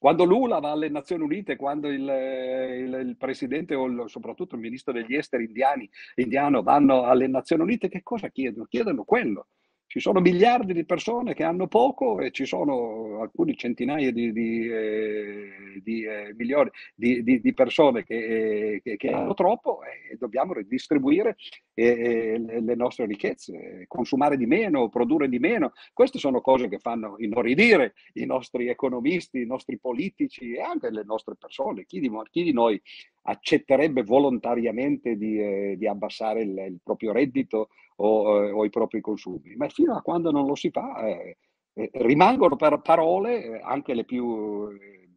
Quando 0.05 0.23
Lula 0.23 0.59
va 0.59 0.69
alle 0.69 0.87
Nazioni 0.89 1.23
Unite, 1.23 1.55
quando 1.55 1.87
il, 1.87 2.01
il, 2.01 3.07
il 3.07 3.17
presidente 3.17 3.73
o 3.73 3.85
il, 3.87 4.03
soprattutto 4.05 4.53
il 4.53 4.61
ministro 4.61 4.93
degli 4.93 5.15
esteri 5.15 5.45
indiani, 5.45 5.89
indiano 6.17 6.61
vanno 6.61 7.05
alle 7.05 7.25
Nazioni 7.25 7.63
Unite, 7.63 7.89
che 7.89 8.03
cosa 8.03 8.29
chiedono? 8.29 8.65
Chiedono 8.65 9.03
quello, 9.03 9.47
ci 9.95 10.01
sono 10.01 10.19
miliardi 10.19 10.73
di 10.73 10.83
persone 10.83 11.33
che 11.33 11.45
hanno 11.45 11.67
poco 11.67 12.19
e 12.19 12.31
ci 12.31 12.45
sono 12.45 13.21
alcuni 13.21 13.55
centinaia 13.55 14.11
di, 14.11 14.33
di, 14.33 14.67
eh, 14.67 15.79
di 15.81 16.03
eh, 16.03 16.33
milioni 16.35 16.69
di, 16.93 17.23
di 17.23 17.53
persone 17.53 18.03
che, 18.03 18.81
che, 18.83 18.97
che, 18.97 19.09
hanno 19.11 19.33
troppo 19.33 19.79
e 19.83 20.17
dobbiamo 20.17 20.51
ridistribuire 20.51 21.37
eh, 21.73 22.37
le 22.37 22.75
nostre 22.75 23.05
ricchezze, 23.05 23.85
consumare 23.87 24.35
di 24.35 24.45
meno, 24.45 24.89
produrre 24.89 25.29
di 25.29 25.39
meno. 25.39 25.71
Queste 25.93 26.19
sono 26.19 26.41
cose 26.41 26.67
che 26.67 26.79
fanno 26.79 27.15
inorridire 27.19 27.93
i 28.15 28.25
nostri 28.25 28.67
economisti, 28.67 29.39
i 29.39 29.45
nostri 29.45 29.79
politici 29.79 30.55
e 30.55 30.59
anche 30.59 30.89
le 30.89 31.03
nostre 31.05 31.35
persone. 31.39 31.85
Chi 31.85 32.01
di, 32.01 32.11
chi 32.31 32.51
noi 32.51 32.81
accetterebbe 33.27 34.03
volontariamente 34.03 35.15
di, 35.15 35.39
eh, 35.39 35.75
di 35.77 35.87
abbassare 35.87 36.41
il, 36.41 36.49
il, 36.49 36.79
proprio 36.83 37.11
reddito 37.11 37.69
o, 37.97 38.43
eh, 38.43 38.51
o, 38.51 38.65
i 38.65 38.69
propri 38.69 39.01
consumi. 39.01 39.55
Ma 39.55 39.67
fino 39.69 39.95
a 39.95 40.01
quando 40.01 40.31
non 40.31 40.45
lo 40.45 40.55
si 40.55 40.69
fa, 40.69 41.05
eh, 41.07 41.37
eh 41.73 41.89
rimangono 41.93 42.55
per 42.55 42.81
parole, 42.81 43.43
eh, 43.43 43.61
anche 43.63 43.93
le 43.93 44.05
più 44.05 44.67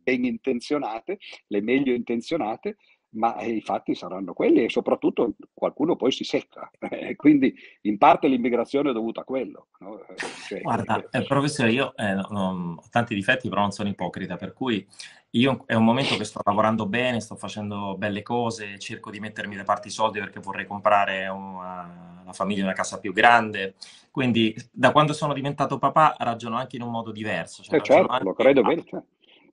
ben 0.02 0.24
intenzionate, 0.24 1.18
le 1.48 1.60
meglio 1.60 1.92
intenzionate, 1.92 2.76
ma 3.10 3.36
eh, 3.36 3.50
i 3.50 3.60
fatti 3.62 3.94
saranno 3.94 4.34
quelli 4.34 4.64
e 4.64 4.68
soprattutto 4.68 5.34
qualcuno 5.54 5.96
poi 5.96 6.12
si 6.12 6.24
secca. 6.24 6.70
Quindi 7.16 7.54
in 7.82 7.96
parte 7.96 8.28
l'immigrazione 8.28 8.90
è 8.90 8.92
dovuta 8.92 9.22
a 9.22 9.24
quello. 9.24 9.68
No? 9.78 10.00
Eh, 10.00 10.14
cioè, 10.46 10.60
Guarda, 10.60 11.08
eh, 11.10 11.24
professore, 11.24 11.72
io 11.72 11.96
eh, 11.96 12.14
non, 12.14 12.76
ho 12.76 12.84
tanti 12.90 13.14
difetti, 13.14 13.48
però 13.48 13.62
non 13.62 13.70
sono 13.70 13.88
ipocrita, 13.88 14.36
per 14.36 14.52
cui 14.52 14.86
io 15.30 15.62
è 15.66 15.74
un 15.74 15.84
momento 15.84 16.16
che 16.16 16.24
sto 16.24 16.40
lavorando 16.44 16.86
bene, 16.86 17.20
sto 17.20 17.36
facendo 17.36 17.96
belle 17.96 18.22
cose, 18.22 18.78
cerco 18.78 19.10
di 19.10 19.20
mettermi 19.20 19.56
da 19.56 19.64
parte 19.64 19.88
i 19.88 19.92
soldi 19.92 20.18
perché 20.18 20.40
vorrei 20.40 20.66
comprare 20.66 21.28
una, 21.28 22.20
una 22.22 22.32
famiglia, 22.32 22.64
una 22.64 22.72
casa 22.72 22.98
più 22.98 23.12
grande. 23.12 23.74
Quindi 24.10 24.54
da 24.70 24.92
quando 24.92 25.12
sono 25.12 25.32
diventato 25.32 25.78
papà 25.78 26.14
ragiono 26.18 26.56
anche 26.56 26.76
in 26.76 26.82
un 26.82 26.90
modo 26.90 27.10
diverso. 27.10 27.62
Cioè, 27.62 27.78
eh 27.78 27.82
certo, 27.82 28.18
lo 28.22 28.34
credo 28.34 28.62
bene. 28.62 28.84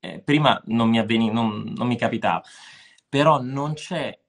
Eh, 0.01 0.19
prima 0.19 0.61
non 0.65 0.89
mi, 0.89 0.99
avveni, 0.99 1.31
non, 1.31 1.73
non 1.75 1.87
mi 1.87 1.97
capitava 1.97 2.43
però 3.15 3.41
non 3.41 3.75
c'è 3.75 4.19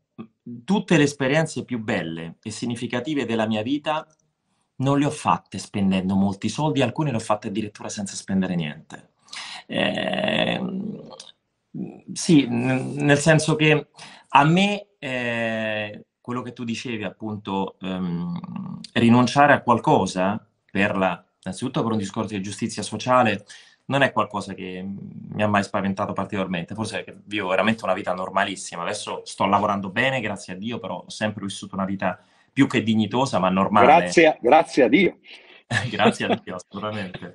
tutte 0.65 0.97
le 0.97 1.03
esperienze 1.03 1.65
più 1.65 1.81
belle 1.81 2.37
e 2.41 2.53
significative 2.53 3.25
della 3.25 3.49
mia 3.49 3.63
vita 3.63 4.07
non 4.77 5.01
le 5.01 5.07
ho 5.07 5.11
fatte 5.11 5.59
spendendo 5.59 6.15
molti 6.15 6.49
soldi, 6.49 6.83
alcune 6.83 7.11
le 7.11 7.17
ho 7.17 7.21
fatte 7.21 7.49
addirittura 7.49 7.89
senza 7.89 8.15
spendere 8.15 8.55
niente. 8.55 9.15
Eh, 9.67 10.61
sì, 12.13 12.47
nel 12.49 13.19
senso 13.19 13.57
che 13.57 13.89
a 14.29 14.45
me 14.45 14.91
eh, 15.01 16.07
quello 16.21 16.43
che 16.43 16.53
tu 16.53 16.63
dicevi, 16.63 17.03
appunto, 17.03 17.77
ehm, 17.81 18.39
rinunciare 18.93 19.53
a 19.53 19.63
qualcosa 19.63 20.49
per 20.71 20.97
la, 20.97 21.27
innanzitutto 21.43 21.83
per 21.83 21.91
un 21.91 21.99
discorso 21.99 22.35
di 22.35 22.41
giustizia 22.41 22.85
sociale, 22.85 23.47
non 23.87 24.03
è 24.03 24.13
qualcosa 24.13 24.55
che 24.55 24.85
mi 24.85 25.43
ha 25.43 25.49
mai 25.49 25.63
spaventato 25.63 26.13
particolarmente, 26.13 26.75
forse 26.75 27.03
perché 27.03 27.21
vivo 27.25 27.49
veramente 27.49 27.85
una 27.85 27.95
vita 27.95 28.15
normalissima, 28.15 28.83
adesso 28.83 29.23
sto 29.25 29.47
lavorando 29.47 29.91
bene, 29.91 30.21
grazie 30.21 30.55
a 30.55 30.57
Dio, 30.57 30.79
però 30.79 31.05
ho 31.07 31.11
sempre 31.11 31.45
vissuto 31.45 31.75
una 31.75 31.85
vita 31.85 32.19
più 32.53 32.67
che 32.67 32.83
dignitosa, 32.83 33.39
ma 33.39 33.51
normale. 33.51 33.87
Grazie, 33.87 34.39
grazie 34.41 34.85
a 34.85 34.89
Dio. 34.89 35.19
grazie 35.91 36.27
a 36.27 36.41
Dio, 36.43 36.55
assolutamente. 36.55 37.33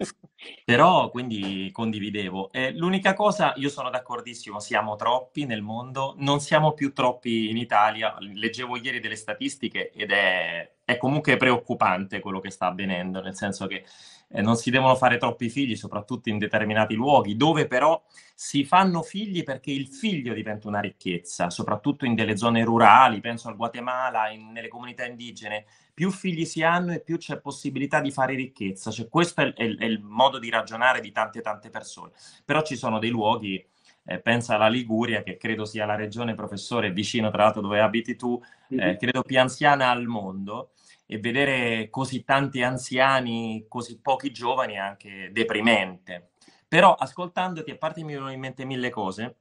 Però 0.63 1.09
quindi 1.09 1.69
condividevo. 1.71 2.51
Eh, 2.51 2.71
l'unica 2.71 3.13
cosa, 3.13 3.53
io 3.57 3.69
sono 3.69 3.89
d'accordissimo, 3.89 4.59
siamo 4.59 4.95
troppi 4.95 5.45
nel 5.45 5.61
mondo, 5.61 6.15
non 6.17 6.39
siamo 6.39 6.73
più 6.73 6.93
troppi 6.93 7.49
in 7.49 7.57
Italia. 7.57 8.15
Leggevo 8.19 8.77
ieri 8.77 8.99
delle 8.99 9.15
statistiche 9.15 9.91
ed 9.91 10.11
è, 10.11 10.71
è 10.83 10.97
comunque 10.97 11.37
preoccupante 11.37 12.19
quello 12.19 12.39
che 12.39 12.49
sta 12.49 12.67
avvenendo, 12.67 13.21
nel 13.21 13.35
senso 13.35 13.67
che 13.67 13.83
eh, 14.31 14.41
non 14.41 14.55
si 14.55 14.69
devono 14.69 14.95
fare 14.95 15.17
troppi 15.17 15.49
figli, 15.49 15.75
soprattutto 15.75 16.29
in 16.29 16.37
determinati 16.37 16.95
luoghi, 16.95 17.35
dove 17.35 17.67
però 17.67 18.01
si 18.33 18.63
fanno 18.63 19.01
figli 19.01 19.43
perché 19.43 19.71
il 19.71 19.87
figlio 19.87 20.33
diventa 20.33 20.67
una 20.67 20.79
ricchezza, 20.79 21.49
soprattutto 21.49 22.05
in 22.05 22.15
delle 22.15 22.37
zone 22.37 22.63
rurali, 22.63 23.19
penso 23.19 23.47
al 23.47 23.55
Guatemala, 23.55 24.29
in, 24.29 24.51
nelle 24.51 24.67
comunità 24.67 25.05
indigene. 25.05 25.65
Più 25.93 26.09
figli 26.11 26.45
si 26.45 26.63
hanno 26.63 26.93
e 26.93 27.01
più 27.01 27.17
c'è 27.17 27.39
possibilità 27.39 27.99
di 28.01 28.11
fare 28.11 28.33
ricchezza. 28.33 28.89
Cioè, 28.89 29.09
questo 29.09 29.41
è, 29.41 29.53
è, 29.53 29.75
è 29.75 29.85
il 29.85 30.01
modo 30.01 30.39
di 30.39 30.49
ragionare 30.49 31.01
di 31.01 31.11
tante 31.11 31.41
tante 31.41 31.69
persone. 31.69 32.11
Però 32.45 32.61
ci 32.61 32.75
sono 32.75 32.97
dei 32.97 33.09
luoghi 33.09 33.63
eh, 34.05 34.19
pensa 34.19 34.55
alla 34.55 34.67
Liguria, 34.67 35.23
che 35.23 35.37
credo 35.37 35.65
sia 35.65 35.85
la 35.85 35.95
regione, 35.95 36.33
professore, 36.33 36.91
vicino 36.91 37.29
tra 37.29 37.43
l'altro 37.43 37.61
dove 37.61 37.79
abiti 37.79 38.15
tu, 38.15 38.41
eh, 38.69 38.97
credo 38.97 39.21
più 39.21 39.39
anziana 39.39 39.89
al 39.89 40.05
mondo, 40.05 40.71
e 41.11 41.19
vedere 41.19 41.89
così 41.89 42.23
tanti 42.23 42.63
anziani, 42.63 43.65
così 43.67 43.99
pochi 43.99 44.31
giovani 44.31 44.75
è 44.75 44.77
anche 44.77 45.29
deprimente. 45.33 46.29
Però 46.69 46.93
ascoltandoti, 46.93 47.69
a 47.69 47.75
parte 47.75 48.01
mi 48.01 48.13
vengono 48.13 48.31
in 48.31 48.39
mente 48.39 48.63
mille 48.63 48.89
cose, 48.89 49.35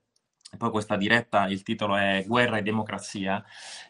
e 0.50 0.56
poi 0.56 0.70
questa 0.72 0.96
diretta, 0.96 1.46
il 1.46 1.62
titolo 1.62 1.94
è 1.94 2.24
Guerra 2.26 2.58
e 2.58 2.62
democrazia, 2.62 3.44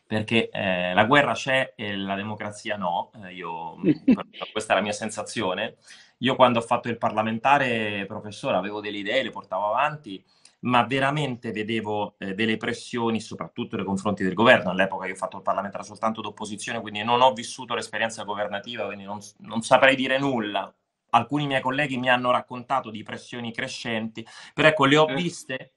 perché 0.04 0.50
eh, 0.50 0.92
la 0.92 1.06
guerra 1.06 1.32
c'è 1.32 1.72
e 1.74 1.96
la 1.96 2.16
democrazia 2.16 2.76
no, 2.76 3.12
eh, 3.24 3.32
io, 3.32 3.76
questa 4.52 4.74
è 4.74 4.76
la 4.76 4.82
mia 4.82 4.92
sensazione. 4.92 5.78
Io 6.18 6.36
quando 6.36 6.58
ho 6.58 6.62
fatto 6.62 6.90
il 6.90 6.98
parlamentare, 6.98 8.04
professore, 8.04 8.58
avevo 8.58 8.82
delle 8.82 8.98
idee, 8.98 9.22
le 9.22 9.30
portavo 9.30 9.68
avanti, 9.68 10.22
ma 10.60 10.84
veramente 10.84 11.52
vedevo 11.52 12.16
eh, 12.18 12.34
delle 12.34 12.56
pressioni, 12.56 13.20
soprattutto 13.20 13.76
nei 13.76 13.84
confronti 13.84 14.24
del 14.24 14.34
governo. 14.34 14.70
All'epoca 14.70 15.06
io 15.06 15.14
ho 15.14 15.16
fatto 15.16 15.36
il 15.36 15.42
parlamentare 15.42 15.84
soltanto 15.84 16.20
d'opposizione, 16.20 16.80
quindi 16.80 17.02
non 17.02 17.22
ho 17.22 17.32
vissuto 17.32 17.74
l'esperienza 17.74 18.24
governativa, 18.24 18.86
quindi 18.86 19.04
non, 19.04 19.18
non 19.38 19.62
saprei 19.62 19.96
dire 19.96 20.18
nulla. 20.18 20.72
Alcuni 21.12 21.46
miei 21.46 21.60
colleghi 21.60 21.96
mi 21.96 22.08
hanno 22.08 22.30
raccontato 22.30 22.90
di 22.90 23.02
pressioni 23.02 23.52
crescenti, 23.52 24.24
però 24.54 24.68
ecco, 24.68 24.84
le 24.84 24.96
ho 24.96 25.08
eh. 25.08 25.14
viste. 25.14 25.72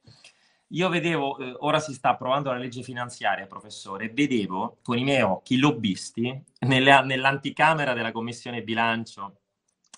Io 0.73 0.89
vedevo, 0.89 1.37
eh, 1.37 1.55
ora 1.59 1.79
si 1.79 1.93
sta 1.93 2.09
approvando 2.09 2.51
la 2.51 2.57
legge 2.57 2.81
finanziaria, 2.81 3.45
professore, 3.45 4.09
vedevo 4.09 4.79
con 4.81 4.97
i 4.97 5.03
miei 5.03 5.21
occhi 5.21 5.57
lobbisti 5.57 6.43
nelle, 6.61 7.03
nell'anticamera 7.03 7.93
della 7.93 8.11
Commissione 8.11 8.63
Bilancio 8.63 9.37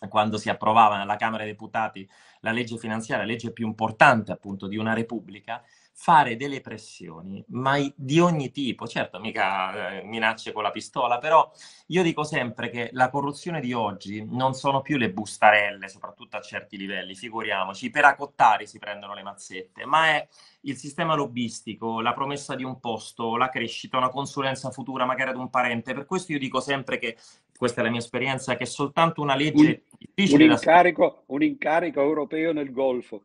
quando 0.09 0.37
si 0.37 0.49
approvava 0.49 0.97
nella 0.97 1.15
Camera 1.15 1.43
dei 1.43 1.53
Deputati 1.53 2.07
la 2.45 2.51
legge 2.51 2.77
finanziaria, 2.77 3.25
la 3.25 3.31
legge 3.31 3.51
più 3.51 3.65
importante 3.65 4.31
appunto 4.31 4.67
di 4.67 4.77
una 4.77 4.93
Repubblica, 4.93 5.63
fare 5.97 6.35
delle 6.35 6.59
pressioni, 6.59 7.43
ma 7.49 7.77
di 7.95 8.19
ogni 8.19 8.51
tipo, 8.51 8.85
certo, 8.85 9.17
mica 9.17 9.99
eh, 9.99 10.03
minacce 10.03 10.51
con 10.51 10.61
la 10.61 10.69
pistola, 10.69 11.19
però 11.19 11.49
io 11.87 12.03
dico 12.03 12.25
sempre 12.25 12.69
che 12.69 12.89
la 12.91 13.09
corruzione 13.09 13.61
di 13.61 13.71
oggi 13.71 14.23
non 14.29 14.53
sono 14.53 14.81
più 14.81 14.97
le 14.97 15.11
bustarelle, 15.11 15.87
soprattutto 15.87 16.35
a 16.35 16.41
certi 16.41 16.75
livelli, 16.75 17.15
figuriamoci, 17.15 17.89
per 17.89 18.03
accottari 18.03 18.67
si 18.67 18.77
prendono 18.77 19.13
le 19.13 19.23
mazzette, 19.23 19.85
ma 19.85 20.09
è 20.09 20.27
il 20.61 20.75
sistema 20.75 21.15
lobbistico, 21.15 22.01
la 22.01 22.13
promessa 22.13 22.55
di 22.55 22.65
un 22.65 22.79
posto, 22.81 23.37
la 23.37 23.49
crescita, 23.49 23.97
una 23.97 24.09
consulenza 24.09 24.71
futura 24.71 25.05
magari 25.05 25.29
ad 25.29 25.37
un 25.37 25.49
parente. 25.49 25.93
Per 25.93 26.05
questo 26.05 26.33
io 26.33 26.39
dico 26.39 26.59
sempre 26.59 26.97
che, 26.97 27.17
questa 27.57 27.79
è 27.79 27.83
la 27.85 27.89
mia 27.89 27.99
esperienza, 27.99 28.57
che 28.57 28.65
soltanto 28.65 29.21
una 29.21 29.35
legge 29.35 29.83
un. 30.17 30.27
Un 30.33 30.41
incarico, 30.41 31.07
da... 31.07 31.33
un 31.33 31.41
incarico 31.41 32.01
europeo 32.01 32.51
nel 32.51 32.71
Golfo. 32.71 33.23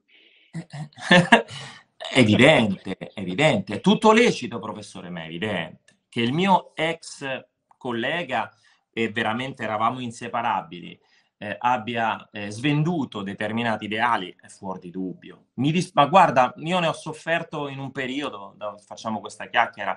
evidente, 2.13 2.97
evidente. 3.15 3.75
È 3.75 3.81
tutto 3.81 4.13
lecito, 4.13 4.59
professore, 4.59 5.11
ma 5.11 5.23
è 5.23 5.27
evidente. 5.27 5.97
Che 6.09 6.21
il 6.21 6.33
mio 6.33 6.75
ex 6.75 7.25
collega, 7.77 8.53
e 8.93 9.11
veramente 9.11 9.63
eravamo 9.63 10.01
inseparabili, 10.01 10.99
eh, 11.43 11.57
abbia 11.59 12.29
eh, 12.31 12.51
svenduto 12.51 13.23
determinati 13.23 13.87
ideali 13.87 14.37
è 14.39 14.49
fuori 14.49 14.81
di 14.81 14.91
dubbio. 14.91 15.47
Dis- 15.55 15.93
ma 15.95 16.05
guarda, 16.05 16.53
io 16.57 16.79
ne 16.81 16.87
ho 16.87 16.93
sofferto 16.93 17.69
in 17.69 17.79
un 17.79 17.93
periodo, 17.93 18.53
da, 18.59 18.77
facciamo 18.77 19.21
questa 19.21 19.49
chiacchiera, 19.49 19.97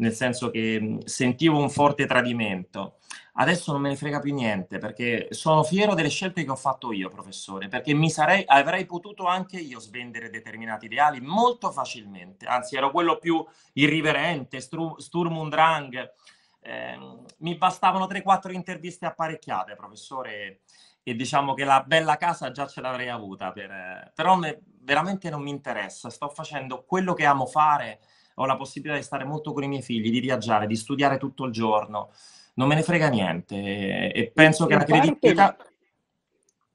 nel 0.00 0.12
senso 0.12 0.50
che 0.50 0.98
sentivo 1.04 1.58
un 1.58 1.70
forte 1.70 2.06
tradimento. 2.06 2.96
Adesso 3.34 3.72
non 3.72 3.80
me 3.80 3.90
ne 3.90 3.96
frega 3.96 4.18
più 4.18 4.34
niente 4.34 4.78
perché 4.78 5.28
sono 5.30 5.62
fiero 5.62 5.94
delle 5.94 6.08
scelte 6.08 6.44
che 6.44 6.50
ho 6.50 6.56
fatto 6.56 6.92
io, 6.92 7.08
professore, 7.08 7.68
perché 7.68 7.94
mi 7.94 8.10
sarei, 8.10 8.42
avrei 8.46 8.84
potuto 8.84 9.24
anche 9.24 9.58
io 9.58 9.78
svendere 9.78 10.30
determinati 10.30 10.86
ideali 10.86 11.20
molto 11.20 11.70
facilmente, 11.70 12.46
anzi 12.46 12.76
ero 12.76 12.90
quello 12.90 13.18
più 13.18 13.42
irriverente, 13.74 14.60
stru- 14.60 14.98
Sturm 14.98 15.38
und 15.38 15.50
Drang, 15.50 16.12
eh, 16.60 16.98
mi 17.38 17.54
bastavano 17.56 18.06
3-4 18.06 18.52
interviste 18.52 19.06
apparecchiate, 19.06 19.74
professore, 19.74 20.60
e 21.02 21.14
diciamo 21.14 21.54
che 21.54 21.64
la 21.64 21.82
bella 21.82 22.16
casa 22.16 22.50
già 22.50 22.66
ce 22.66 22.80
l'avrei 22.80 23.08
avuta, 23.08 23.52
per, 23.52 24.12
però 24.14 24.36
me, 24.36 24.60
veramente 24.80 25.30
non 25.30 25.40
mi 25.40 25.50
interessa, 25.50 26.10
sto 26.10 26.28
facendo 26.28 26.84
quello 26.84 27.14
che 27.14 27.24
amo 27.24 27.46
fare, 27.46 28.00
ho 28.34 28.46
la 28.46 28.56
possibilità 28.56 28.98
di 28.98 29.04
stare 29.04 29.24
molto 29.24 29.52
con 29.52 29.62
i 29.62 29.68
miei 29.68 29.82
figli, 29.82 30.10
di 30.10 30.20
viaggiare, 30.20 30.66
di 30.66 30.76
studiare 30.76 31.18
tutto 31.18 31.44
il 31.44 31.52
giorno, 31.52 32.10
non 32.54 32.68
me 32.68 32.74
ne 32.74 32.82
frega 32.82 33.08
niente. 33.08 34.12
E, 34.12 34.30
penso 34.34 34.64
in 34.64 34.68
che 34.68 34.74
la 34.74 34.84
credibilità... 34.84 35.54
Parte 35.54 35.69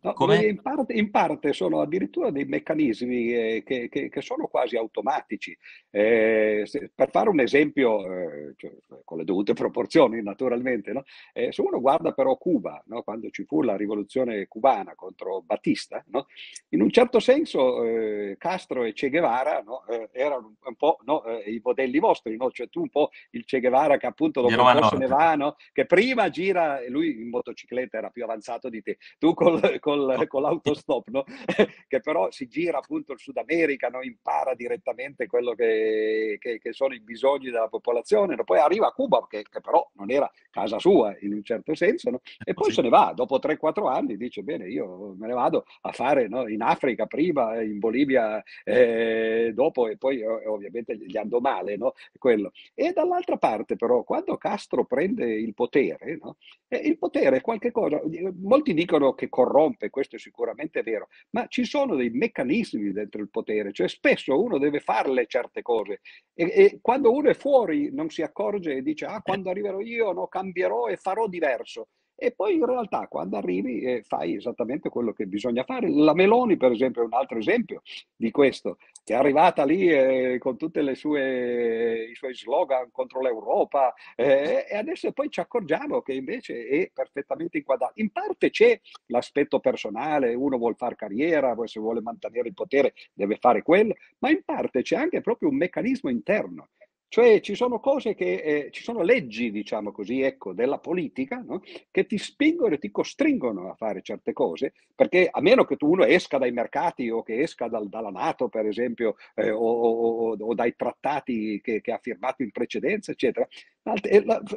No, 0.05 0.33
in, 0.33 0.61
parte, 0.61 0.93
in, 0.93 1.09
parte, 1.09 1.51
sono 1.51 1.81
addirittura 1.81 2.29
dei 2.29 2.45
meccanismi 2.45 3.33
eh, 3.33 3.63
che, 3.65 3.89
che, 3.89 4.09
che, 4.09 4.21
sono 4.21 4.45
quasi 4.45 4.77
automatici. 4.77 5.57
Eh, 5.89 6.61
se, 6.65 6.91
per 6.93 7.09
fare 7.09 7.29
un 7.29 7.39
esempio, 7.39 8.05
eh, 8.05 8.53
cioè, 8.55 8.71
con 9.03 9.17
le 9.17 9.23
dovute 9.23 9.53
proporzioni 9.53 10.21
naturalmente, 10.21 10.91
no? 10.91 11.03
Eh, 11.33 11.51
se 11.51 11.61
uno 11.61 11.81
guarda 11.81 12.11
però 12.11 12.37
Cuba, 12.37 12.83
no? 12.85 13.01
quando 13.01 13.31
ci 13.31 13.45
fu 13.45 13.63
la 13.63 13.75
rivoluzione 13.75 14.47
cubana 14.47 14.93
contro 14.93 15.41
Battista, 15.41 16.03
no? 16.09 16.27
in 16.69 16.81
un 16.81 16.91
certo 16.91 17.19
senso 17.19 17.83
eh, 17.83 18.35
Castro 18.37 18.83
e 18.83 18.93
Che 18.93 19.09
Guevara 19.09 19.63
erano 20.11 20.55
un 20.63 20.75
po' 20.75 20.99
i 21.45 21.59
modelli 21.63 21.97
vostri, 21.97 22.37
cioè 22.51 22.69
tu 22.69 22.81
un 22.81 22.89
po' 22.89 23.09
il 23.31 23.43
Che 23.45 23.59
Guevara 23.59 23.97
che 23.97 24.05
appunto 24.05 24.41
dopo 24.41 24.53
un 24.53 24.79
po' 24.79 24.87
se 24.87 24.97
ne 24.97 25.07
va, 25.07 25.55
che 25.71 25.85
prima 25.85 26.29
gira, 26.29 26.79
lui 26.89 27.21
in 27.21 27.29
motocicletta 27.29 27.97
era 27.97 28.09
più 28.09 28.23
avanzato 28.23 28.69
di 28.69 28.81
te, 28.81 28.97
tu 29.17 29.33
col, 29.33 29.79
col 29.79 29.94
col, 29.95 30.27
con 30.27 30.41
l'autostop, 30.41 31.09
no? 31.09 31.23
che 31.87 31.99
però 31.99 32.29
si 32.31 32.47
gira 32.47 32.77
appunto 32.77 33.13
il 33.13 33.19
Sud 33.19 33.37
America, 33.37 33.87
no? 33.87 34.01
impara 34.01 34.53
direttamente 34.53 35.27
quello 35.27 35.53
che, 35.53 36.37
che, 36.39 36.59
che, 36.59 36.73
sono 36.73 36.93
i 36.93 37.01
bisogni 37.01 37.45
della 37.45 37.67
popolazione, 37.67 38.35
no? 38.35 38.43
poi 38.43 38.59
arriva 38.59 38.87
a 38.87 38.91
Cuba, 38.91 39.25
che, 39.29 39.43
che, 39.49 39.61
però 39.61 39.89
non 39.93 40.11
era 40.11 40.29
casa 40.49 40.79
sua 40.79 41.15
in 41.21 41.33
un 41.33 41.43
certo 41.43 41.73
senso, 41.75 42.09
no? 42.09 42.21
e 42.43 42.53
poi 42.53 42.71
se 42.71 42.81
ne 42.81 42.89
va, 42.89 43.13
dopo 43.15 43.37
3-4 43.37 43.87
anni 43.87 44.17
dice 44.17 44.43
bene, 44.43 44.67
io 44.67 45.15
me 45.17 45.27
ne 45.27 45.33
vado 45.33 45.65
a 45.81 45.91
fare 45.91 46.23
in 46.25 46.61
Africa 46.61 47.05
prima, 47.05 47.61
in 47.61 47.79
Bolivia 47.79 48.43
eh, 48.63 49.51
dopo, 49.53 49.87
e 49.87 49.97
poi 49.97 50.23
ovviamente 50.23 50.97
gli 50.97 51.17
andò 51.17 51.39
male, 51.39 51.77
no? 51.77 51.93
quello. 52.17 52.51
E 52.73 52.91
dall'altra 52.91 53.37
parte 53.37 53.75
però, 53.75 54.03
quando 54.03 54.37
Castro 54.37 54.85
prende 54.85 55.33
il 55.33 55.53
potere, 55.53 56.17
no? 56.21 56.37
il 56.69 56.97
potere 56.97 57.37
è 57.37 57.41
qualche 57.41 57.71
cosa, 57.71 58.01
molti 58.41 58.73
dicono 58.73 59.13
che 59.13 59.29
corrompe, 59.29 59.84
questo 59.89 60.15
è 60.15 60.19
sicuramente 60.19 60.81
vero, 60.81 61.07
ma 61.31 61.47
ci 61.47 61.65
sono 61.65 61.95
dei 61.95 62.09
meccanismi 62.09 62.91
dentro 62.91 63.21
il 63.21 63.29
potere, 63.29 63.71
cioè 63.71 63.87
spesso 63.87 64.41
uno 64.41 64.57
deve 64.57 64.79
farle 64.79 65.25
certe 65.27 65.61
cose 65.61 66.01
e, 66.33 66.51
e 66.53 66.79
quando 66.81 67.11
uno 67.11 67.29
è 67.29 67.33
fuori 67.33 67.91
non 67.91 68.09
si 68.09 68.21
accorge 68.21 68.75
e 68.75 68.81
dice 68.81 69.05
ah 69.05 69.21
quando 69.21 69.49
arriverò 69.49 69.79
io 69.79 70.11
no, 70.11 70.27
cambierò 70.27 70.87
e 70.87 70.97
farò 70.97 71.27
diverso. 71.27 71.89
E 72.17 72.31
poi 72.31 72.55
in 72.55 72.65
realtà 72.65 73.07
quando 73.07 73.37
arrivi 73.37 73.81
eh, 73.81 74.03
fai 74.03 74.35
esattamente 74.35 74.89
quello 74.89 75.11
che 75.11 75.25
bisogna 75.27 75.63
fare. 75.63 75.89
La 75.89 76.13
Meloni, 76.13 76.55
per 76.57 76.71
esempio, 76.71 77.01
è 77.01 77.05
un 77.05 77.13
altro 77.13 77.37
esempio 77.37 77.81
di 78.15 78.31
questo, 78.31 78.77
che 79.03 79.13
è 79.13 79.17
arrivata 79.17 79.65
lì 79.65 79.89
eh, 79.89 80.37
con 80.39 80.57
tutti 80.57 80.79
i 80.79 80.95
suoi 80.95 82.33
slogan 82.33 82.89
contro 82.91 83.21
l'Europa 83.21 83.93
eh, 84.15 84.65
e 84.69 84.75
adesso 84.77 85.11
poi 85.11 85.29
ci 85.29 85.39
accorgiamo 85.41 86.01
che 86.01 86.13
invece 86.13 86.67
è 86.67 86.89
perfettamente 86.93 87.57
inquadrato. 87.57 87.93
In 87.95 88.11
parte 88.11 88.49
c'è 88.49 88.79
l'aspetto 89.07 89.59
personale, 89.59 90.33
uno 90.33 90.57
vuole 90.57 90.75
fare 90.75 90.95
carriera, 90.95 91.55
se 91.65 91.79
vuole 91.79 92.01
mantenere 92.01 92.47
il 92.47 92.53
potere 92.53 92.93
deve 93.13 93.37
fare 93.39 93.61
quello, 93.61 93.95
ma 94.19 94.29
in 94.29 94.41
parte 94.43 94.81
c'è 94.81 94.95
anche 94.95 95.21
proprio 95.21 95.49
un 95.49 95.57
meccanismo 95.57 96.09
interno 96.09 96.69
cioè 97.07 97.39
ci 97.39 97.55
sono 97.55 97.79
cose 97.79 98.13
che, 98.13 98.33
eh, 98.35 98.71
ci 98.71 98.83
sono 98.83 99.01
leggi, 99.01 99.51
diciamo 99.51 99.91
così, 99.91 100.21
ecco, 100.21 100.53
della 100.53 100.79
politica, 100.79 101.43
no? 101.45 101.61
che 101.91 102.05
ti 102.05 102.17
spingono 102.17 102.73
e 102.73 102.77
ti 102.77 102.91
costringono 102.91 103.69
a 103.69 103.75
fare 103.75 104.01
certe 104.01 104.33
cose, 104.33 104.73
perché 104.93 105.27
a 105.31 105.41
meno 105.41 105.63
che 105.63 105.77
tu 105.77 105.89
uno 105.89 106.03
esca 106.03 106.37
dai 106.37 106.51
mercati 106.51 107.09
o 107.09 107.23
che 107.23 107.41
esca 107.41 107.67
dal, 107.67 107.87
dalla 107.87 108.09
Nato, 108.09 108.49
per 108.49 108.65
esempio, 108.65 109.15
eh, 109.35 109.49
o, 109.49 109.59
o, 109.59 110.35
o, 110.37 110.53
dai 110.53 110.75
trattati 110.75 111.61
che, 111.61 111.81
che, 111.81 111.91
ha 111.91 111.99
firmato 112.01 112.43
in 112.43 112.51
precedenza, 112.51 113.11
eccetera. 113.11 113.47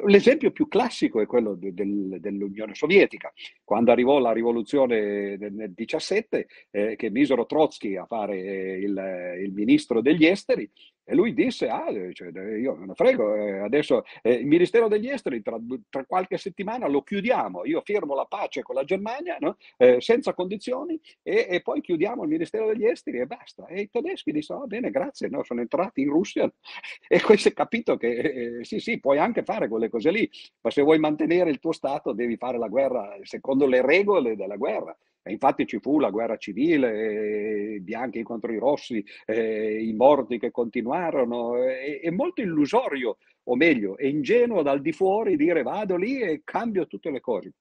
L'esempio 0.05 0.51
più 0.51 0.67
classico 0.67 1.21
è 1.21 1.27
quello 1.27 1.53
de, 1.53 1.71
del, 1.73 2.17
dell'Unione 2.19 2.73
Sovietica. 2.73 3.31
Quando 3.63 3.91
arrivò 3.91 4.17
la 4.17 4.31
rivoluzione 4.31 5.37
nel 5.37 5.71
17, 5.73 6.47
eh, 6.71 6.95
che 6.95 7.11
misero 7.11 7.45
Trotsky 7.45 7.95
a 7.95 8.05
fare 8.05 8.37
eh, 8.39 8.79
il, 8.79 9.37
il 9.43 9.53
ministro 9.53 10.01
degli 10.01 10.25
esteri, 10.25 10.69
e 11.09 11.15
lui 11.15 11.33
disse, 11.33 11.67
ah, 11.67 11.87
cioè, 12.13 12.29
io 12.59 12.75
ne 12.85 12.93
frego, 12.93 13.33
eh, 13.33 13.57
adesso 13.57 14.03
eh, 14.21 14.33
il 14.33 14.45
Ministero 14.45 14.87
degli 14.87 15.09
Esteri 15.09 15.41
tra, 15.41 15.57
tra, 15.89 16.05
qualche 16.05 16.37
settimana 16.37 16.87
lo 16.87 17.01
chiudiamo, 17.01 17.65
io 17.65 17.81
firmo 17.81 18.13
la 18.13 18.25
pace 18.25 18.61
con 18.61 18.75
la 18.75 18.83
Germania 18.83 19.37
no? 19.39 19.57
eh, 19.77 19.99
senza 20.01 20.35
condizioni 20.35 21.01
e, 21.23 21.47
e, 21.49 21.61
poi 21.61 21.81
chiudiamo 21.81 22.21
il 22.21 22.29
Ministero 22.29 22.67
degli 22.67 22.85
Esteri 22.85 23.17
e 23.17 23.25
basta. 23.25 23.65
E 23.65 23.81
i 23.81 23.89
tedeschi 23.89 24.31
dissero, 24.31 24.59
va 24.59 24.65
bene, 24.67 24.91
grazie, 24.91 25.29
no? 25.29 25.43
sono 25.43 25.61
entrati 25.61 26.01
in 26.01 26.09
Russia 26.09 26.47
e 27.07 27.19
si 27.37 27.47
è 27.47 27.53
capito 27.53 27.97
che 27.97 28.59
eh, 28.59 28.63
sì, 28.63 28.77
sì, 28.77 28.99
puoi 28.99 29.17
anche 29.19 29.43
fare 29.43 29.67
quelle 29.67 29.89
cose 29.89 30.11
lì, 30.11 30.29
ma 30.61 30.71
se 30.71 30.81
vuoi 30.81 30.99
mantenere 30.99 31.49
il 31.49 31.59
tuo 31.59 31.71
Stato 31.71 32.13
devi 32.13 32.37
fare 32.37 32.57
la 32.57 32.67
guerra 32.67 33.17
secondo 33.23 33.65
le 33.65 33.81
regole 33.81 34.35
della 34.35 34.55
guerra. 34.55 34.95
E 35.21 35.31
infatti 35.31 35.67
ci 35.67 35.79
fu 35.79 35.99
la 35.99 36.09
guerra 36.09 36.37
civile, 36.37 37.75
i 37.75 37.81
bianchi 37.81 38.23
contro 38.23 38.51
i 38.51 38.57
rossi, 38.57 39.03
eh, 39.25 39.83
i 39.83 39.93
morti 39.93 40.39
che 40.39 40.49
continuarono. 40.49 41.57
È, 41.61 41.99
è 41.99 42.09
molto 42.09 42.41
illusorio, 42.41 43.17
o 43.43 43.55
meglio, 43.55 43.97
è 43.97 44.05
ingenuo 44.05 44.61
dal 44.61 44.81
di 44.81 44.91
fuori 44.91 45.35
dire 45.35 45.61
vado 45.61 45.97
lì 45.97 46.21
e 46.21 46.41
cambio 46.43 46.87
tutte 46.87 47.11
le 47.11 47.19
cose. 47.19 47.53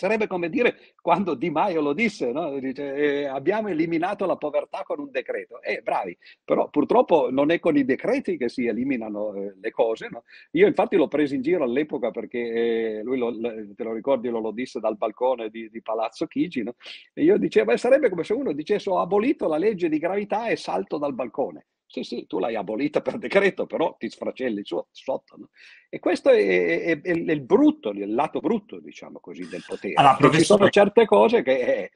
Sarebbe 0.00 0.26
come 0.26 0.48
dire 0.48 0.78
quando 1.02 1.34
Di 1.34 1.50
Maio 1.50 1.82
lo 1.82 1.92
disse, 1.92 2.32
no? 2.32 2.58
Dice, 2.58 2.94
eh, 2.94 3.26
abbiamo 3.26 3.68
eliminato 3.68 4.24
la 4.24 4.36
povertà 4.36 4.82
con 4.82 4.98
un 4.98 5.10
decreto. 5.10 5.60
Eh, 5.60 5.82
bravi, 5.82 6.16
però 6.42 6.70
purtroppo 6.70 7.28
non 7.30 7.50
è 7.50 7.58
con 7.58 7.76
i 7.76 7.84
decreti 7.84 8.38
che 8.38 8.48
si 8.48 8.64
eliminano 8.64 9.34
eh, 9.34 9.56
le 9.60 9.70
cose. 9.70 10.08
No? 10.10 10.24
Io 10.52 10.66
infatti 10.66 10.96
l'ho 10.96 11.06
preso 11.06 11.34
in 11.34 11.42
giro 11.42 11.64
all'epoca 11.64 12.10
perché 12.12 12.38
eh, 12.38 13.02
lui, 13.02 13.18
lo, 13.18 13.30
te 13.76 13.84
lo 13.84 13.92
ricordi, 13.92 14.30
lo, 14.30 14.40
lo 14.40 14.52
disse 14.52 14.80
dal 14.80 14.96
balcone 14.96 15.50
di, 15.50 15.68
di 15.68 15.82
Palazzo 15.82 16.26
Chigi, 16.26 16.62
no? 16.62 16.76
e 17.12 17.22
io 17.22 17.36
dicevo, 17.36 17.76
sarebbe 17.76 18.08
come 18.08 18.24
se 18.24 18.32
uno 18.32 18.52
dicesse 18.52 18.88
ho 18.88 19.00
abolito 19.00 19.48
la 19.48 19.58
legge 19.58 19.90
di 19.90 19.98
gravità 19.98 20.48
e 20.48 20.56
salto 20.56 20.96
dal 20.96 21.12
balcone. 21.12 21.66
Sì, 21.92 22.04
sì, 22.04 22.24
tu 22.28 22.38
l'hai 22.38 22.54
abolita 22.54 23.00
per 23.00 23.18
decreto, 23.18 23.66
però 23.66 23.96
ti 23.98 24.08
sfracelli 24.08 24.62
sotto. 24.64 25.36
No? 25.36 25.48
E 25.88 25.98
questo 25.98 26.30
è, 26.30 26.82
è, 26.84 27.00
è, 27.00 27.10
il 27.10 27.40
brutto, 27.40 27.90
il 27.90 28.14
lato 28.14 28.38
brutto, 28.38 28.78
diciamo 28.78 29.18
così, 29.18 29.48
del 29.48 29.64
potere. 29.66 29.94
Allora, 29.94 30.14
professore... 30.14 30.38
Ci 30.38 30.44
sono 30.44 30.68
certe 30.68 31.04
cose 31.04 31.42
che 31.42 31.58
eh, 31.58 31.90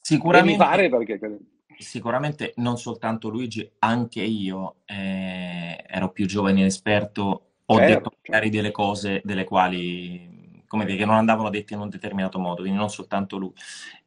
sicuramente, 0.00 0.64
fare 0.64 0.88
perché... 0.88 1.38
Sicuramente 1.76 2.54
non 2.56 2.78
soltanto 2.78 3.28
Luigi, 3.28 3.70
anche 3.80 4.22
io 4.22 4.76
eh, 4.86 5.84
ero 5.86 6.10
più 6.10 6.26
giovane 6.26 6.56
e 6.56 6.60
inesperto, 6.60 7.20
ho 7.66 7.76
certo, 7.76 7.92
detto 7.92 8.16
magari 8.24 8.46
certo. 8.46 8.56
delle 8.56 8.70
cose 8.70 9.20
delle 9.24 9.44
quali, 9.44 10.62
come 10.66 10.86
dire, 10.86 10.96
che 10.96 11.04
non 11.04 11.16
andavano 11.16 11.50
dette 11.50 11.74
in 11.74 11.80
un 11.80 11.90
determinato 11.90 12.38
modo, 12.38 12.62
quindi 12.62 12.78
non 12.78 12.88
soltanto 12.88 13.36
lui. 13.36 13.52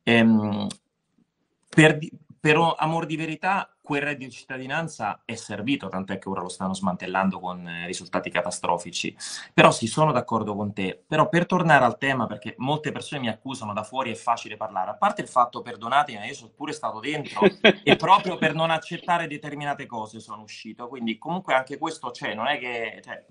Ehm, 0.01 0.65
per, 1.69 1.99
per 2.39 2.75
amor 2.77 3.05
di 3.05 3.15
verità, 3.15 3.72
quel 3.83 4.01
reddito 4.01 4.29
di 4.29 4.35
cittadinanza 4.35 5.21
è 5.25 5.35
servito, 5.35 5.89
tant'è 5.89 6.17
che 6.17 6.29
ora 6.29 6.41
lo 6.41 6.47
stanno 6.47 6.73
smantellando 6.73 7.39
con 7.39 7.67
eh, 7.67 7.85
risultati 7.85 8.29
catastrofici. 8.29 9.15
Però 9.53 9.71
sì, 9.71 9.87
sono 9.87 10.13
d'accordo 10.13 10.55
con 10.55 10.71
te. 10.73 11.03
Però 11.05 11.27
per 11.27 11.45
tornare 11.45 11.83
al 11.83 11.97
tema, 11.97 12.25
perché 12.25 12.55
molte 12.59 12.93
persone 12.93 13.19
mi 13.19 13.27
accusano 13.27 13.73
da 13.73 13.83
fuori, 13.83 14.11
è 14.11 14.15
facile 14.15 14.55
parlare. 14.55 14.91
A 14.91 14.95
parte 14.95 15.21
il 15.21 15.27
fatto, 15.27 15.61
perdonatemi, 15.61 16.25
io 16.25 16.33
sono 16.33 16.53
pure 16.55 16.71
stato 16.71 17.01
dentro 17.01 17.41
e 17.83 17.95
proprio 17.97 18.37
per 18.37 18.53
non 18.53 18.71
accettare 18.71 19.27
determinate 19.27 19.85
cose 19.85 20.21
sono 20.21 20.43
uscito. 20.43 20.87
Quindi 20.87 21.17
comunque 21.17 21.53
anche 21.53 21.77
questo 21.77 22.09
c'è, 22.11 22.33
non 22.33 22.47
è 22.47 22.57
che... 22.57 23.01
Cioè, 23.03 23.25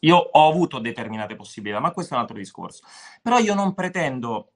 io 0.00 0.16
ho 0.16 0.48
avuto 0.50 0.78
determinate 0.80 1.34
possibilità, 1.34 1.80
ma 1.80 1.92
questo 1.92 2.12
è 2.12 2.16
un 2.16 2.22
altro 2.24 2.36
discorso. 2.36 2.84
Però 3.22 3.38
io 3.38 3.54
non 3.54 3.72
pretendo 3.72 4.53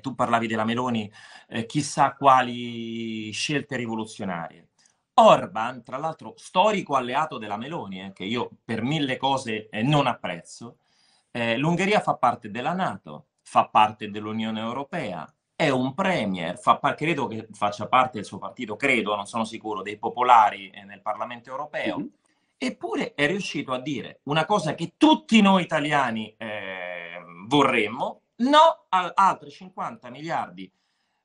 tu 0.00 0.14
parlavi 0.14 0.46
della 0.46 0.64
Meloni, 0.64 1.10
eh, 1.48 1.66
chissà 1.66 2.14
quali 2.14 3.30
scelte 3.30 3.76
rivoluzionarie. 3.76 4.68
Orban, 5.18 5.82
tra 5.82 5.96
l'altro 5.96 6.34
storico 6.36 6.94
alleato 6.94 7.38
della 7.38 7.56
Meloni, 7.56 8.02
eh, 8.02 8.12
che 8.12 8.24
io 8.24 8.50
per 8.64 8.82
mille 8.82 9.16
cose 9.16 9.68
eh, 9.68 9.82
non 9.82 10.06
apprezzo, 10.06 10.78
eh, 11.30 11.56
l'Ungheria 11.56 12.00
fa 12.00 12.14
parte 12.14 12.50
della 12.50 12.72
Nato, 12.72 13.26
fa 13.42 13.68
parte 13.68 14.10
dell'Unione 14.10 14.60
Europea, 14.60 15.30
è 15.56 15.70
un 15.70 15.92
premier, 15.94 16.56
fa, 16.58 16.78
credo 16.94 17.26
che 17.26 17.48
faccia 17.52 17.88
parte 17.88 18.18
del 18.18 18.24
suo 18.24 18.38
partito, 18.38 18.76
credo, 18.76 19.16
non 19.16 19.26
sono 19.26 19.44
sicuro, 19.44 19.82
dei 19.82 19.98
popolari 19.98 20.70
eh, 20.70 20.84
nel 20.84 21.02
Parlamento 21.02 21.50
europeo, 21.50 21.98
mm-hmm. 21.98 22.08
eppure 22.56 23.14
è 23.14 23.26
riuscito 23.26 23.72
a 23.72 23.80
dire 23.80 24.20
una 24.24 24.44
cosa 24.44 24.76
che 24.76 24.94
tutti 24.96 25.40
noi 25.40 25.62
italiani 25.62 26.36
vorremmo, 27.48 28.22
No 28.40 28.86
a 28.88 29.12
altri 29.14 29.50
50 29.50 30.10
miliardi 30.10 30.72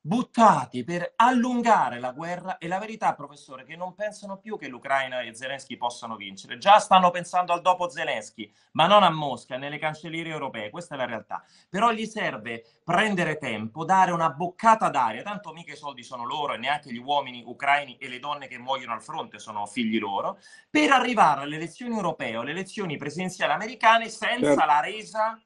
buttati 0.05 0.83
per 0.83 1.13
allungare 1.15 1.97
la 1.97 2.11
guerra 2.11 2.57
e 2.57 2.67
la 2.67 2.77
verità, 2.77 3.13
professore, 3.13 3.63
che 3.63 3.77
non 3.77 3.93
pensano 3.93 4.37
più 4.37 4.57
che 4.57 4.67
l'Ucraina 4.67 5.21
e 5.21 5.33
Zelensky 5.33 5.77
possano 5.77 6.17
vincere. 6.17 6.57
Già 6.57 6.79
stanno 6.79 7.09
pensando 7.09 7.53
al 7.53 7.61
dopo 7.61 7.87
Zelensky, 7.87 8.51
ma 8.73 8.85
non 8.85 9.03
a 9.03 9.09
Mosca, 9.09 9.55
nelle 9.55 9.77
cancellerie 9.77 10.33
europee. 10.33 10.71
Questa 10.71 10.95
è 10.95 10.97
la 10.97 11.05
realtà. 11.05 11.41
Però 11.69 11.91
gli 11.93 12.05
serve 12.05 12.65
prendere 12.83 13.37
tempo, 13.37 13.85
dare 13.85 14.11
una 14.11 14.29
boccata 14.29 14.89
d'aria. 14.89 15.21
Tanto 15.21 15.53
mica 15.53 15.71
i 15.71 15.77
soldi 15.77 16.03
sono 16.03 16.25
loro 16.25 16.53
e 16.53 16.57
neanche 16.57 16.91
gli 16.91 16.97
uomini 16.97 17.41
ucraini 17.45 17.95
e 17.95 18.09
le 18.09 18.19
donne 18.19 18.47
che 18.47 18.57
muoiono 18.57 18.91
al 18.91 19.01
fronte 19.01 19.39
sono 19.39 19.65
figli 19.65 19.99
loro, 19.99 20.37
per 20.69 20.91
arrivare 20.91 21.43
alle 21.43 21.55
elezioni 21.55 21.95
europee 21.95 22.35
o 22.35 22.41
alle 22.41 22.51
elezioni 22.51 22.97
presidenziali 22.97 23.53
americane 23.53 24.09
senza 24.09 24.47
certo. 24.47 24.65
la 24.65 24.79
resa 24.81 25.41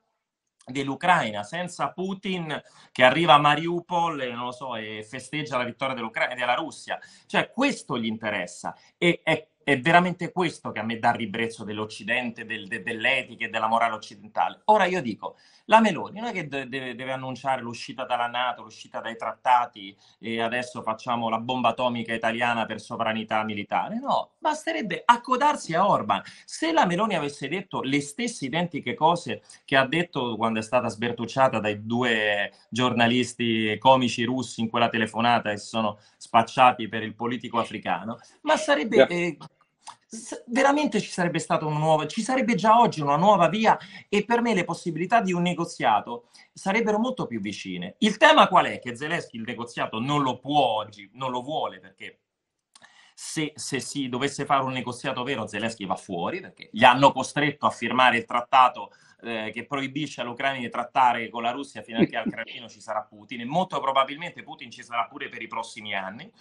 dell'Ucraina, 0.68 1.44
senza 1.44 1.92
Putin 1.92 2.62
che 2.92 3.04
arriva 3.04 3.36
a 3.36 3.40
Mariupol 3.40 4.22
e, 4.22 4.32
non 4.32 4.46
lo 4.46 4.52
so, 4.52 4.76
e 4.76 5.06
festeggia 5.08 5.58
la 5.58 5.64
vittoria 5.64 5.96
dell'Ucraina 5.96 6.34
e 6.34 6.36
della 6.36 6.56
Russia. 6.56 7.00
Cioè, 7.26 7.52
questo 7.52 7.98
gli 7.98 8.06
interessa. 8.06 8.76
E 8.98 9.22
è 9.24 9.48
è 9.68 9.78
veramente 9.82 10.32
questo 10.32 10.72
che 10.72 10.80
a 10.80 10.84
me 10.84 10.98
dà 10.98 11.12
ribrezzo 11.12 11.66
dell'Occidente, 11.66 12.46
del, 12.46 12.70
de, 12.70 12.82
dell'etica 12.82 13.44
e 13.44 13.50
della 13.50 13.68
morale 13.68 13.96
occidentale. 13.96 14.62
Ora 14.68 14.86
io 14.86 15.02
dico, 15.02 15.36
la 15.66 15.82
Meloni 15.82 16.22
non 16.22 16.30
è 16.30 16.32
che 16.32 16.48
deve, 16.48 16.96
deve, 16.96 17.12
annunciare 17.12 17.62
l'uscita 17.62 18.06
dalla 18.06 18.28
Nato, 18.28 18.62
l'uscita 18.64 19.02
dai 19.02 19.18
trattati 19.18 19.94
e 20.20 20.40
adesso 20.40 20.82
facciamo 20.82 21.28
la 21.28 21.40
bomba 21.40 21.70
atomica 21.70 22.14
italiana 22.14 22.66
per 22.66 22.80
sovranità 22.80 23.44
militare. 23.44 24.00
No, 24.00 24.36
basterebbe 24.40 25.02
accodarsi 25.04 25.74
a 25.74 25.86
Orban. 25.86 26.22
Se 26.46 26.72
la 26.72 26.86
Meloni 26.86 27.16
avesse 27.16 27.50
detto 27.50 27.82
le 27.82 28.00
stesse 28.00 28.46
identiche 28.46 28.94
cose 28.94 29.42
che 29.66 29.76
ha 29.76 29.86
detto 29.86 30.38
quando 30.38 30.60
è 30.60 30.64
stata 30.64 30.88
sbertucciata 30.88 31.60
dai 31.60 31.86
due 31.86 32.54
giornalisti 32.70 33.78
comici 33.80 34.24
russi 34.24 34.62
in 34.62 34.70
quella 34.70 34.88
telefonata 34.88 35.52
e 35.52 35.58
si 35.58 35.68
sono 35.68 36.00
spacciati 36.16 36.88
per 36.88 37.04
il 37.04 37.16
politico 37.16 37.60
africano, 37.60 38.18
ma 38.44 38.56
sarebbe... 38.56 39.06
Eh, 39.08 39.38
veramente 40.46 41.02
ci 41.02 41.10
sarebbe 41.10 41.40
stata 41.40 41.66
una 41.66 41.78
nuova, 41.78 42.08
ci 42.08 42.22
sarebbe 42.22 42.56
già 42.56 42.80
oggi 42.80 43.02
una 43.02 43.18
nuova 43.18 43.50
via 43.50 43.78
e 44.08 44.24
per 44.24 44.42
me 44.42 44.54
le 44.54 44.64
possibilità 44.64 45.22
di 45.22 45.34
un 45.34 45.42
negoziato 45.42 46.30
sarebbero 46.54 46.98
molto 46.98 47.26
più 47.26 47.40
vicine. 47.42 47.96
Il 48.00 48.18
tema 48.18 48.48
qual 48.48 48.68
è? 48.68 48.80
Che 48.80 48.96
Zelensky 48.96 49.38
il 49.38 49.44
negoziato 49.44 50.00
non 50.00 50.22
lo 50.22 50.40
può 50.40 50.60
oggi, 50.60 51.10
non 51.14 51.32
lo 51.32 51.42
vuole 51.42 51.80
perché 51.80 52.20
se, 53.14 53.52
se, 53.56 53.80
si 53.80 54.10
dovesse 54.10 54.46
fare 54.46 54.64
un 54.64 54.72
negoziato 54.72 55.24
vero 55.24 55.48
Zelensky 55.48 55.88
va 55.88 55.96
fuori 55.96 56.40
perché 56.40 56.70
gli 56.72 56.84
hanno 56.84 57.12
costretto 57.12 57.66
a 57.66 57.72
firmare 57.72 58.18
il 58.18 58.26
trattato 58.26 58.92
eh, 59.22 59.50
che 59.52 59.66
proibisce 59.66 60.22
all'Ucraina 60.22 60.60
di 60.60 60.70
trattare 60.70 61.28
con 61.30 61.42
la 61.42 61.50
Russia 61.50 61.82
fino 61.82 62.00
a 62.00 62.06
che 62.06 62.16
al 62.16 62.30
Cremlino 62.30 62.70
ci 62.70 62.80
sarà 62.80 63.02
Putin 63.02 63.42
e 63.42 63.46
molto 63.46 63.80
probabilmente 63.80 64.44
Putin 64.44 64.70
ci 64.70 64.84
sarà 64.84 65.08
pure 65.08 65.30
per 65.30 65.42
i 65.42 65.48
prossimi 65.48 65.96
anni. 65.96 66.32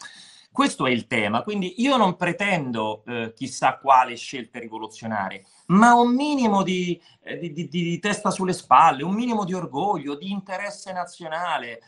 Questo 0.57 0.87
è 0.87 0.91
il 0.91 1.07
tema, 1.07 1.43
quindi 1.43 1.83
io 1.83 1.99
non 1.99 2.17
pretendo 2.17 3.03
eh, 3.05 3.35
chissà 3.35 3.77
quale 3.77 4.17
scelte 4.17 4.59
rivoluzionarie, 4.59 5.45
ma 5.67 5.93
un 5.93 6.15
minimo 6.15 6.63
di, 6.63 6.99
eh, 7.23 7.37
di, 7.37 7.53
di, 7.53 7.69
di, 7.69 7.99
testa 7.99 8.31
sulle 8.31 8.55
spalle, 8.55 9.05
un 9.05 9.13
minimo 9.13 9.45
di 9.45 9.53
orgoglio, 9.53 10.15
di 10.15 10.31
interesse 10.31 10.95
nazionale. 10.95 11.83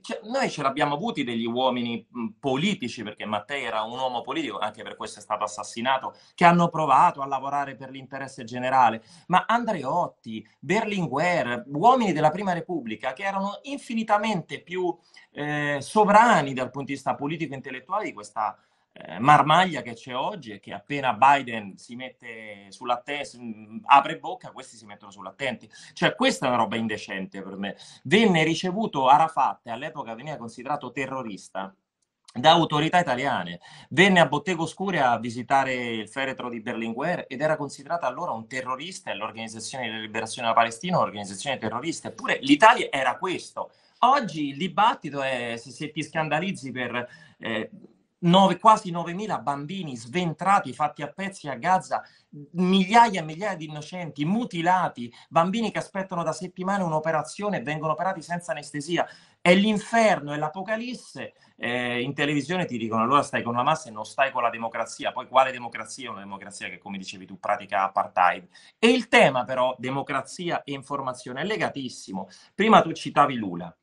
Cioè, 0.00 0.20
noi 0.24 0.50
ce 0.50 0.62
l'abbiamo 0.62 0.94
avuti 0.94 1.24
degli 1.24 1.46
uomini 1.46 2.06
politici, 2.38 3.02
perché 3.02 3.24
Mattei 3.24 3.64
era 3.64 3.82
un 3.82 3.98
uomo 3.98 4.22
politico, 4.22 4.58
anche 4.58 4.82
per 4.82 4.96
questo 4.96 5.18
è 5.18 5.22
stato 5.22 5.44
assassinato, 5.44 6.14
che 6.34 6.44
hanno 6.44 6.68
provato 6.68 7.20
a 7.20 7.26
lavorare 7.26 7.76
per 7.76 7.90
l'interesse 7.90 8.44
generale, 8.44 9.02
ma 9.26 9.44
Andreotti, 9.46 10.46
Berlinguer, 10.60 11.64
uomini 11.68 12.12
della 12.12 12.30
Prima 12.30 12.52
Repubblica, 12.52 13.12
che 13.12 13.24
erano 13.24 13.58
infinitamente 13.62 14.60
più 14.60 14.96
eh, 15.32 15.78
sovrani 15.80 16.54
dal 16.54 16.70
punto 16.70 16.88
di 16.88 16.94
vista 16.94 17.14
politico 17.14 17.52
e 17.52 17.56
intellettuale 17.56 18.04
di 18.04 18.12
questa 18.12 18.56
marmaglia 19.18 19.82
che 19.82 19.94
c'è 19.94 20.14
oggi 20.14 20.52
e 20.52 20.60
che 20.60 20.72
appena 20.72 21.12
Biden 21.14 21.76
si 21.76 21.96
mette 21.96 22.66
sull'attenti, 22.70 23.38
mm, 23.38 23.78
apre 23.84 24.18
bocca, 24.18 24.50
questi 24.50 24.76
si 24.76 24.86
mettono 24.86 25.10
sull'attenti. 25.10 25.70
Cioè, 25.92 26.14
questa 26.14 26.46
è 26.46 26.48
una 26.48 26.58
roba 26.58 26.76
indecente 26.76 27.42
per 27.42 27.56
me. 27.56 27.76
Venne 28.04 28.42
ricevuto 28.44 29.08
Arafat, 29.08 29.66
all'epoca 29.68 30.14
veniva 30.14 30.36
considerato 30.36 30.90
terrorista 30.90 31.74
da 32.32 32.50
autorità 32.50 32.98
italiane. 32.98 33.60
Venne 33.90 34.20
a 34.20 34.26
Bottego 34.26 34.64
Oscura 34.64 35.10
a 35.10 35.18
visitare 35.18 35.74
il 35.74 36.08
feretro 36.08 36.48
di 36.48 36.60
Berlinguer 36.60 37.24
ed 37.28 37.40
era 37.40 37.56
considerato 37.56 38.06
allora 38.06 38.32
un 38.32 38.46
terrorista 38.46 39.10
e 39.10 39.14
l'Organizzazione 39.14 39.90
di 39.90 40.00
Liberazione 40.00 40.48
della 40.48 40.58
Palestina 40.58 40.98
un'organizzazione 40.98 41.58
terrorista. 41.58 42.08
Eppure 42.08 42.38
l'Italia 42.42 42.88
era 42.90 43.16
questo. 43.16 43.70
Oggi 44.00 44.48
il 44.48 44.58
dibattito 44.58 45.22
è 45.22 45.54
se, 45.56 45.70
se 45.70 45.90
ti 45.90 46.02
scandalizzi 46.02 46.70
per 46.70 47.08
eh, 47.38 47.70
9, 48.18 48.58
quasi 48.58 48.90
9.000 48.90 49.42
bambini 49.42 49.96
sventrati, 49.96 50.72
fatti 50.72 51.02
a 51.02 51.08
pezzi 51.08 51.48
a 51.48 51.54
Gaza, 51.54 52.02
migliaia 52.52 53.20
e 53.20 53.24
migliaia 53.24 53.56
di 53.56 53.66
innocenti, 53.66 54.24
mutilati, 54.24 55.12
bambini 55.28 55.70
che 55.70 55.78
aspettano 55.78 56.22
da 56.22 56.32
settimane 56.32 56.82
un'operazione 56.82 57.58
e 57.58 57.62
vengono 57.62 57.92
operati 57.92 58.22
senza 58.22 58.52
anestesia. 58.52 59.06
È 59.40 59.54
l'inferno, 59.54 60.32
è 60.32 60.36
l'apocalisse. 60.36 61.34
Eh, 61.56 62.00
in 62.02 62.14
televisione 62.14 62.64
ti 62.64 62.78
dicono 62.78 63.02
allora 63.02 63.22
stai 63.22 63.42
con 63.42 63.54
la 63.54 63.62
massa 63.62 63.88
e 63.88 63.92
non 63.92 64.04
stai 64.04 64.32
con 64.32 64.42
la 64.42 64.50
democrazia. 64.50 65.12
Poi 65.12 65.28
quale 65.28 65.52
democrazia? 65.52 66.10
Una 66.10 66.20
democrazia 66.20 66.68
che, 66.68 66.78
come 66.78 66.98
dicevi 66.98 67.26
tu, 67.26 67.38
pratica 67.38 67.84
apartheid. 67.84 68.48
E 68.78 68.88
il 68.88 69.08
tema 69.08 69.44
però, 69.44 69.74
democrazia 69.78 70.62
e 70.64 70.72
informazione, 70.72 71.42
è 71.42 71.44
legatissimo. 71.44 72.28
Prima 72.54 72.80
tu 72.82 72.92
citavi 72.92 73.36
Lula. 73.36 73.74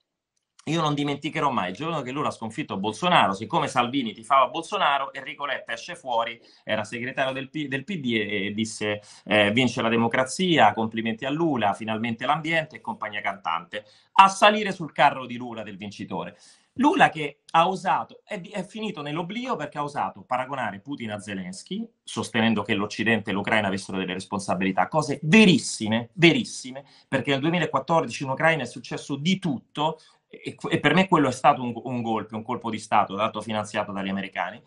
Io 0.67 0.79
non 0.79 0.93
dimenticherò 0.93 1.51
mai 1.51 1.71
il 1.71 1.75
giorno 1.75 2.01
che 2.01 2.11
lui 2.11 2.25
ha 2.25 2.31
sconfitto 2.31 2.77
Bolsonaro, 2.77 3.33
siccome 3.33 3.67
Salvini 3.67 4.13
tifava 4.13 4.47
Bolsonaro, 4.47 5.11
Enrico 5.11 5.45
Letta 5.45 5.73
esce 5.73 5.93
fuori, 5.93 6.39
era 6.63 6.85
segretario 6.85 7.33
del, 7.33 7.49
P- 7.49 7.67
del 7.67 7.83
PD 7.83 8.13
e, 8.13 8.45
e 8.45 8.51
disse 8.53 9.01
eh, 9.25 9.51
vince 9.51 9.81
la 9.81 9.89
democrazia, 9.89 10.71
complimenti 10.71 11.25
a 11.25 11.29
Lula, 11.29 11.73
finalmente 11.73 12.25
l'ambiente 12.25 12.77
e 12.77 12.81
compagnia 12.81 13.19
cantante, 13.19 13.83
a 14.13 14.29
salire 14.29 14.71
sul 14.71 14.93
carro 14.93 15.25
di 15.25 15.35
Lula 15.35 15.63
del 15.63 15.75
vincitore. 15.75 16.37
Lula 16.77 17.09
che 17.09 17.41
ha 17.51 17.67
usato, 17.67 18.21
è, 18.23 18.41
è, 18.41 18.65
finito 18.65 19.01
nell'oblio 19.01 19.55
perché 19.55 19.77
ha 19.77 19.83
usato 19.83 20.23
paragonare 20.23 20.79
Putin 20.79 21.11
a 21.11 21.19
Zelensky, 21.19 21.87
sostenendo 22.03 22.63
che 22.63 22.73
l'Occidente 22.73 23.29
e 23.29 23.33
l'Ucraina 23.33 23.67
avessero 23.67 23.97
delle 23.99 24.13
responsabilità, 24.13 24.87
cose 24.87 25.19
verissime, 25.23 26.09
verissime, 26.13 26.85
perché 27.07 27.31
nel 27.31 27.41
2014 27.41 28.23
in 28.23 28.29
Ucraina 28.29 28.63
è 28.63 28.65
successo 28.65 29.17
di 29.17 29.37
tutto, 29.37 29.99
e, 30.41 30.55
e, 30.69 30.79
per 30.79 30.93
me 30.93 31.07
quello 31.07 31.27
è 31.27 31.31
stato 31.31 31.61
un, 31.61 31.73
un 31.75 32.01
golpe, 32.01 32.35
un 32.35 32.43
colpo 32.43 32.69
di 32.69 32.79
Stato, 32.79 33.15
dato 33.15 33.41
finanziato 33.41 33.91
dagli 33.91 34.09
americani. 34.09 34.61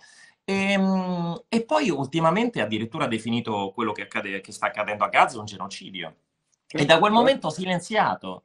E, 0.45 0.73
ehm, 0.73 1.45
e, 1.49 1.65
poi 1.65 1.91
ultimamente 1.91 2.61
addirittura 2.61 3.05
ha 3.05 3.09
definito 3.09 3.73
quello 3.75 3.93
che, 3.93 4.03
accade, 4.03 4.41
che 4.41 4.53
sta 4.53 4.67
accadendo 4.67 5.05
a 5.05 5.09
Gaza 5.09 5.39
un 5.39 5.45
genocidio. 5.45 6.15
E 6.69 6.85
da 6.85 6.99
quel 6.99 7.13
momento 7.13 7.51
silenziato. 7.51 8.45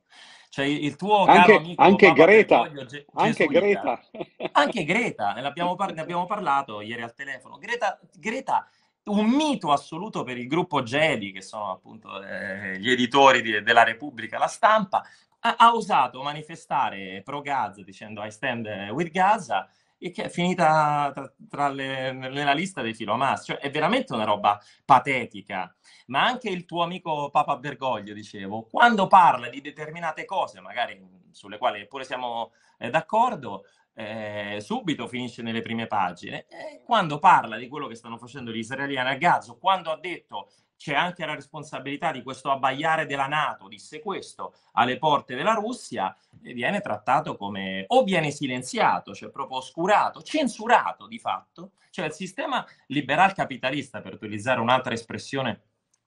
Cioè 0.49 0.65
il 0.65 0.97
tuo 0.97 1.23
anche, 1.23 1.33
caro 1.33 1.57
amico 1.57 1.81
anche 1.81 2.11
Greta, 2.11 2.69
Ge- 2.85 3.05
anche 3.13 3.47
Greta. 3.47 4.01
anche 4.51 4.83
Greta, 4.83 5.31
ne 5.31 5.45
abbiamo, 5.45 5.75
par- 5.75 5.93
ne 5.93 6.01
abbiamo 6.01 6.25
parlato 6.25 6.81
ieri 6.81 7.01
al 7.01 7.13
telefono. 7.13 7.57
Greta, 7.57 7.97
Greta 8.17 8.67
un 9.05 9.29
mito 9.29 9.71
assoluto 9.71 10.23
per 10.23 10.37
il 10.37 10.47
gruppo 10.47 10.83
Jedi, 10.83 11.31
che 11.31 11.41
sono 11.41 11.71
appunto 11.71 12.21
eh, 12.21 12.77
gli 12.79 12.91
editori 12.91 13.41
di, 13.41 13.63
della 13.63 13.83
Repubblica, 13.83 14.37
la 14.37 14.47
stampa, 14.47 15.03
ha, 15.41 15.73
osato 15.73 16.21
manifestare 16.21 17.21
pro 17.23 17.41
Gaza 17.41 17.83
dicendo 17.83 18.23
I 18.23 18.31
stand 18.31 18.67
with 18.91 19.09
Gaza 19.09 19.67
e 20.03 20.09
che 20.09 20.23
è 20.23 20.29
finita 20.29 21.11
tra, 21.13 21.31
tra 21.47 21.69
le, 21.69 22.11
nella 22.11 22.53
lista 22.53 22.81
dei 22.81 22.95
filo 22.95 23.13
Hamas. 23.13 23.45
Cioè, 23.45 23.57
è 23.57 23.69
veramente 23.69 24.13
una 24.13 24.23
roba 24.23 24.59
patetica. 24.83 25.73
Ma 26.07 26.23
anche 26.23 26.49
il 26.49 26.65
tuo 26.65 26.81
amico 26.81 27.29
Papa 27.29 27.57
Bergoglio, 27.57 28.13
dicevo, 28.13 28.63
quando 28.63 29.05
parla 29.05 29.47
di 29.47 29.61
determinate 29.61 30.25
cose, 30.25 30.59
magari 30.59 30.99
sulle 31.31 31.59
quali 31.59 31.85
pure 31.87 32.03
siamo 32.03 32.51
eh, 32.79 32.89
d'accordo, 32.89 33.65
eh, 33.93 34.57
subito 34.59 35.07
finisce 35.07 35.43
nelle 35.43 35.61
prime 35.61 35.85
pagine. 35.85 36.47
E 36.47 36.81
quando 36.83 37.19
parla 37.19 37.57
di 37.57 37.67
quello 37.67 37.85
che 37.85 37.95
stanno 37.95 38.17
facendo 38.17 38.51
gli 38.51 38.57
israeliani 38.57 39.09
a 39.09 39.17
Gaza, 39.17 39.53
quando 39.53 39.91
ha 39.91 39.99
detto 39.99 40.49
c'è 40.81 40.95
anche 40.95 41.27
la 41.27 41.35
responsabilità 41.35 42.11
di 42.11 42.23
questo 42.23 42.49
abbaiare 42.49 43.05
della 43.05 43.27
Nato, 43.27 43.67
disse 43.67 43.99
questo, 43.99 44.55
alle 44.71 44.97
porte 44.97 45.35
della 45.35 45.53
Russia, 45.53 46.17
viene 46.39 46.81
trattato 46.81 47.37
come 47.37 47.83
o 47.85 48.01
viene 48.01 48.31
silenziato, 48.31 49.13
cioè 49.13 49.29
proprio 49.29 49.57
oscurato, 49.57 50.23
censurato 50.23 51.05
di 51.05 51.19
fatto. 51.19 51.73
Cioè 51.91 52.07
il 52.07 52.13
sistema 52.13 52.65
liberal 52.87 53.31
capitalista, 53.33 54.01
per 54.01 54.13
utilizzare 54.13 54.59
un'altra 54.59 54.95
espressione, 54.95 55.65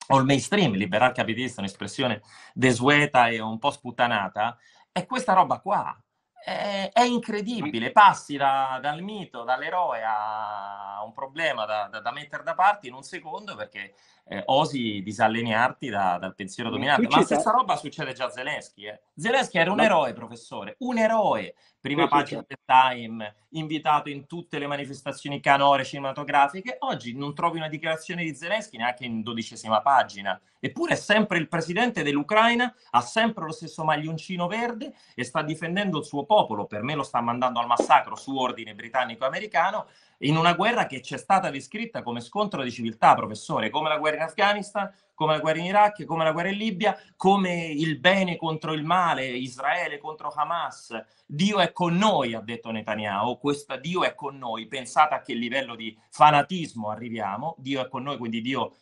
o 0.09 0.19
il 0.19 0.25
mainstream 0.25 0.73
liberal 0.73 1.13
capitalista, 1.13 1.61
un'espressione 1.61 2.23
desueta 2.53 3.29
e 3.29 3.39
un 3.39 3.61
po' 3.61 3.71
sputtanata, 3.71 4.59
è 4.91 5.07
questa 5.07 5.35
roba 5.35 5.61
qua 5.61 5.97
è, 6.45 6.91
è 6.93 7.03
incredibile, 7.03 7.91
passi 7.91 8.37
da, 8.37 8.79
dal 8.83 9.01
mito, 9.01 9.45
dall'eroe 9.45 10.03
a 10.05 11.03
un 11.03 11.15
problema 11.15 11.65
da, 11.65 11.89
da, 11.91 12.01
da, 12.01 12.13
mettere 12.13 12.43
da 12.43 12.55
parte 12.55 12.87
in 12.87 12.93
un 12.93 13.03
secondo 13.03 13.57
perché 13.57 13.95
eh, 14.27 14.43
osi 14.47 15.03
disallinearti 15.03 15.89
da, 15.89 16.19
dal 16.21 16.35
pensiero 16.35 16.71
dominante. 16.71 17.09
Ma 17.09 17.19
la 17.19 17.25
stessa 17.25 17.51
roba 17.51 17.77
succede 17.77 18.13
già 18.13 18.27
a 18.27 18.31
Zelensky. 18.31 18.87
Eh. 18.87 19.01
Zelensky 19.17 19.59
era 19.59 19.73
un 19.73 19.81
eroe, 19.81 20.13
professore, 20.13 20.77
un 20.79 20.99
eroe. 20.99 21.55
Prima 21.81 22.09
pagina 22.09 22.43
del 22.47 22.59
Time, 22.65 23.35
invitato 23.51 24.09
in 24.09 24.27
tutte 24.27 24.59
le 24.59 24.67
manifestazioni 24.67 25.41
canore 25.41 25.85
cinematografiche. 25.85 26.77
Oggi 26.81 27.15
non 27.15 27.35
trovi 27.35 27.59
una 27.59 27.69
dichiarazione 27.69 28.25
di 28.25 28.35
Zelensky 28.35 28.79
neanche 28.79 29.05
in 29.05 29.23
dodicesima 29.23 29.83
pagina. 29.83 30.41
Eppure 30.59 30.95
è 30.95 30.97
sempre 30.97 31.37
il 31.37 31.47
presidente 31.47 32.03
dell'Ucraina, 32.03 32.75
ha 32.93 33.01
sempre 33.03 33.45
lo 33.45 33.53
stesso 33.53 33.85
maglioncino 33.85 34.47
verde 34.47 34.95
e 35.15 35.23
sta 35.23 35.43
difendendo 35.43 35.99
il 35.99 36.05
suo 36.07 36.25
popolo 36.25 36.45
popolo, 36.45 36.67
per 36.67 36.83
me 36.83 36.95
lo 36.95 37.03
sta 37.03 37.21
mandando 37.21 37.61
al 37.61 37.67
massacro 37.67 38.17
su 38.17 38.37
ordine 38.37 38.75
britannico-americano, 38.75 39.87
in 40.19 40.37
una 40.37 40.55
guerra 40.55 40.87
che 40.87 41.03
ci 41.03 41.15
è 41.15 41.19
stata 41.19 41.51
descritta 41.51 42.03
come 42.03 42.21
scontro 42.21 42.63
di 42.63 42.71
civiltà, 42.71 43.15
professore, 43.15 43.71
come 43.71 43.89
la 43.89 43.99
guerra 43.99 44.17
in 44.17 44.23
Afghanistan, 44.23 44.91
come 45.15 45.33
la 45.35 45.39
guerra 45.41 45.59
in 45.59 45.65
Iraq, 45.67 46.05
come 46.05 46.25
la 46.25 46.33
guerra 46.33 46.49
in 46.49 46.57
Libia, 46.57 46.97
come 47.17 47.67
il 47.67 47.99
bene 47.99 48.37
contro 48.37 48.73
il 48.73 48.85
male, 48.85 49.27
Israele 49.27 49.99
contro 49.99 50.33
Hamas. 50.35 50.93
Dio 51.27 51.61
è 51.61 51.73
con 51.73 51.97
noi, 51.97 52.35
ha 52.35 52.41
detto 52.41 52.71
Netanyahu, 52.71 53.39
questo 53.39 53.77
Dio 53.77 54.05
è 54.05 54.15
con 54.15 54.37
noi. 54.37 54.67
Pensate 54.67 55.15
a 55.15 55.21
che 55.21 55.35
livello 55.35 55.75
di 55.77 55.97
fanatismo 56.11 56.91
arriviamo. 56.91 57.55
Dio 57.59 57.81
è 57.81 57.89
con 57.89 58.03
noi, 58.03 58.19
quindi 58.19 58.41
Dio, 58.41 58.75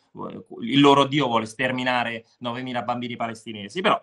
il 0.61 0.79
loro 0.79 1.05
Dio 1.05 1.27
vuole 1.27 1.45
sterminare 1.45 2.25
9.000 2.41 2.83
bambini 2.83 3.15
palestinesi. 3.15 3.81
Però 3.81 4.01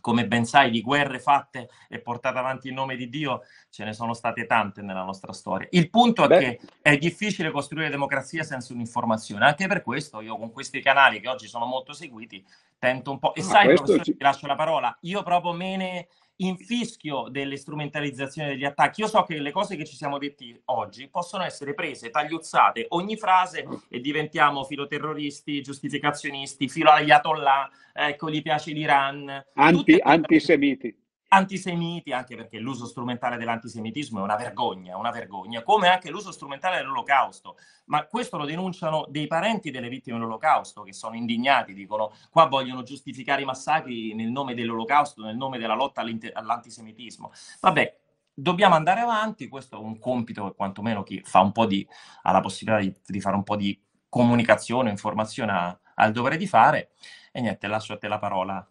come 0.00 0.26
ben 0.26 0.44
sai, 0.44 0.70
di 0.70 0.82
guerre 0.82 1.18
fatte 1.18 1.68
e 1.88 2.00
portate 2.00 2.38
avanti 2.38 2.68
in 2.68 2.74
nome 2.74 2.96
di 2.96 3.08
Dio 3.08 3.42
ce 3.70 3.84
ne 3.84 3.92
sono 3.92 4.14
state 4.14 4.46
tante 4.46 4.82
nella 4.82 5.02
nostra 5.02 5.32
storia. 5.32 5.68
Il 5.70 5.90
punto 5.90 6.24
è 6.24 6.28
Beh. 6.28 6.38
che 6.38 6.60
è 6.82 6.96
difficile 6.96 7.50
costruire 7.50 7.90
democrazia 7.90 8.42
senza 8.42 8.72
un'informazione. 8.72 9.44
Anche 9.44 9.66
per 9.66 9.82
questo 9.82 10.20
io 10.20 10.36
con 10.36 10.50
questi 10.50 10.80
canali 10.80 11.20
che 11.20 11.28
oggi 11.28 11.46
sono 11.46 11.66
molto 11.66 11.92
seguiti 11.92 12.44
tento 12.78 13.10
un 13.10 13.18
po'... 13.18 13.34
E 13.34 13.40
ah, 13.40 13.44
sai, 13.44 13.66
professore, 13.74 14.02
ci... 14.02 14.16
ti 14.16 14.22
lascio 14.22 14.46
la 14.46 14.56
parola, 14.56 14.96
io 15.02 15.22
proprio 15.22 15.52
me 15.52 15.76
ne 15.76 16.08
infischio 16.42 17.28
delle 17.28 17.56
strumentalizzazioni 17.56 18.50
degli 18.50 18.64
attacchi. 18.64 19.00
Io 19.00 19.08
so 19.08 19.22
che 19.22 19.38
le 19.38 19.52
cose 19.52 19.76
che 19.76 19.84
ci 19.84 19.96
siamo 19.96 20.18
detti 20.18 20.58
oggi 20.66 21.08
possono 21.08 21.44
essere 21.44 21.74
prese, 21.74 22.10
tagliuzzate 22.10 22.86
ogni 22.90 23.16
frase 23.16 23.66
e 23.88 24.00
diventiamo 24.00 24.64
filoterroristi, 24.64 25.62
giustificazionisti, 25.62 26.68
filo 26.68 26.90
agli 26.90 27.10
ayatollah, 27.10 27.70
ecco, 27.92 28.30
gli 28.30 28.42
piace 28.42 28.72
l'Iran. 28.72 29.44
Anti, 29.54 29.98
antisemiti 30.00 30.99
antisemiti, 31.32 32.12
anche 32.12 32.36
perché 32.36 32.58
l'uso 32.58 32.86
strumentale 32.86 33.36
dell'antisemitismo 33.36 34.18
è 34.18 34.22
una 34.22 34.36
vergogna, 34.36 34.96
una 34.96 35.10
vergogna, 35.10 35.62
come 35.62 35.88
anche 35.88 36.10
l'uso 36.10 36.32
strumentale 36.32 36.76
dell'olocausto. 36.76 37.56
Ma 37.86 38.06
questo 38.06 38.36
lo 38.36 38.44
denunciano 38.44 39.06
dei 39.08 39.26
parenti 39.26 39.70
delle 39.70 39.88
vittime 39.88 40.18
dell'olocausto 40.18 40.82
che 40.82 40.92
sono 40.92 41.14
indignati, 41.14 41.72
dicono 41.72 42.12
qua 42.30 42.46
vogliono 42.46 42.82
giustificare 42.82 43.42
i 43.42 43.44
massacri 43.44 44.14
nel 44.14 44.30
nome 44.30 44.54
dell'olocausto, 44.54 45.22
nel 45.22 45.36
nome 45.36 45.58
della 45.58 45.74
lotta 45.74 46.00
all'antisemitismo. 46.00 47.32
Vabbè, 47.60 47.98
dobbiamo 48.34 48.74
andare 48.74 49.00
avanti, 49.00 49.48
questo 49.48 49.76
è 49.76 49.80
un 49.80 49.98
compito 49.98 50.48
che 50.48 50.54
quantomeno 50.54 51.02
chi 51.02 51.20
fa 51.24 51.40
un 51.40 51.52
po' 51.52 51.66
di, 51.66 51.86
ha 52.22 52.32
la 52.32 52.40
possibilità 52.40 52.82
di, 52.82 52.94
di 53.06 53.20
fare 53.20 53.36
un 53.36 53.44
po' 53.44 53.56
di 53.56 53.80
comunicazione, 54.08 54.90
informazione 54.90 55.52
ha, 55.52 55.80
ha 55.94 56.04
il 56.06 56.12
dovere 56.12 56.36
di 56.36 56.46
fare. 56.46 56.90
E 57.32 57.40
niente, 57.40 57.66
lascio 57.68 57.92
a 57.92 57.98
te 57.98 58.08
la 58.08 58.18
parola. 58.18 58.69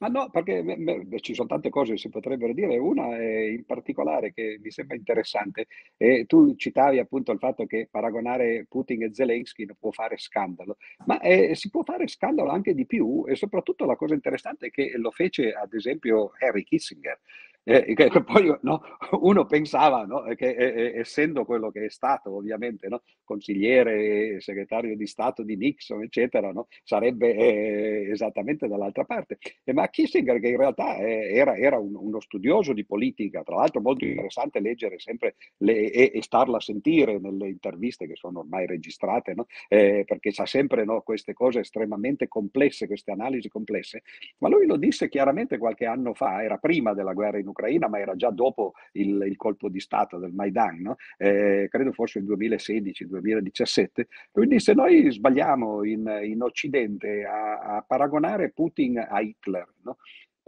Ma 0.00 0.06
no, 0.06 0.30
perché 0.30 0.62
beh, 0.62 1.18
ci 1.20 1.34
sono 1.34 1.48
tante 1.48 1.70
cose 1.70 1.92
che 1.92 1.98
si 1.98 2.08
potrebbero 2.08 2.52
dire. 2.52 2.78
Una 2.78 3.16
in 3.20 3.64
particolare 3.64 4.32
che 4.32 4.58
mi 4.62 4.70
sembra 4.70 4.96
interessante. 4.96 5.66
Eh, 5.96 6.24
tu 6.26 6.54
citavi 6.54 6.98
appunto 7.00 7.32
il 7.32 7.38
fatto 7.40 7.66
che 7.66 7.88
paragonare 7.90 8.66
Putin 8.68 9.02
e 9.02 9.10
Zelensky 9.12 9.64
non 9.64 9.76
può 9.78 9.90
fare 9.90 10.16
scandalo, 10.16 10.76
ma 11.06 11.18
eh, 11.20 11.54
si 11.56 11.68
può 11.70 11.82
fare 11.82 12.06
scandalo 12.06 12.50
anche 12.50 12.74
di 12.74 12.86
più 12.86 13.24
e 13.26 13.34
soprattutto 13.34 13.86
la 13.86 13.96
cosa 13.96 14.14
interessante 14.14 14.66
è 14.66 14.70
che 14.70 14.92
lo 14.96 15.10
fece 15.10 15.52
ad 15.52 15.72
esempio 15.74 16.30
Harry 16.38 16.62
Kissinger. 16.62 17.18
Eh, 17.64 17.92
che, 17.94 18.08
che 18.08 18.22
poi 18.22 18.56
no, 18.62 18.80
uno 19.20 19.44
pensava 19.44 20.04
no, 20.04 20.22
che 20.34 20.50
eh, 20.50 20.98
essendo 20.98 21.44
quello 21.44 21.70
che 21.70 21.84
è 21.84 21.90
stato 21.90 22.34
ovviamente 22.34 22.88
no, 22.88 23.02
consigliere, 23.24 24.40
segretario 24.40 24.96
di 24.96 25.06
Stato 25.06 25.42
di 25.42 25.56
Nixon, 25.56 26.02
eccetera, 26.02 26.50
sarebbe 26.82 27.34
eh, 27.34 28.10
esattamente 28.10 28.68
dall'altra 28.68 29.04
parte. 29.04 29.38
ma 29.74 29.88
Kissinger, 29.88 30.40
che 30.40 30.48
in 30.48 30.56
realtà 30.56 30.96
era, 30.96 31.56
era 31.56 31.78
un, 31.78 31.94
uno 31.94 32.20
studioso 32.20 32.72
di 32.72 32.86
politica, 32.86 33.42
tra 33.42 33.56
l'altro 33.56 33.80
molto 33.82 34.06
interessante 34.06 34.60
leggere 34.60 34.98
sempre 34.98 35.34
le, 35.58 35.90
e, 35.90 36.12
e, 36.14 36.22
starla 36.22 36.56
a 36.56 36.60
sentire 36.60 37.18
nelle 37.18 37.48
interviste 37.48 38.06
che 38.06 38.16
sono 38.16 38.40
ormai 38.40 38.66
registrate, 38.66 39.34
eh, 39.68 40.04
perché 40.06 40.30
sa 40.30 40.46
sempre 40.46 40.86
queste 41.04 41.34
cose 41.34 41.60
estremamente 41.60 42.28
complesse, 42.28 42.86
queste 42.86 43.10
analisi 43.10 43.48
complesse, 43.48 44.02
ma 44.38 44.48
lui 44.48 44.66
lo 44.66 44.76
disse 44.76 45.08
chiaramente 45.08 45.58
qualche 45.58 45.84
anno 45.84 46.14
fa, 46.14 46.42
era 46.42 46.56
prima 46.56 46.94
della 46.94 47.12
guerra 47.12 47.38
in 47.38 47.47
Ucraina 47.48 47.66
Ucraina, 47.68 47.88
ma 47.88 47.98
era 47.98 48.16
già 48.16 48.30
dopo 48.30 48.72
il, 48.92 49.22
il 49.26 49.36
colpo 49.36 49.68
di 49.68 49.80
Stato 49.80 50.18
del 50.18 50.32
Maidan, 50.32 50.80
no? 50.80 50.96
eh, 51.18 51.68
credo 51.70 51.92
fosse 51.92 52.18
il 52.18 52.24
2016-2017. 52.26 53.86
Lui 54.32 54.46
disse: 54.46 54.72
Noi 54.72 55.10
sbagliamo 55.10 55.84
in, 55.84 56.20
in 56.24 56.42
Occidente 56.42 57.24
a, 57.24 57.76
a, 57.76 57.84
paragonare 57.86 58.50
Putin 58.50 58.98
a 58.98 59.20
Hitler. 59.20 59.66
No? 59.82 59.98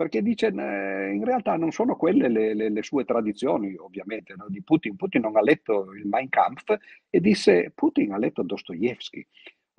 perché 0.01 0.23
dice 0.23 0.47
eh, 0.47 1.13
in 1.13 1.23
realtà 1.25 1.59
non 1.59 1.73
sono 1.73 1.95
quelle 1.95 2.31
le, 2.31 2.55
le, 2.55 2.71
le 2.71 2.83
sue 2.83 3.05
tradizioni, 3.05 3.77
ovviamente, 3.77 4.35
no? 4.35 4.47
di 4.49 4.63
Putin. 4.63 4.97
Putin 4.97 5.21
non 5.21 5.37
ha 5.37 5.43
letto 5.43 5.93
il 5.93 6.07
Mein 6.07 6.31
Kampf 6.31 6.75
e 7.11 7.21
disse 7.21 7.71
Putin 7.75 8.13
ha 8.13 8.17
letto 8.17 8.43
Dostoevsky. 8.43 9.27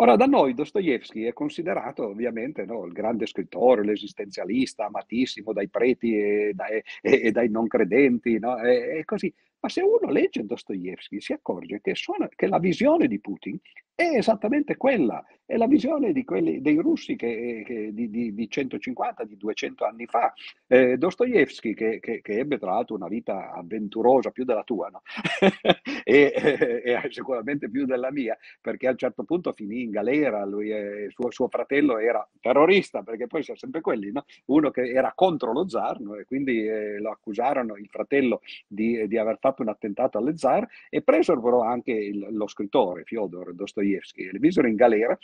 Ora, 0.01 0.15
da 0.15 0.25
noi 0.25 0.55
Dostoevsky 0.55 1.25
è 1.25 1.33
considerato 1.33 2.07
ovviamente 2.07 2.65
no, 2.65 2.85
il 2.85 2.91
grande 2.91 3.27
scrittore, 3.27 3.83
l'esistenzialista, 3.83 4.85
amatissimo 4.85 5.53
dai 5.53 5.69
preti 5.69 6.17
e 6.17 6.53
dai, 6.55 6.81
e, 7.01 7.29
dai 7.29 7.49
non 7.49 7.67
credenti, 7.67 8.39
no? 8.39 8.57
e, 8.57 8.97
e, 8.97 9.05
così. 9.05 9.31
Ma 9.61 9.69
se 9.69 9.81
uno 9.81 10.11
legge 10.11 10.45
Dostoevsky 10.45 11.21
si 11.21 11.33
accorge 11.33 11.81
che, 11.81 11.95
suona, 11.95 12.27
che 12.27 12.47
la 12.47 12.59
visione 12.59 13.07
di 13.07 13.19
Putin 13.19 13.57
è 13.93 14.17
esattamente 14.17 14.77
quella, 14.77 15.23
è 15.45 15.57
la 15.57 15.67
visione 15.67 16.13
quelli, 16.23 16.61
dei 16.61 16.77
russi 16.77 17.15
che, 17.15 17.61
che 17.65 17.93
di, 17.93 18.09
di, 18.09 18.33
di, 18.33 18.49
150, 18.49 19.25
di 19.25 19.35
200 19.35 19.85
anni 19.85 20.05
fa. 20.05 20.33
Eh, 20.65 20.97
Dostoevsky, 20.97 21.73
che, 21.73 22.21
ebbe 22.23 22.57
tra 22.57 22.71
l'altro 22.71 22.95
una 22.95 23.09
vita 23.09 23.51
avventurosa 23.51 24.31
più 24.31 24.45
della 24.45 24.63
tua, 24.63 24.87
no? 24.87 25.01
e, 26.05 26.33
e, 26.33 26.81
e, 26.83 27.07
sicuramente 27.09 27.69
più 27.69 27.85
della 27.85 28.11
mia, 28.11 28.37
perché 28.61 28.87
a 28.87 28.91
un 28.91 28.97
certo 28.97 29.23
punto 29.23 29.51
finì 29.51 29.83
in 29.83 29.91
galera, 29.91 30.45
lui 30.45 30.71
e 30.71 31.07
suo, 31.09 31.29
suo 31.31 31.49
fratello 31.49 31.97
era 31.97 32.25
terrorista, 32.39 33.03
perché 33.03 33.27
poi 33.27 33.43
sono 33.43 33.57
sempre 33.57 33.81
quelli, 33.81 34.11
no? 34.11 34.23
uno 34.45 34.71
che 34.71 34.89
era 34.89 35.11
contro 35.13 35.51
lo 35.51 35.67
zar, 35.67 35.99
no? 35.99 36.15
e 36.15 36.23
quindi 36.23 36.65
eh, 36.65 36.97
lo 36.99 37.11
accusarono, 37.11 37.75
il 37.75 37.89
fratello, 37.89 38.41
di, 38.65 39.05
di, 39.07 39.17
aver 39.17 39.37
fatto 39.37 39.50
un 39.59 39.69
attentato 39.69 40.17
alle 40.17 40.37
zar, 40.37 40.67
e 40.89 41.01
presero 41.01 41.41
però 41.41 41.61
anche 41.61 41.91
il, 41.91 42.27
lo 42.31 42.47
scrittore, 42.47 43.03
Fyodor 43.03 43.53
Dostoevsky, 43.53 44.31
li 44.31 44.39
misero 44.39 44.67
in 44.67 44.75
galera 44.75 45.17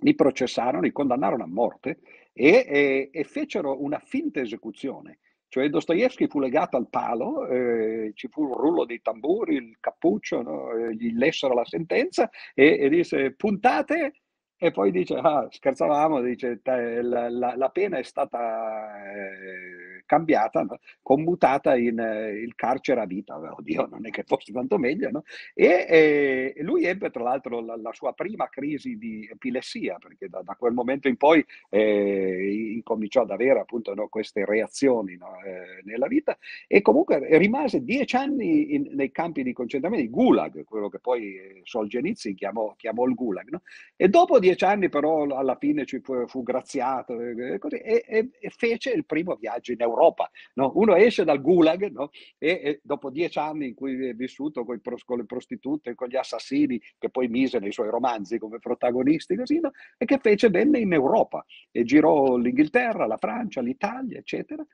li 0.00 0.14
processarono, 0.14 0.82
li 0.82 0.92
condannarono 0.92 1.44
a 1.44 1.48
morte 1.48 2.00
e, 2.32 2.66
e, 2.68 3.10
e 3.12 3.24
fecero 3.24 3.82
una 3.82 3.98
finta 3.98 4.40
esecuzione. 4.40 5.18
Cioè 5.48 5.68
Dostoevsky 5.68 6.26
fu 6.26 6.40
legato 6.40 6.76
al 6.76 6.88
palo, 6.88 7.46
eh, 7.46 8.10
ci 8.14 8.28
fu 8.28 8.42
un 8.42 8.54
rullo 8.54 8.84
di 8.84 9.00
tamburi, 9.00 9.54
il 9.54 9.76
cappuccio, 9.80 10.42
no? 10.42 10.70
Eh, 10.72 10.94
gli 10.96 11.12
lessero 11.16 11.54
la 11.54 11.64
sentenza 11.64 12.28
e, 12.52 12.78
e 12.78 12.88
disse 12.88 13.32
puntate 13.34 14.12
e 14.58 14.70
poi 14.70 14.90
dice, 14.90 15.14
ah, 15.16 15.46
scherzavamo, 15.50 16.22
dice, 16.22 16.60
la, 16.64 17.28
la, 17.28 17.54
la, 17.56 17.68
pena 17.68 17.98
è 17.98 18.02
stata 18.02 19.12
eh, 19.12 20.02
cambiata, 20.06 20.62
no? 20.62 20.78
commutata 21.02 21.76
in 21.76 21.98
eh, 21.98 22.30
il 22.30 22.54
carcere 22.54 23.00
a 23.00 23.04
vita, 23.04 23.36
oddio, 23.36 23.86
non 23.90 24.06
è 24.06 24.10
che 24.10 24.22
fosse 24.22 24.52
tanto 24.52 24.78
meglio, 24.78 25.10
no? 25.10 25.24
E, 25.52 26.54
e 26.56 26.62
lui 26.62 26.84
ebbe 26.84 27.10
tra 27.10 27.22
l'altro 27.22 27.60
la, 27.60 27.76
la, 27.76 27.92
sua 27.92 28.12
prima 28.14 28.48
crisi 28.48 28.96
di 28.96 29.28
epilessia, 29.30 29.98
perché 29.98 30.28
da, 30.28 30.40
da 30.42 30.54
quel 30.54 30.72
momento 30.72 31.08
in 31.08 31.16
poi 31.16 31.44
eh, 31.68 32.72
incominciò 32.74 33.22
ad 33.22 33.30
avere 33.30 33.60
appunto 33.60 33.92
no, 33.94 34.08
queste 34.08 34.46
reazioni 34.46 35.12
eh, 35.12 35.82
nella 35.84 36.06
vita 36.06 36.38
e 36.66 36.80
comunque 36.80 37.36
rimase 37.36 37.82
dieci 37.82 38.16
anni 38.16 38.74
in, 38.74 38.88
nei 38.92 39.10
campi 39.10 39.42
di 39.42 39.52
concentramento, 39.52 40.04
il 40.04 40.10
Gulag, 40.10 40.64
quello 40.64 40.88
che 40.88 40.98
poi 40.98 41.36
eh, 41.36 41.60
Solzhenitsyn 41.64 42.34
chiamò, 42.34 42.74
chiamò 42.76 43.04
il 43.04 43.14
Gulag, 43.14 43.60
e 43.96 44.08
dopo 44.08 44.38
dieci 44.46 44.64
anni 44.64 44.88
però 44.88 45.24
alla 45.24 45.56
fine 45.56 45.84
ci 45.84 46.00
fu, 46.00 46.26
fu 46.26 46.42
graziato 46.42 47.18
e, 47.20 47.58
così, 47.58 47.76
e, 47.76 48.04
e, 48.06 48.30
e, 48.38 48.50
fece 48.50 48.90
il 48.92 49.04
primo 49.04 49.34
viaggio 49.34 49.72
in 49.72 49.80
Europa. 49.80 50.30
No? 50.54 50.72
Uno 50.74 50.94
esce 50.94 51.24
dal 51.24 51.40
Gulag 51.40 51.90
no? 51.90 52.10
e, 52.38 52.80
dopo 52.82 53.10
dieci 53.10 53.38
anni 53.38 53.68
in 53.68 53.74
cui 53.74 54.06
è 54.06 54.14
vissuto 54.14 54.64
con, 54.64 54.80
con, 55.04 55.18
le 55.18 55.24
prostitute, 55.24 55.94
con 55.94 56.08
gli 56.08 56.16
assassini, 56.16 56.80
che 56.98 57.10
poi 57.10 57.28
mise 57.28 57.58
nei 57.58 57.72
suoi 57.72 57.90
romanzi 57.90 58.38
come 58.38 58.58
protagonisti, 58.58 59.34
così, 59.36 59.58
no? 59.58 59.72
e 59.98 60.04
che 60.04 60.18
fece 60.18 60.48
venne 60.48 60.78
in 60.78 60.92
Europa 60.92 61.44
e 61.72 61.82
girò 61.84 62.36
l'Inghilterra, 62.36 63.06
la 63.06 63.16
Francia, 63.16 63.60
l'Italia, 63.60 64.18
eccetera 64.18 64.64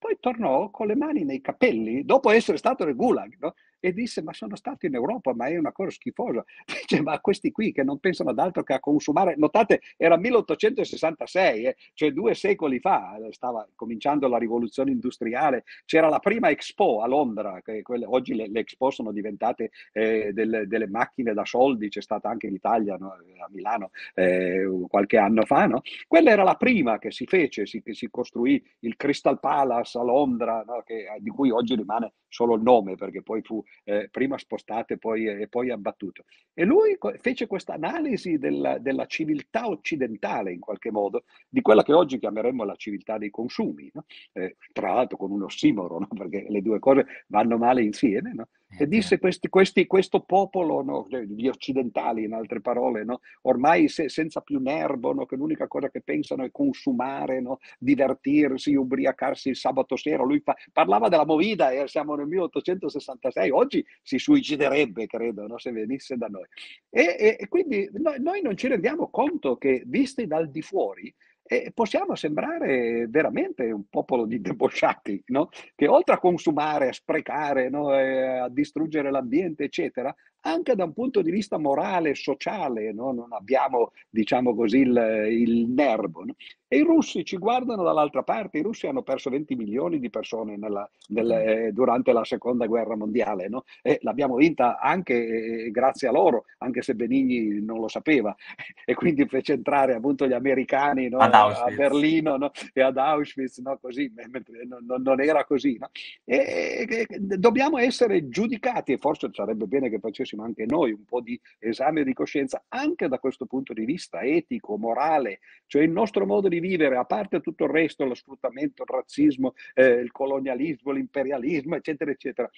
poi 0.00 0.16
tornò 0.18 0.70
con 0.70 0.86
le 0.86 0.96
mani 0.96 1.24
nei 1.24 1.42
capelli, 1.42 2.06
dopo 2.06 2.30
essere 2.30 2.56
stato 2.56 2.86
nel 2.86 2.96
Gulag, 2.96 3.36
no? 3.38 3.52
E 3.80 3.92
disse 3.92 4.22
ma 4.22 4.32
sono 4.32 4.54
stato 4.54 4.86
in 4.86 4.94
Europa, 4.94 5.34
ma 5.34 5.46
è 5.46 5.56
una 5.56 5.72
cosa 5.72 5.90
schifosa. 5.90 6.44
Dice 6.88 7.02
ma 7.02 7.18
questi 7.20 7.50
qui 7.50 7.72
che 7.72 7.82
non 7.82 7.98
pensano 7.98 8.30
ad 8.30 8.38
altro 8.38 8.62
che 8.62 8.74
a 8.74 8.80
consumare, 8.80 9.34
notate 9.36 9.80
era 9.96 10.16
1866, 10.16 11.64
eh, 11.64 11.76
cioè 11.94 12.12
due 12.12 12.34
secoli 12.34 12.78
fa, 12.78 13.16
eh, 13.16 13.32
stava 13.32 13.66
cominciando 13.74 14.28
la 14.28 14.38
rivoluzione 14.38 14.90
industriale, 14.90 15.64
c'era 15.86 16.08
la 16.08 16.18
prima 16.18 16.50
Expo 16.50 17.02
a 17.02 17.06
Londra, 17.06 17.60
quelle, 17.82 18.04
oggi 18.04 18.34
le, 18.34 18.48
le, 18.48 18.60
Expo 18.60 18.90
sono 18.90 19.12
diventate 19.12 19.70
eh, 19.92 20.32
delle, 20.32 20.66
delle, 20.66 20.86
macchine 20.86 21.32
da 21.32 21.44
soldi, 21.44 21.88
c'è 21.88 22.02
stata 22.02 22.28
anche 22.28 22.46
in 22.46 22.54
Italia, 22.54 22.96
no? 22.96 23.12
a 23.12 23.48
Milano 23.50 23.90
eh, 24.14 24.68
qualche 24.88 25.16
anno 25.16 25.44
fa, 25.44 25.66
no? 25.66 25.82
quella 26.06 26.30
era 26.30 26.42
la 26.42 26.56
prima 26.56 26.98
che 26.98 27.10
si 27.10 27.26
fece, 27.26 27.66
si, 27.66 27.82
che 27.82 27.94
si 27.94 28.10
costruì 28.10 28.62
il 28.80 28.96
Crystal 28.96 29.38
Palace 29.40 29.98
a 29.98 30.02
Londra, 30.02 30.62
no? 30.66 30.82
che, 30.84 31.06
di 31.20 31.30
cui 31.30 31.50
oggi 31.50 31.74
rimane 31.74 32.12
solo 32.28 32.54
il 32.54 32.62
nome 32.62 32.94
perché 32.94 33.22
poi 33.22 33.42
fu 33.42 33.62
eh, 33.84 34.08
prima 34.10 34.38
spostato 34.38 34.92
e 34.92 34.98
poi, 34.98 35.26
e 35.26 35.48
poi, 35.48 35.70
abbattuto. 35.70 36.24
E 36.54 36.64
lui 36.64 36.96
fece 37.18 37.46
questa 37.46 37.74
analisi 37.74 38.38
della, 38.38 38.78
della, 38.78 39.06
civiltà 39.06 39.68
occidentale 39.68 40.52
in 40.52 40.60
qualche 40.60 40.90
modo, 40.90 41.24
di 41.48 41.60
quella 41.60 41.82
che 41.82 41.92
oggi 41.92 42.18
chiameremmo 42.18 42.64
la 42.64 42.76
civiltà 42.76 43.18
dei 43.18 43.30
consumi, 43.30 43.90
no? 43.92 44.04
eh, 44.32 44.56
tra 44.72 44.94
l'altro 44.94 45.16
con 45.16 45.30
un 45.30 45.42
ossimoro, 45.42 45.98
no? 45.98 46.08
perché 46.16 46.46
le 46.48 46.62
due 46.62 46.78
cose 46.78 47.06
vanno 47.26 47.56
male 47.58 47.82
insieme. 47.82 48.32
No? 48.32 48.48
E 48.78 48.86
disse 48.86 49.18
questi, 49.18 49.48
questi, 49.48 49.86
questo 49.86 50.20
popolo 50.20 50.82
no, 50.82 51.06
gli 51.08 51.48
occidentali, 51.48 52.24
in 52.24 52.32
altre 52.32 52.60
parole, 52.60 53.04
no, 53.04 53.20
ormai 53.42 53.88
se, 53.88 54.08
senza 54.08 54.40
più 54.40 54.60
nervo, 54.60 55.12
no, 55.12 55.26
che 55.26 55.36
l'unica 55.36 55.66
cosa 55.66 55.90
che 55.90 56.00
pensano 56.00 56.44
è 56.44 56.50
consumare, 56.50 57.40
no, 57.40 57.58
divertirsi, 57.78 58.74
ubriacarsi 58.74 59.48
il 59.48 59.56
sabato 59.56 59.96
sera. 59.96 60.22
Lui 60.22 60.40
fa, 60.40 60.56
parlava 60.72 61.08
della 61.08 61.26
movida 61.26 61.70
e 61.70 61.88
siamo 61.88 62.14
nel 62.14 62.26
1866, 62.26 63.50
oggi 63.50 63.84
si 64.02 64.18
suiciderebbe, 64.18 65.06
credo, 65.06 65.46
no, 65.46 65.58
se 65.58 65.72
venisse 65.72 66.16
da 66.16 66.28
noi. 66.28 66.46
E, 66.88 67.16
e, 67.18 67.36
e 67.40 67.48
quindi 67.48 67.88
noi, 67.94 68.20
noi 68.20 68.40
non 68.40 68.56
ci 68.56 68.68
rendiamo 68.68 69.08
conto 69.10 69.56
che, 69.56 69.82
visti 69.86 70.26
dal 70.26 70.48
di 70.48 70.62
fuori, 70.62 71.12
e 71.42 71.72
possiamo 71.74 72.14
sembrare 72.14 73.06
veramente 73.08 73.70
un 73.70 73.88
popolo 73.88 74.24
di 74.24 74.40
debosciati, 74.40 75.22
no? 75.26 75.48
che 75.74 75.88
oltre 75.88 76.14
a 76.14 76.18
consumare, 76.18 76.88
a 76.88 76.92
sprecare, 76.92 77.68
no? 77.68 77.88
a 77.88 78.48
distruggere 78.48 79.10
l'ambiente, 79.10 79.64
eccetera, 79.64 80.14
anche 80.42 80.74
da 80.74 80.84
un 80.84 80.92
punto 80.92 81.22
di 81.22 81.30
vista 81.30 81.58
morale, 81.58 82.14
sociale, 82.14 82.92
no? 82.92 83.12
non 83.12 83.32
abbiamo, 83.32 83.92
diciamo 84.08 84.54
così, 84.54 84.78
il, 84.78 85.26
il 85.28 85.68
nervo. 85.68 86.24
E 86.72 86.76
i 86.76 86.82
russi 86.82 87.24
ci 87.24 87.36
guardano 87.36 87.82
dall'altra 87.82 88.22
parte, 88.22 88.58
i 88.58 88.62
russi 88.62 88.86
hanno 88.86 89.02
perso 89.02 89.28
20 89.28 89.56
milioni 89.56 89.98
di 89.98 90.08
persone 90.08 90.56
nella, 90.56 90.88
nel, 91.08 91.28
eh, 91.32 91.72
durante 91.72 92.12
la 92.12 92.22
seconda 92.24 92.66
guerra 92.66 92.94
mondiale 92.94 93.48
no? 93.48 93.64
e 93.82 93.98
l'abbiamo 94.02 94.36
vinta 94.36 94.78
anche 94.78 95.64
eh, 95.64 95.70
grazie 95.72 96.06
a 96.06 96.12
loro, 96.12 96.44
anche 96.58 96.82
se 96.82 96.94
Benigni 96.94 97.60
non 97.60 97.80
lo 97.80 97.88
sapeva 97.88 98.32
e 98.86 98.94
quindi 98.94 99.26
fece 99.26 99.54
entrare 99.54 99.94
appunto 99.94 100.28
gli 100.28 100.32
americani 100.32 101.08
no? 101.08 101.18
a 101.18 101.72
Berlino 101.74 102.36
no? 102.36 102.52
e 102.72 102.82
ad 102.82 102.98
Auschwitz, 102.98 103.58
no? 103.58 103.76
così, 103.82 104.08
mentre 104.30 104.64
non, 104.64 105.02
non 105.02 105.20
era 105.20 105.44
così. 105.44 105.76
E, 106.24 106.86
e, 106.88 107.06
dobbiamo 107.18 107.78
essere 107.78 108.28
giudicati 108.28 108.92
e 108.92 108.98
forse 108.98 109.28
sarebbe 109.32 109.66
bene 109.66 109.90
che 109.90 109.98
facessimo 109.98 110.44
anche 110.44 110.66
noi 110.66 110.92
un 110.92 111.04
po' 111.04 111.20
di 111.20 111.36
esame 111.58 112.04
di 112.04 112.12
coscienza 112.12 112.62
anche 112.68 113.08
da 113.08 113.18
questo 113.18 113.46
punto 113.46 113.72
di 113.72 113.84
vista 113.84 114.20
etico, 114.20 114.78
morale, 114.78 115.40
cioè 115.66 115.82
il 115.82 115.90
nostro 115.90 116.26
modo 116.26 116.46
di 116.46 116.58
vivere, 116.60 116.96
a 116.96 117.04
parte 117.04 117.40
tutto 117.40 117.64
il 117.64 117.70
resto, 117.70 118.04
lo 118.04 118.14
sfruttamento, 118.14 118.82
il 118.82 118.88
razzismo, 118.88 119.54
eh, 119.74 119.86
il 119.86 120.12
colonialismo, 120.12 120.92
l'imperialismo, 120.92 121.76
eccetera, 121.76 122.10
eccetera 122.10 122.48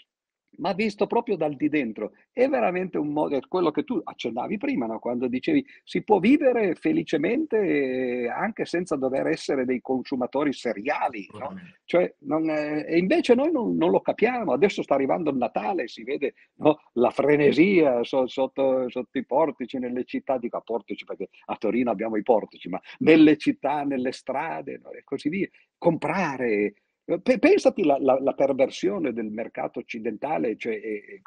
ma 0.58 0.72
visto 0.72 1.06
proprio 1.06 1.36
dal 1.36 1.54
di 1.56 1.68
dentro, 1.68 2.12
è 2.32 2.48
veramente 2.48 2.98
un 2.98 3.08
modo, 3.08 3.38
quello 3.48 3.70
che 3.70 3.84
tu 3.84 4.00
accennavi 4.02 4.58
prima, 4.58 4.86
no? 4.86 4.98
quando 4.98 5.26
dicevi 5.28 5.64
si 5.84 6.02
può 6.02 6.18
vivere 6.18 6.74
felicemente 6.74 8.28
anche 8.28 8.64
senza 8.64 8.96
dover 8.96 9.26
essere 9.28 9.64
dei 9.64 9.80
consumatori 9.80 10.52
seriali, 10.52 11.26
no? 11.32 11.54
cioè, 11.84 12.14
non, 12.20 12.48
eh, 12.50 12.84
e 12.86 12.98
invece 12.98 13.34
noi 13.34 13.50
non, 13.50 13.76
non, 13.76 13.90
lo 13.90 14.00
capiamo, 14.00 14.52
adesso 14.52 14.82
sta 14.82 14.94
arrivando 14.94 15.30
il 15.30 15.36
Natale, 15.36 15.88
si 15.88 16.04
vede 16.04 16.34
no? 16.56 16.80
la 16.94 17.10
frenesia 17.10 18.02
so, 18.04 18.26
sotto, 18.26 18.88
sotto, 18.90 19.18
i 19.18 19.24
portici, 19.24 19.78
nelle 19.78 20.04
città, 20.04 20.38
dico 20.38 20.56
a 20.56 20.60
portici 20.60 21.04
perché 21.04 21.28
a 21.46 21.56
Torino 21.56 21.90
abbiamo 21.90 22.16
i 22.16 22.22
portici, 22.22 22.68
ma 22.68 22.80
nelle 22.98 23.36
città, 23.36 23.84
nelle 23.84 24.12
strade 24.12 24.80
e 24.94 25.04
così 25.04 25.28
via, 25.28 25.48
comprare, 25.78 26.74
Pensati 27.20 27.84
la, 27.84 27.98
la, 28.00 28.18
la, 28.20 28.32
perversione 28.32 29.12
del 29.12 29.30
mercato 29.30 29.80
occidentale, 29.80 30.56
cioè 30.56 30.74
eh, 30.74 31.22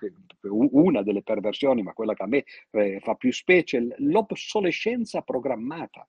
una 0.49 1.01
delle 1.03 1.21
perversioni, 1.21 1.83
ma 1.83 1.93
quella 1.93 2.13
che 2.13 2.23
a 2.23 2.27
me 2.27 2.43
eh, 2.71 2.99
fa 3.01 3.15
più 3.15 3.31
specie, 3.31 3.87
l'obsolescenza 3.97 5.21
programmata. 5.21 6.07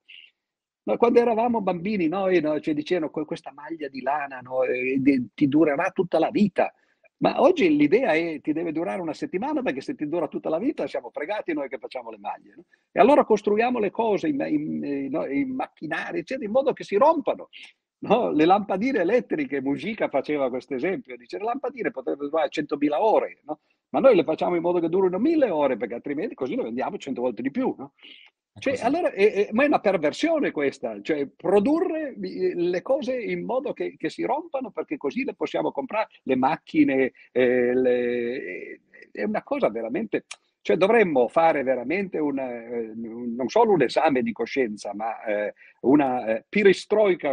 No, 0.85 0.97
quando 0.97 1.19
eravamo 1.19 1.61
bambini 1.61 2.07
noi 2.07 2.41
no, 2.41 2.61
ci 2.61 2.73
dicevano 2.73 3.11
questa 3.11 3.53
maglia 3.53 3.89
di 3.89 4.03
lana 4.03 4.39
no, 4.39 4.63
eh, 4.63 5.01
ti 5.35 5.49
durerà 5.49 5.91
tutta 5.91 6.19
la 6.19 6.31
vita. 6.31 6.73
Ma 7.19 7.41
oggi 7.41 7.75
l'idea 7.75 8.13
è 8.13 8.41
ti 8.43 8.53
deve 8.53 8.73
durare 8.73 9.01
una 9.01 9.15
settimana 9.15 9.63
perché 9.63 9.81
se 9.81 9.95
ti 9.95 10.07
dura 10.07 10.29
tutta 10.29 10.51
la 10.51 10.59
vita 10.59 10.87
siamo 10.87 11.11
fregati 11.11 11.55
noi 11.55 11.69
che 11.69 11.79
facciamo 11.79 12.11
le 12.11 12.19
maglie. 12.19 12.55
No? 12.57 12.65
E 12.93 13.01
allora 13.01 13.25
costruiamo 13.25 13.79
le 13.79 13.91
cose, 13.91 14.29
i 14.29 15.45
macchinari, 15.47 16.19
eccetera, 16.19 16.47
in 16.47 16.53
modo 16.53 16.73
che 16.73 16.85
si 16.85 16.97
rompano. 16.97 17.49
No? 17.99 18.31
Le 18.31 18.45
lampadine 18.45 19.01
elettriche, 19.01 19.63
Mujica 19.63 20.09
faceva 20.09 20.49
questo 20.49 20.75
esempio, 20.75 21.17
dice 21.17 21.39
le 21.39 21.45
lampadine 21.45 21.91
potrebbero 21.91 22.29
durare 22.29 22.51
100.000 22.51 22.95
ore, 22.99 23.41
no? 23.45 23.61
ma 23.91 24.01
noi 24.01 24.15
le 24.15 24.25
facciamo 24.25 24.55
in 24.55 24.63
modo 24.63 24.81
che 24.81 24.89
durino 24.89 25.19
1.000 25.19 25.51
ore 25.51 25.77
perché 25.77 25.95
altrimenti 25.95 26.35
così 26.35 26.55
le 26.57 26.63
vendiamo 26.63 26.99
100 26.99 27.21
volte 27.21 27.43
di 27.43 27.51
più. 27.51 27.75
No? 27.77 27.95
Cioè, 28.59 28.79
allora, 28.83 29.13
è, 29.13 29.33
è, 29.33 29.49
ma 29.53 29.65
è 29.65 29.67
una 29.67 29.81
perversione 29.81 30.51
questa, 30.51 31.01
cioè 31.03 31.27
produrre 31.27 32.15
le 32.17 32.81
cose 32.81 33.21
in 33.21 33.45
modo 33.45 33.75
che, 33.75 33.97
che 33.99 34.09
si 34.09 34.25
rompano 34.25 34.71
perché 34.71 34.97
così 34.97 35.25
le 35.25 35.35
possiamo 35.35 35.73
comprare, 35.73 36.09
le 36.23 36.37
macchine, 36.37 37.13
eh, 37.33 37.75
le, 37.75 38.81
è 39.13 39.25
una 39.25 39.43
cosa 39.43 39.69
veramente... 39.69 40.25
Cioè 40.67 40.77
dovremmo 40.77 41.29
fare 41.29 41.63
veramente 41.63 42.19
una, 42.19 42.51
eh, 42.51 42.91
non 42.93 43.49
solo 43.49 43.71
un 43.71 43.83
esame 43.83 44.23
di 44.23 44.33
coscienza, 44.33 44.93
ma 44.95 45.23
eh, 45.23 45.55
una 45.83 46.27
eh, 46.27 46.45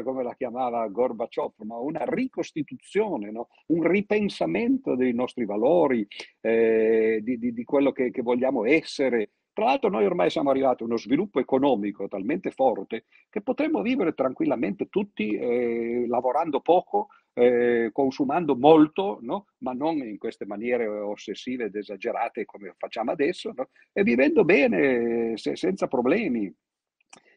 come 0.03 0.21
la 0.21 0.35
chiamava 0.35 0.87
Gorbaciov, 0.87 1.53
no? 1.61 1.81
una 1.81 2.03
ricostituzione, 2.05 3.31
no? 3.31 3.47
un 3.69 3.87
ripensamento 3.87 4.95
dei 4.95 5.15
nostri 5.15 5.45
valori, 5.45 6.05
eh, 6.41 7.21
di, 7.23 7.39
di, 7.39 7.53
di, 7.53 7.63
quello 7.63 7.91
che, 7.91 8.11
che 8.11 8.21
vogliamo 8.21 8.65
essere, 8.65 9.31
tra 9.53 9.65
l'altro 9.65 9.89
noi 9.89 10.05
ormai 10.05 10.29
siamo 10.31 10.49
arrivati 10.49 10.81
a 10.81 10.85
uno 10.87 10.97
sviluppo 10.97 11.39
economico 11.39 12.07
talmente 12.07 12.49
forte 12.49 13.05
che 13.29 13.41
potremmo 13.41 13.81
vivere 13.81 14.13
tranquillamente 14.13 14.89
tutti 14.89 15.35
eh, 15.35 16.05
lavorando 16.07 16.59
poco, 16.59 17.09
eh, 17.33 17.89
consumando 17.91 18.55
molto, 18.55 19.19
no? 19.21 19.47
ma 19.59 19.73
non 19.73 19.97
in 19.97 20.17
queste 20.17 20.45
maniere 20.45 20.87
ossessive 20.87 21.65
ed 21.65 21.75
esagerate 21.75 22.45
come 22.45 22.73
facciamo 22.77 23.11
adesso, 23.11 23.53
no? 23.55 23.69
e 23.91 24.03
vivendo 24.03 24.43
bene, 24.43 25.37
se, 25.37 25.55
senza 25.55 25.87
problemi. 25.87 26.53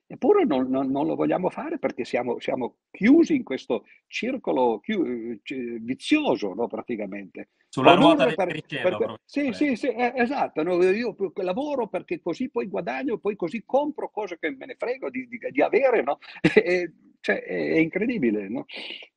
Eppure 0.09 0.45
non, 0.45 0.69
non, 0.71 0.89
non, 0.91 1.05
lo 1.07 1.17
vogliamo 1.17 1.51
fare 1.51 1.79
perché 1.79 2.05
siamo, 2.05 2.39
siamo 2.39 2.77
chiusi 2.93 3.35
in 3.35 3.43
questo 3.43 3.85
circolo 4.07 4.79
chiu- 4.79 5.41
vizioso, 5.81 6.55
no, 6.55 6.69
praticamente. 6.69 7.49
Sulla 7.69 7.95
ruota 7.95 8.33
per, 8.33 8.47
del 8.47 8.65
per, 8.65 8.97
per, 8.97 9.21
Sì, 9.25 9.53
sì, 9.53 9.75
sì, 9.75 9.89
eh, 9.89 10.13
esatto. 10.15 10.63
No, 10.63 10.81
io 10.83 11.15
lavoro 11.35 11.89
perché 11.89 12.21
così 12.21 12.49
poi 12.49 12.69
guadagno, 12.69 13.19
poi 13.19 13.35
così 13.35 13.65
compro 13.67 14.09
cose 14.11 14.39
che 14.39 14.55
me 14.57 14.67
ne 14.67 14.77
frego 14.79 15.11
di, 15.11 15.27
di, 15.27 15.39
di 15.51 15.61
avere, 15.63 16.03
no? 16.03 16.19
E, 16.55 16.93
cioè, 17.21 17.43
è 17.43 17.79
incredibile, 17.79 18.49
no? 18.49 18.67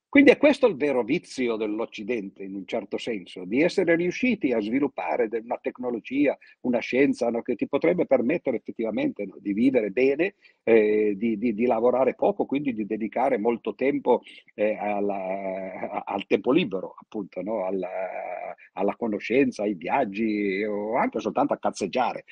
Quindi 0.10 0.32
è 0.32 0.38
questo 0.38 0.66
il 0.66 0.76
vero 0.76 1.04
vizio 1.04 1.56
dell'Occidente, 1.56 2.42
in 2.42 2.56
un 2.56 2.66
certo 2.66 2.98
senso, 2.98 3.46
di 3.46 3.62
essere 3.62 3.96
riusciti 3.96 4.52
a 4.54 4.60
sviluppare 4.60 5.30
una 5.32 5.60
tecnologia, 5.62 6.36
una 6.62 6.80
scienza 6.80 7.30
no, 7.30 7.44
che 7.44 7.54
ti 7.54 7.68
potrebbe 7.68 8.08
permettere 8.08 8.58
effettivamente 8.58 9.26
no, 9.26 9.36
di 9.40 9.54
vivere 9.54 9.92
bene, 9.92 10.34
eh, 10.64 11.14
di, 11.16 11.38
di, 11.38 11.54
di, 11.54 11.68
lavorare 11.68 12.16
poco, 12.16 12.48
quindi 12.48 12.74
di 12.74 12.88
dedicare 12.88 13.38
molto 13.38 13.76
tempo 13.76 14.24
eh, 14.56 14.76
alla, 14.78 16.04
al 16.04 16.26
tempo 16.26 16.52
libero, 16.52 16.96
appunto, 17.00 17.44
no, 17.44 17.68
alla, 17.68 17.90
alla, 18.74 18.96
conoscenza, 18.96 19.62
ai 19.62 19.76
viaggi 19.76 20.64
o 20.64 20.98
anche 20.98 21.20
soltanto 21.20 21.54
a 21.54 21.60
cazzeggiare, 21.60 22.26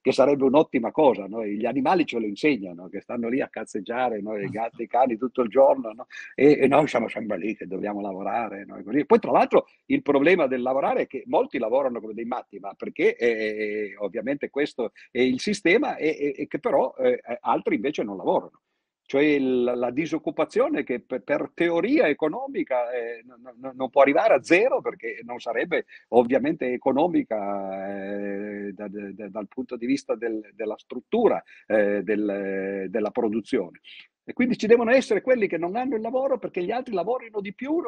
che 0.00 0.12
sarebbe 0.12 0.44
un'ottima 0.44 0.90
cosa. 0.92 1.26
Gli 1.44 1.66
animali 1.66 2.06
ce 2.06 2.18
lo 2.18 2.24
insegnano, 2.24 2.88
che 2.88 3.02
stanno 3.02 3.28
lì 3.28 3.42
a 3.42 3.48
cazzeggiare, 3.48 4.18
i 4.18 4.48
gatti, 4.48 4.84
i 4.84 4.86
cani 4.86 5.18
tutto 5.18 5.42
il 5.42 5.50
giorno, 5.50 6.06
e, 6.34 6.58
e 6.58 6.66
noi 6.66 6.88
siamo 6.88 7.06
sembra 7.18 7.36
lì 7.36 7.54
che 7.56 7.66
dobbiamo 7.66 8.00
lavorare. 8.00 8.64
No? 8.64 8.82
Poi 8.82 9.18
tra 9.18 9.32
l'altro 9.32 9.66
il 9.86 10.02
problema 10.02 10.46
del 10.46 10.62
lavorare 10.62 11.02
è 11.02 11.06
che 11.06 11.24
molti 11.26 11.58
lavorano 11.58 12.00
come 12.00 12.14
dei 12.14 12.24
matti, 12.24 12.58
ma 12.58 12.72
perché 12.74 13.16
eh, 13.16 13.94
ovviamente 13.98 14.50
questo 14.50 14.92
è 15.10 15.20
il 15.20 15.40
sistema 15.40 15.96
e, 15.96 16.34
e 16.36 16.46
che 16.46 16.58
però 16.58 16.94
eh, 16.94 17.20
altri 17.40 17.74
invece 17.74 18.02
non 18.02 18.16
lavorano. 18.16 18.62
Cioè 19.08 19.38
la, 19.38 19.74
la 19.74 19.90
disoccupazione 19.90 20.84
che 20.84 21.00
per, 21.00 21.22
per 21.22 21.50
teoria 21.54 22.08
economica 22.08 22.90
eh, 22.90 23.24
non, 23.24 23.72
non, 23.74 23.88
può 23.88 24.02
arrivare 24.02 24.34
a 24.34 24.42
zero 24.42 24.82
perché 24.82 25.22
non 25.24 25.40
sarebbe 25.40 25.86
ovviamente 26.08 26.70
economica 26.74 27.86
eh, 27.88 28.72
da, 28.74 28.86
da, 28.86 29.28
dal 29.30 29.48
punto 29.48 29.78
di 29.78 29.86
vista 29.86 30.14
del, 30.14 30.50
della 30.52 30.76
struttura 30.76 31.42
eh, 31.66 32.02
del, 32.02 32.88
della 32.90 33.10
produzione. 33.10 33.80
E 34.24 34.34
quindi 34.34 34.58
ci 34.58 34.66
devono 34.66 34.90
essere 34.90 35.22
quelli 35.22 35.48
che 35.48 35.56
non 35.56 35.76
hanno 35.76 35.96
il 35.96 36.02
lavoro 36.02 36.36
perché 36.36 36.62
gli 36.62 36.70
altri 36.70 36.92
lavorino 36.92 37.40
di 37.40 37.54
più, 37.54 37.80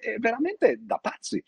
è 0.00 0.16
veramente 0.16 0.78
da 0.80 0.96
pazzi. 0.96 1.44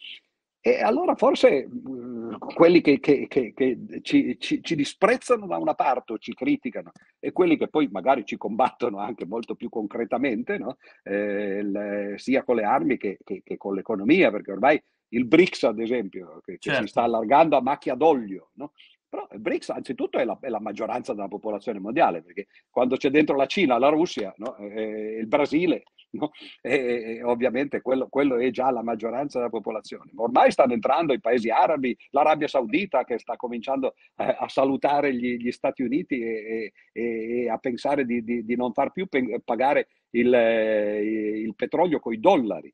E 0.67 0.83
allora 0.83 1.15
forse 1.15 1.69
mh, 1.69 2.39
quelli 2.39 2.81
che, 2.81 2.99
che, 2.99 3.29
che, 3.29 3.53
che 3.55 3.79
ci, 4.03 4.37
ci, 4.41 4.61
ci, 4.61 4.75
disprezzano 4.75 5.47
da 5.47 5.59
una 5.59 5.75
parte 5.75 6.15
o 6.15 6.19
ci 6.19 6.35
criticano 6.35 6.91
e 7.21 7.31
quelli 7.31 7.57
che 7.57 7.69
poi 7.69 7.89
magari 7.89 8.25
ci 8.25 8.37
combattono 8.37 8.99
anche 8.99 9.25
molto 9.27 9.55
più 9.55 9.69
concretamente, 9.69 10.59
no? 10.59 10.79
eh, 11.05 11.59
il, 11.59 12.15
sia 12.17 12.43
con 12.43 12.57
le 12.57 12.65
armi 12.65 12.97
che, 12.97 13.19
con 13.57 13.77
l'economia, 13.77 14.33
perché 14.33 14.51
ormai 14.51 14.83
il 15.11 15.25
BRICS, 15.27 15.63
ad 15.63 15.79
esempio, 15.79 16.41
che, 16.45 16.57
certo. 16.59 16.83
si 16.83 16.89
sta 16.89 17.05
allargando 17.05 17.57
a 17.57 17.63
macchia 17.63 17.95
d'olio, 17.95 18.51
no? 18.55 18.73
Però 19.09 19.27
il 19.31 19.41
BRICS 19.41 19.71
anzitutto 19.71 20.19
è 20.19 20.25
la, 20.25 20.37
è 20.41 20.49
la, 20.49 20.61
maggioranza 20.61 21.15
della 21.15 21.29
popolazione 21.29 21.79
mondiale, 21.79 22.23
perché 22.23 22.49
quando 22.69 22.97
c'è 22.97 23.11
dentro 23.11 23.37
la 23.37 23.47
Cina, 23.47 23.79
la 23.79 23.89
Russia, 23.89 24.35
no? 24.39 24.57
e 24.57 25.19
il 25.21 25.27
Brasile, 25.29 25.85
no? 26.11 26.33
e, 26.61 27.19
e 27.19 27.23
ovviamente 27.23 27.81
quello, 27.83 28.09
quello, 28.09 28.37
è 28.37 28.51
già 28.51 28.71
la 28.71 28.83
maggioranza 28.83 29.39
della 29.39 29.51
popolazione. 29.51 30.11
Ma 30.15 30.25
ormai 30.25 30.51
stanno 30.51 30.73
entrando 30.73 31.13
i 31.13 31.21
paesi 31.21 31.51
arabi, 31.51 31.97
l'Arabia 32.11 32.49
Saudita 32.49 33.05
che 33.05 33.19
sta 33.19 33.37
cominciando 33.37 33.95
eh, 34.17 34.37
a 34.39 34.49
salutare 34.49 35.15
gli, 35.15 35.37
gli, 35.37 35.53
Stati 35.53 35.83
Uniti 35.83 36.21
e, 36.21 36.73
e 36.93 37.49
a 37.49 37.59
pensare 37.59 38.05
di, 38.05 38.25
di, 38.25 38.45
di, 38.45 38.57
non 38.57 38.73
far 38.73 38.91
più 38.91 39.07
pagare 39.45 39.89
il, 40.11 40.35
eh, 40.35 41.41
il 41.41 41.55
petrolio 41.55 42.01
con 42.01 42.13
i 42.13 42.19
dollari. 42.19 42.73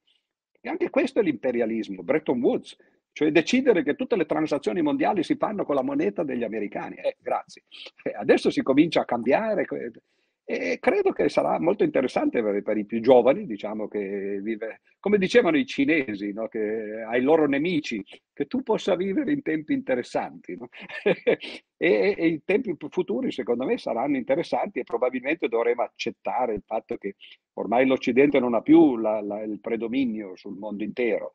E 0.61 0.69
anche 0.69 0.91
questo 0.91 1.21
è 1.21 1.23
l'imperialismo, 1.23 2.03
Bretton 2.03 2.41
Woods 2.41 2.77
cioè 3.13 3.31
decidere 3.31 3.83
che 3.83 3.95
tutte 3.95 4.17
le 4.17 4.27
transazioni 4.27 4.83
mondiali 4.83 5.23
si 5.23 5.37
fanno 5.37 5.65
con 5.65 5.75
la 5.75 5.83
moneta 5.83 6.23
degli 6.23 6.45
americani. 6.45 6.97
Eh, 6.97 7.17
grazie. 7.21 7.65
Eh, 8.03 8.13
adesso 8.15 8.51
si 8.51 8.63
comincia 8.63 9.03
a 9.03 9.05
cambiare 9.05 9.65
e 10.45 10.79
credo 10.81 11.13
che 11.13 11.29
sarà 11.29 11.59
molto 11.61 11.85
interessante 11.85 12.43
per, 12.43 12.63
per 12.63 12.77
i 12.77 12.85
più 12.85 13.01
giovani, 13.01 13.47
diciamo 13.47 13.87
che 13.87 14.41
vive, 14.43 14.81
come 14.99 15.17
dicevano 15.17 15.57
i 15.57 15.65
cinesi, 15.65 16.33
no? 16.33 16.49
che 16.49 17.05
ai 17.09 17.23
loro 17.23 17.47
nemici, 17.47 18.05
che 18.33 18.47
tu 18.47 18.63
possa 18.63 18.97
vivere 18.97 19.31
in 19.31 19.43
tempi 19.43 19.73
interessanti. 19.73 20.57
No? 20.57 20.69
e, 21.77 22.15
e, 22.19 22.27
i 22.27 22.43
tempi 22.45 22.75
futuri, 22.91 23.31
secondo 23.31 23.65
me, 23.65 23.79
saranno 23.79 24.17
interessanti 24.17 24.81
e 24.81 24.85
probabilmente 24.85 25.49
dovremo 25.49 25.83
accettare 25.83 26.55
il 26.55 26.63
fatto 26.67 26.97
che 26.97 27.15
ormai 27.55 27.87
l'Occidente 27.87 28.41
non 28.41 28.55
ha 28.55 28.63
più 28.63 28.97
la, 28.97 29.21
la, 29.21 29.43
il 29.43 29.61
predominio 29.61 30.35
sul 30.35 30.59
mondo 30.59 30.83
intero 30.83 31.33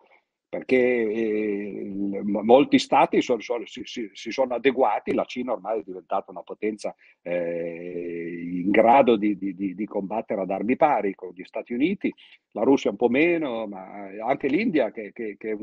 perché 0.50 0.78
eh, 0.78 1.92
molti 2.24 2.80
stati 2.80 3.22
sono, 3.22 3.42
sono, 3.42 3.66
si, 3.66 3.82
si, 3.84 4.32
sono 4.32 4.56
adeguati, 4.56 5.14
la 5.14 5.26
Cina 5.26 5.52
ormai 5.52 5.80
è 5.80 5.84
diventata 5.84 6.32
una 6.32 6.42
potenza 6.42 6.96
eh, 7.22 8.42
in 8.44 8.72
grado 8.72 9.18
di, 9.18 9.38
di, 9.38 9.76
di, 9.76 9.86
combattere 9.86 10.42
ad 10.42 10.50
armi 10.50 10.78
pari 10.78 11.16
con 11.16 11.32
gli 11.36 11.44
Stati 11.44 11.74
Uniti, 11.74 12.14
la 12.52 12.64
Russia 12.64 12.90
un 12.90 12.96
po' 12.96 13.10
meno, 13.10 13.68
ma 13.68 14.10
anche 14.26 14.48
l'India 14.48 14.92
che, 14.92 15.12
che, 15.12 15.36
che 15.38 15.58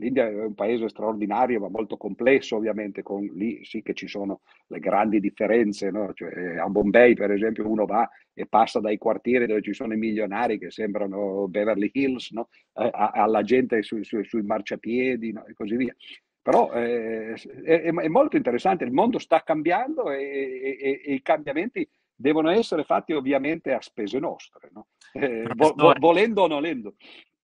L'India 0.00 0.26
è 0.26 0.44
un 0.44 0.54
paese 0.54 0.88
straordinario, 0.88 1.60
ma 1.60 1.68
molto 1.68 1.98
complesso 1.98 2.56
ovviamente, 2.56 3.02
con 3.02 3.22
lì 3.34 3.62
sì 3.64 3.82
che 3.82 3.92
ci 3.92 4.08
sono 4.08 4.40
le 4.68 4.78
grandi 4.78 5.20
differenze. 5.20 5.90
No? 5.90 6.12
Cioè, 6.14 6.56
a 6.56 6.66
Bombay, 6.68 7.14
per 7.14 7.30
esempio, 7.30 7.68
uno 7.68 7.84
va 7.84 8.08
e 8.32 8.46
passa 8.46 8.80
dai 8.80 8.96
quartieri 8.96 9.46
dove 9.46 9.60
ci 9.60 9.74
sono 9.74 9.92
i 9.92 9.98
milionari 9.98 10.58
che 10.58 10.70
sembrano 10.70 11.46
Beverly 11.48 11.90
Hills, 11.92 12.30
no? 12.30 12.48
eh, 12.74 12.88
alla 12.92 13.42
gente 13.42 13.82
sui, 13.82 14.02
sui, 14.02 14.24
sui 14.24 14.42
marciapiedi 14.42 15.32
no? 15.32 15.44
e 15.44 15.52
così 15.52 15.76
via. 15.76 15.94
Però 16.42 16.72
eh, 16.72 17.34
è, 17.34 17.82
è, 17.82 18.08
molto 18.08 18.36
interessante, 18.38 18.84
il 18.84 18.92
mondo 18.92 19.18
sta 19.18 19.42
cambiando 19.42 20.10
e, 20.10 20.78
e, 20.80 21.00
e, 21.04 21.12
i 21.12 21.20
cambiamenti 21.20 21.86
devono 22.14 22.48
essere 22.48 22.84
fatti 22.84 23.12
ovviamente 23.12 23.74
a 23.74 23.80
spese 23.82 24.18
nostre, 24.18 24.70
eh, 25.12 25.44
vo, 25.54 25.74
volendo 25.98 26.42
o 26.42 26.46
nolendo. 26.46 26.94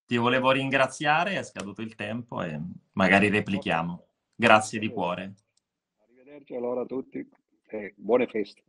Ti 0.06 0.16
volevo 0.16 0.52
ringraziare, 0.52 1.36
è 1.36 1.42
scaduto 1.42 1.82
il 1.82 1.96
tempo 1.96 2.40
e 2.40 2.60
magari 2.92 3.28
replichiamo. 3.28 4.06
Grazie 4.36 4.78
di 4.78 4.88
cuore. 4.88 5.34
Arrivederci 6.04 6.54
allora 6.54 6.82
a 6.82 6.86
tutti 6.86 7.28
e 7.66 7.92
buone 7.96 8.28
feste. 8.28 8.62